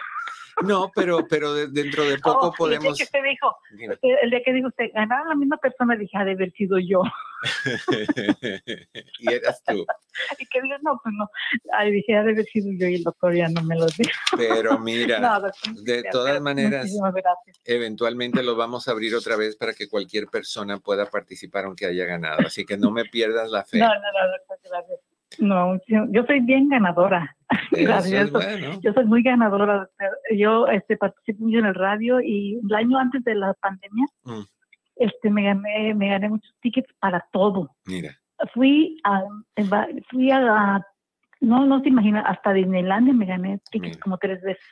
no, 0.62 0.90
pero, 0.94 1.26
pero 1.28 1.54
dentro 1.54 2.04
de 2.04 2.18
poco 2.18 2.48
oh, 2.48 2.52
podemos. 2.52 2.86
El 2.86 2.94
día 2.94 3.06
que 3.12 3.22
dijo, 3.22 3.56
el 4.22 4.30
día 4.30 4.42
que 4.44 4.52
dijo 4.52 4.68
usted, 4.68 4.90
ganaba 4.94 5.28
la 5.28 5.34
misma 5.34 5.56
persona, 5.56 5.96
dije, 5.96 6.16
ha 6.16 6.24
de 6.24 6.32
haber 6.32 6.52
sido 6.52 6.78
yo. 6.78 7.02
y 9.18 9.32
eras 9.32 9.62
tú. 9.64 9.84
y 10.38 10.46
que 10.46 10.62
digo, 10.62 10.76
no, 10.82 11.00
pues 11.02 11.14
no. 11.16 11.28
Ay, 11.72 11.92
dije, 11.92 12.16
ha 12.16 12.22
de 12.22 12.32
haber 12.32 12.44
sido 12.46 12.70
yo 12.72 12.86
y 12.86 12.96
el 12.96 13.02
doctor 13.02 13.34
ya 13.34 13.48
no 13.48 13.62
me 13.62 13.76
lo 13.76 13.86
dijo. 13.86 14.10
pero 14.36 14.78
mira, 14.78 15.40
de 15.82 16.04
todas 16.10 16.40
maneras, 16.40 16.90
eventualmente 17.64 18.42
lo 18.42 18.56
vamos 18.56 18.88
a 18.88 18.92
abrir 18.92 19.14
otra 19.14 19.36
vez 19.36 19.56
para 19.56 19.74
que 19.74 19.88
cualquier 19.88 20.26
persona 20.26 20.78
pueda 20.78 21.06
participar 21.06 21.64
aunque 21.64 21.86
haya 21.86 22.04
ganado. 22.04 22.46
Así 22.46 22.64
que 22.64 22.76
no 22.76 22.90
me 22.90 23.04
pierdas 23.04 23.50
la 23.50 23.64
fe. 23.64 23.78
No, 23.78 23.88
no, 23.88 23.94
no, 23.94 24.32
doctor, 24.32 24.58
gracias. 24.64 25.11
No, 25.38 25.78
yo 25.86 26.24
soy 26.26 26.40
bien 26.40 26.68
ganadora. 26.68 27.36
Gracias. 27.70 28.30
Yo 28.82 28.92
soy 28.92 29.04
muy 29.04 29.22
ganadora. 29.22 29.88
Yo 30.36 30.66
este, 30.68 30.96
participo 30.96 31.44
mucho 31.44 31.58
en 31.58 31.66
el 31.66 31.74
radio 31.74 32.20
y 32.20 32.60
el 32.64 32.74
año 32.74 32.98
antes 32.98 33.22
de 33.24 33.34
la 33.34 33.54
pandemia 33.54 34.06
mm. 34.24 34.42
este, 34.96 35.30
me, 35.30 35.44
gané, 35.44 35.94
me 35.94 36.08
gané 36.08 36.28
muchos 36.28 36.54
tickets 36.60 36.92
para 37.00 37.26
todo. 37.32 37.70
Mira. 37.86 38.16
Fui 38.54 39.00
a, 39.04 39.22
fui 40.10 40.30
a, 40.32 40.84
no, 41.40 41.66
no 41.66 41.80
se 41.80 41.88
imagina, 41.88 42.22
hasta 42.22 42.52
Disneylandia 42.52 43.12
me 43.12 43.26
gané 43.26 43.60
tickets 43.70 43.98
como 43.98 44.18
tres 44.18 44.42
veces 44.42 44.64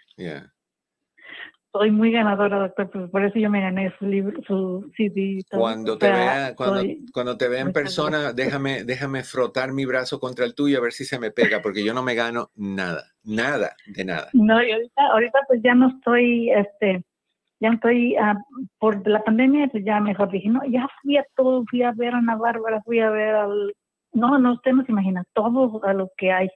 soy 1.73 1.91
muy 1.91 2.11
ganadora, 2.11 2.59
doctor, 2.59 2.91
pues 2.91 3.11
por 3.11 3.25
eso 3.25 3.39
yo 3.39 3.49
me 3.49 3.61
gané 3.61 3.93
su 3.99 4.07
libro, 4.07 4.41
su 4.47 4.91
CD. 4.97 5.41
Cuando 5.51 5.97
te 5.99 6.11
vea, 6.11 6.55
cuando, 6.57 6.83
cuando 7.13 7.37
te 7.37 7.49
vea 7.49 7.61
en 7.61 7.73
persona, 7.73 8.33
déjame, 8.33 8.85
déjame 8.85 9.23
frotar 9.23 9.73
mi 9.73 9.85
brazo 9.85 10.19
contra 10.19 10.45
el 10.45 10.55
tuyo 10.55 10.79
a 10.79 10.83
ver 10.83 10.93
si 10.93 11.05
se 11.05 11.19
me 11.19 11.31
pega, 11.31 11.63
porque 11.63 11.85
yo 11.85 11.95
no 11.95 12.03
me 12.03 12.15
gano 12.15 12.51
nada, 12.57 13.05
nada, 13.23 13.77
de 13.87 14.05
nada. 14.05 14.29
No, 14.33 14.63
y 14.63 14.73
ahorita, 14.73 15.03
ahorita 15.13 15.39
pues 15.47 15.61
ya 15.63 15.75
no 15.75 15.89
estoy, 15.89 16.51
este, 16.51 17.05
ya 17.61 17.69
estoy, 17.69 18.17
uh, 18.17 18.67
por 18.79 19.07
la 19.07 19.23
pandemia, 19.23 19.69
pues 19.69 19.85
ya 19.85 20.01
mejor 20.01 20.31
dije, 20.31 20.49
no, 20.49 20.65
ya 20.67 20.89
fui 21.03 21.19
a 21.19 21.27
todo, 21.37 21.65
fui 21.71 21.83
a 21.83 21.93
ver 21.93 22.15
a 22.15 22.19
Ana 22.19 22.37
Bárbara, 22.37 22.83
fui 22.83 22.99
a 22.99 23.11
ver 23.11 23.35
al, 23.35 23.75
no, 24.13 24.39
no, 24.39 24.55
usted 24.55 24.73
no 24.73 24.85
se 24.85 24.93
imagina, 24.93 25.25
todo 25.35 25.81
a 25.85 25.93
lo 25.95 26.11
que 26.17 26.33
hay. 26.33 26.49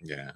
Ya. 0.00 0.34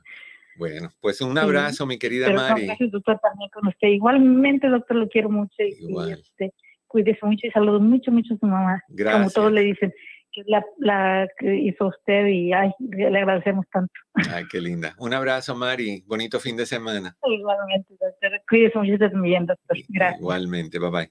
Bueno, 0.57 0.91
pues 1.01 1.21
un 1.21 1.37
abrazo, 1.39 1.87
mi 1.87 1.99
querida 1.99 2.31
Mari. 2.31 2.67
Gracias, 2.67 2.91
doctor, 2.91 3.19
también 3.23 3.51
con 3.51 3.67
usted. 3.69 3.89
Igualmente, 3.89 4.69
doctor, 4.69 4.97
lo 4.97 5.09
quiero 5.09 5.31
mucho. 5.31 5.55
Y, 5.59 6.13
este, 6.13 6.53
cuídese 6.87 7.25
mucho 7.25 7.47
y 7.47 7.51
saludo 7.51 7.81
mucho, 7.81 8.11
mucho 8.11 8.35
a 8.35 8.39
su 8.39 8.47
mamá. 8.47 8.83
Gracias. 8.89 9.21
Como 9.21 9.31
todos 9.31 9.53
le 9.53 9.63
dicen, 9.63 9.93
que 10.33 10.43
la 10.79 11.29
que 11.39 11.57
hizo 11.57 11.87
usted 11.89 12.27
y 12.27 12.53
ay, 12.53 12.71
le 12.79 13.19
agradecemos 13.19 13.67
tanto. 13.73 13.93
Ay, 14.15 14.45
qué 14.51 14.61
linda. 14.61 14.95
Un 14.99 15.15
abrazo, 15.15 15.55
Mari. 15.57 16.05
Bonito 16.07 16.39
fin 16.39 16.57
de 16.57 16.67
semana. 16.67 17.17
Igualmente, 17.25 17.95
doctor. 18.01 18.43
Cuídese 18.49 18.79
mucho 18.79 18.99
también, 18.99 19.47
doctor. 19.47 19.77
Gracias. 19.89 20.21
Igualmente, 20.21 20.79
bye 20.79 20.91
bye. 20.91 21.11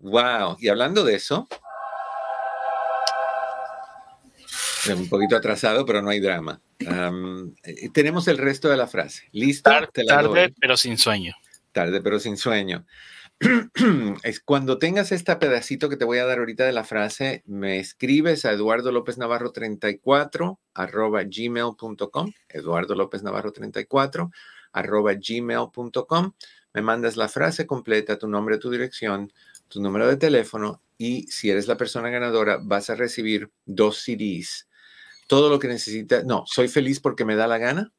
Wow. 0.00 0.56
Y 0.60 0.68
hablando 0.68 1.04
de 1.04 1.14
eso, 1.14 1.48
un 4.92 5.08
poquito 5.08 5.36
atrasado, 5.36 5.84
pero 5.86 6.02
no 6.02 6.10
hay 6.10 6.20
drama. 6.20 6.60
Eh, 6.78 7.90
tenemos 7.92 8.28
el 8.28 8.38
resto 8.38 8.68
de 8.68 8.76
la 8.76 8.86
frase. 8.86 9.28
¿Listo? 9.32 9.70
Tarde, 9.70 10.54
pero 10.60 10.76
sin 10.76 10.98
sueño. 10.98 11.34
Tarde, 11.72 12.00
pero 12.00 12.18
sin 12.20 12.36
sueño. 12.36 12.84
es 14.22 14.40
cuando 14.40 14.78
tengas 14.78 15.12
este 15.12 15.34
pedacito 15.36 15.88
que 15.88 15.96
te 15.96 16.04
voy 16.04 16.18
a 16.18 16.24
dar 16.24 16.38
ahorita 16.38 16.64
de 16.64 16.72
la 16.72 16.84
frase, 16.84 17.42
me 17.46 17.78
escribes 17.78 18.44
a 18.44 18.52
Eduardo 18.52 18.92
López 18.92 19.18
Navarro 19.18 19.50
34 19.50 20.60
arroba 20.74 21.22
gmail.com, 21.24 22.32
Eduardo 22.48 22.94
López 22.94 23.22
Navarro 23.22 23.52
34 23.52 24.30
arroba 24.72 25.14
gmail.com, 25.14 26.32
me 26.74 26.82
mandas 26.82 27.16
la 27.16 27.28
frase 27.28 27.66
completa, 27.66 28.18
tu 28.18 28.28
nombre, 28.28 28.58
tu 28.58 28.70
dirección, 28.70 29.32
tu 29.68 29.80
número 29.80 30.06
de 30.06 30.16
teléfono 30.16 30.80
y 30.96 31.26
si 31.26 31.50
eres 31.50 31.66
la 31.66 31.76
persona 31.76 32.10
ganadora 32.10 32.58
vas 32.62 32.88
a 32.88 32.94
recibir 32.94 33.50
dos 33.66 33.98
CDs 33.98 34.68
todo 35.26 35.48
lo 35.48 35.58
que 35.58 35.68
necesita. 35.68 36.22
No, 36.22 36.44
soy 36.46 36.68
feliz 36.68 37.00
porque 37.00 37.24
me 37.24 37.36
da 37.36 37.46
la 37.46 37.58
gana. 37.58 37.92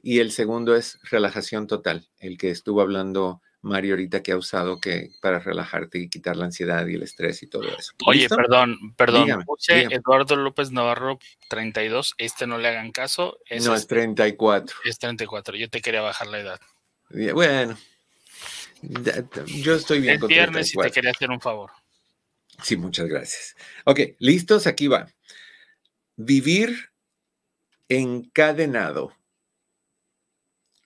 Y 0.00 0.20
el 0.20 0.30
segundo 0.30 0.76
es 0.76 0.98
relajación 1.10 1.66
total, 1.66 2.08
el 2.20 2.38
que 2.38 2.50
estuvo 2.50 2.80
hablando 2.80 3.42
Mario 3.60 3.94
ahorita 3.94 4.22
que 4.22 4.32
ha 4.32 4.36
usado 4.36 4.80
que 4.80 5.10
para 5.20 5.40
relajarte 5.40 5.98
y 5.98 6.08
quitar 6.08 6.36
la 6.36 6.44
ansiedad 6.44 6.86
y 6.86 6.94
el 6.94 7.02
estrés 7.02 7.42
y 7.42 7.48
todo 7.48 7.64
eso. 7.76 7.92
Oye, 8.06 8.28
perdón, 8.28 8.94
perdón. 8.96 9.44
Eduardo 9.68 10.36
López 10.36 10.70
Navarro 10.70 11.18
32, 11.48 12.14
este 12.18 12.46
no 12.46 12.58
le 12.58 12.68
hagan 12.68 12.92
caso. 12.92 13.38
no, 13.64 13.74
es 13.74 13.86
34. 13.86 14.76
Es 14.84 14.98
34, 14.98 15.56
yo 15.56 15.68
te 15.68 15.80
quería 15.80 16.00
bajar 16.00 16.28
la 16.28 16.40
edad. 16.40 16.60
Bueno, 17.10 17.76
yo 19.46 19.74
estoy 19.74 20.00
bien. 20.00 20.20
El 20.20 20.28
viernes 20.28 20.74
y 20.74 20.78
te 20.78 20.90
quería 20.90 21.10
hacer 21.10 21.30
un 21.30 21.40
favor. 21.40 21.70
Sí, 22.62 22.76
muchas 22.76 23.06
gracias. 23.06 23.56
Ok, 23.84 24.00
listos, 24.18 24.66
aquí 24.66 24.88
va. 24.88 25.08
Vivir 26.20 26.90
encadenado. 27.88 29.12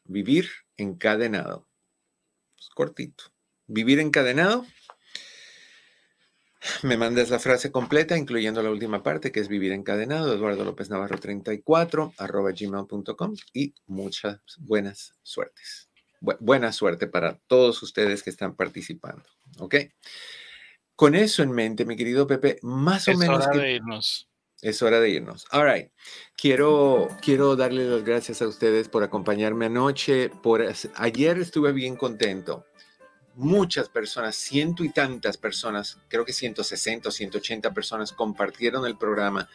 Vivir 0.04 0.50
encadenado. 0.76 1.66
cortito. 2.74 3.32
Vivir 3.66 3.98
encadenado. 3.98 4.66
Me 6.82 6.98
mandas 6.98 7.30
la 7.30 7.38
frase 7.38 7.72
completa, 7.72 8.18
incluyendo 8.18 8.62
la 8.62 8.68
última 8.68 9.02
parte, 9.02 9.32
que 9.32 9.40
es 9.40 9.48
vivir 9.48 9.72
encadenado, 9.72 10.34
Eduardo 10.34 10.66
López 10.66 10.90
Navarro 10.90 11.16
34, 11.16 12.12
arroba 12.18 12.50
gmail.com 12.52 13.34
y 13.54 13.74
muchas 13.86 14.38
buenas 14.58 15.14
suertes. 15.22 15.88
buena 16.20 16.72
suerte 16.72 17.06
para 17.06 17.38
todos 17.46 17.82
ustedes 17.82 18.22
que 18.22 18.28
están 18.28 18.54
participando. 18.54 19.24
¿Ok? 19.60 19.76
Con 20.94 21.14
eso 21.14 21.42
en 21.42 21.52
mente, 21.52 21.86
mi 21.86 21.96
querido 21.96 22.26
Pepe, 22.26 22.58
más 22.60 23.08
o 23.08 23.16
menos... 23.16 23.48
Es 24.62 24.80
hora 24.80 25.00
de 25.00 25.10
irnos. 25.10 25.46
All 25.50 25.70
right. 25.70 25.90
Quiero, 26.36 27.08
quiero 27.20 27.56
darle 27.56 27.84
las 27.84 28.04
gracias 28.04 28.40
a 28.40 28.48
ustedes 28.48 28.88
por 28.88 29.02
acompañarme 29.02 29.66
anoche. 29.66 30.30
Por, 30.30 30.64
ayer 30.94 31.38
estuve 31.38 31.72
bien 31.72 31.96
contento. 31.96 32.64
Muchas 33.34 33.88
personas, 33.88 34.36
ciento 34.36 34.84
y 34.84 34.90
tantas 34.90 35.36
personas, 35.36 35.98
creo 36.08 36.24
que 36.24 36.32
160 36.32 37.08
o 37.08 37.12
180 37.12 37.74
personas 37.74 38.12
compartieron 38.12 38.86
el 38.86 38.96
programa. 38.96 39.48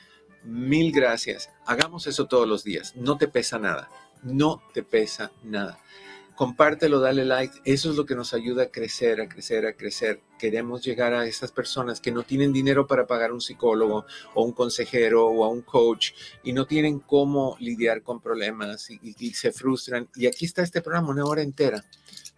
Mil 0.43 0.91
gracias. 0.91 1.51
Hagamos 1.65 2.05
eso 2.05 2.27
todos 2.27 2.47
los 2.47 2.65
días. 2.65 2.93
No 2.97 3.17
te 3.17 3.29
pesa 3.29 3.57
nada. 3.57 3.89
No 4.23 4.61
te 4.73 4.83
pesa 4.83 5.31
nada 5.41 5.79
compártelo, 6.37 6.99
dale 6.99 7.25
like. 7.25 7.59
Eso 7.65 7.89
es 7.89 7.97
lo 7.97 8.05
que 8.05 8.15
nos 8.15 8.33
ayuda 8.35 8.63
a 8.63 8.67
crecer, 8.67 9.19
a 9.19 9.27
crecer, 9.27 9.65
a 9.65 9.73
crecer. 9.73 10.21
Queremos 10.37 10.85
llegar 10.85 11.15
a 11.15 11.25
esas 11.25 11.51
personas 11.51 11.99
que 11.99 12.11
no 12.11 12.21
tienen 12.21 12.53
dinero 12.53 12.85
para 12.85 13.07
pagar 13.07 13.33
un 13.33 13.41
psicólogo 13.41 14.05
o 14.35 14.43
un 14.43 14.53
consejero 14.53 15.25
o 15.25 15.43
a 15.43 15.49
un 15.49 15.63
coach 15.63 16.11
y 16.43 16.53
no 16.53 16.67
tienen 16.67 16.99
cómo 16.99 17.57
lidiar 17.59 18.03
con 18.03 18.21
problemas 18.21 18.87
y, 18.91 19.33
se 19.33 19.51
frustran. 19.51 20.07
Y 20.15 20.27
aquí 20.27 20.45
está 20.45 20.61
este 20.61 20.81
programa, 20.81 21.09
una 21.09 21.25
hora 21.25 21.41
entera 21.41 21.83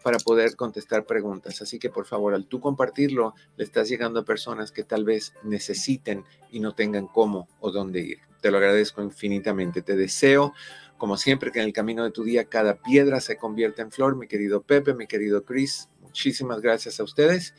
para 0.01 0.17
poder 0.17 0.55
contestar 0.55 1.05
preguntas. 1.05 1.61
Así 1.61 1.77
que 1.77 1.89
por 1.89 2.05
favor, 2.05 2.33
al 2.33 2.45
tú 2.45 2.61
compartirlo, 2.61 3.35
le 3.57 3.65
estás 3.65 3.89
llegando 3.89 4.21
a 4.21 4.25
personas 4.25 4.71
que 4.71 4.85
tal 4.85 5.03
vez 5.03 5.33
necesiten 5.43 6.23
y 6.49 6.61
no 6.61 6.73
tengan 6.73 7.05
cómo 7.07 7.49
o 7.59 7.69
dónde 7.69 7.99
ir. 7.99 8.19
Te 8.39 8.49
lo 8.49 8.57
agradezco 8.59 9.03
infinitamente. 9.03 9.81
Te 9.81 9.97
deseo 9.97 10.53
como 10.99 11.17
siempre 11.17 11.51
que 11.51 11.59
en 11.59 11.65
el 11.65 11.73
camino 11.73 12.03
de 12.03 12.11
tu 12.11 12.23
día 12.23 12.45
cada 12.45 12.75
piedra 12.75 13.19
se 13.21 13.37
convierte 13.37 13.81
en 13.81 13.91
flor, 13.91 14.15
mi 14.15 14.27
querido 14.27 14.61
Pepe, 14.61 14.93
mi 14.93 15.07
querido 15.07 15.43
Chris, 15.43 15.89
muchísimas 16.01 16.61
gracias 16.61 16.99
a 16.99 17.03
ustedes. 17.03 17.55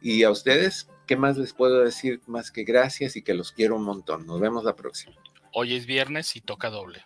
Y 0.00 0.22
a 0.22 0.30
ustedes, 0.30 0.88
¿qué 1.06 1.16
más 1.16 1.36
les 1.36 1.52
puedo 1.52 1.82
decir 1.82 2.20
más 2.26 2.50
que 2.50 2.64
gracias 2.64 3.16
y 3.16 3.22
que 3.22 3.34
los 3.34 3.52
quiero 3.52 3.76
un 3.76 3.82
montón? 3.82 4.26
Nos 4.26 4.40
vemos 4.40 4.64
la 4.64 4.76
próxima. 4.76 5.16
Hoy 5.52 5.74
es 5.74 5.84
viernes 5.84 6.36
y 6.36 6.40
toca 6.40 6.70
doble. 6.70 7.04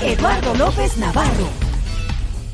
Eduardo 0.00 0.54
López 0.54 0.96
Navarro 0.96 1.67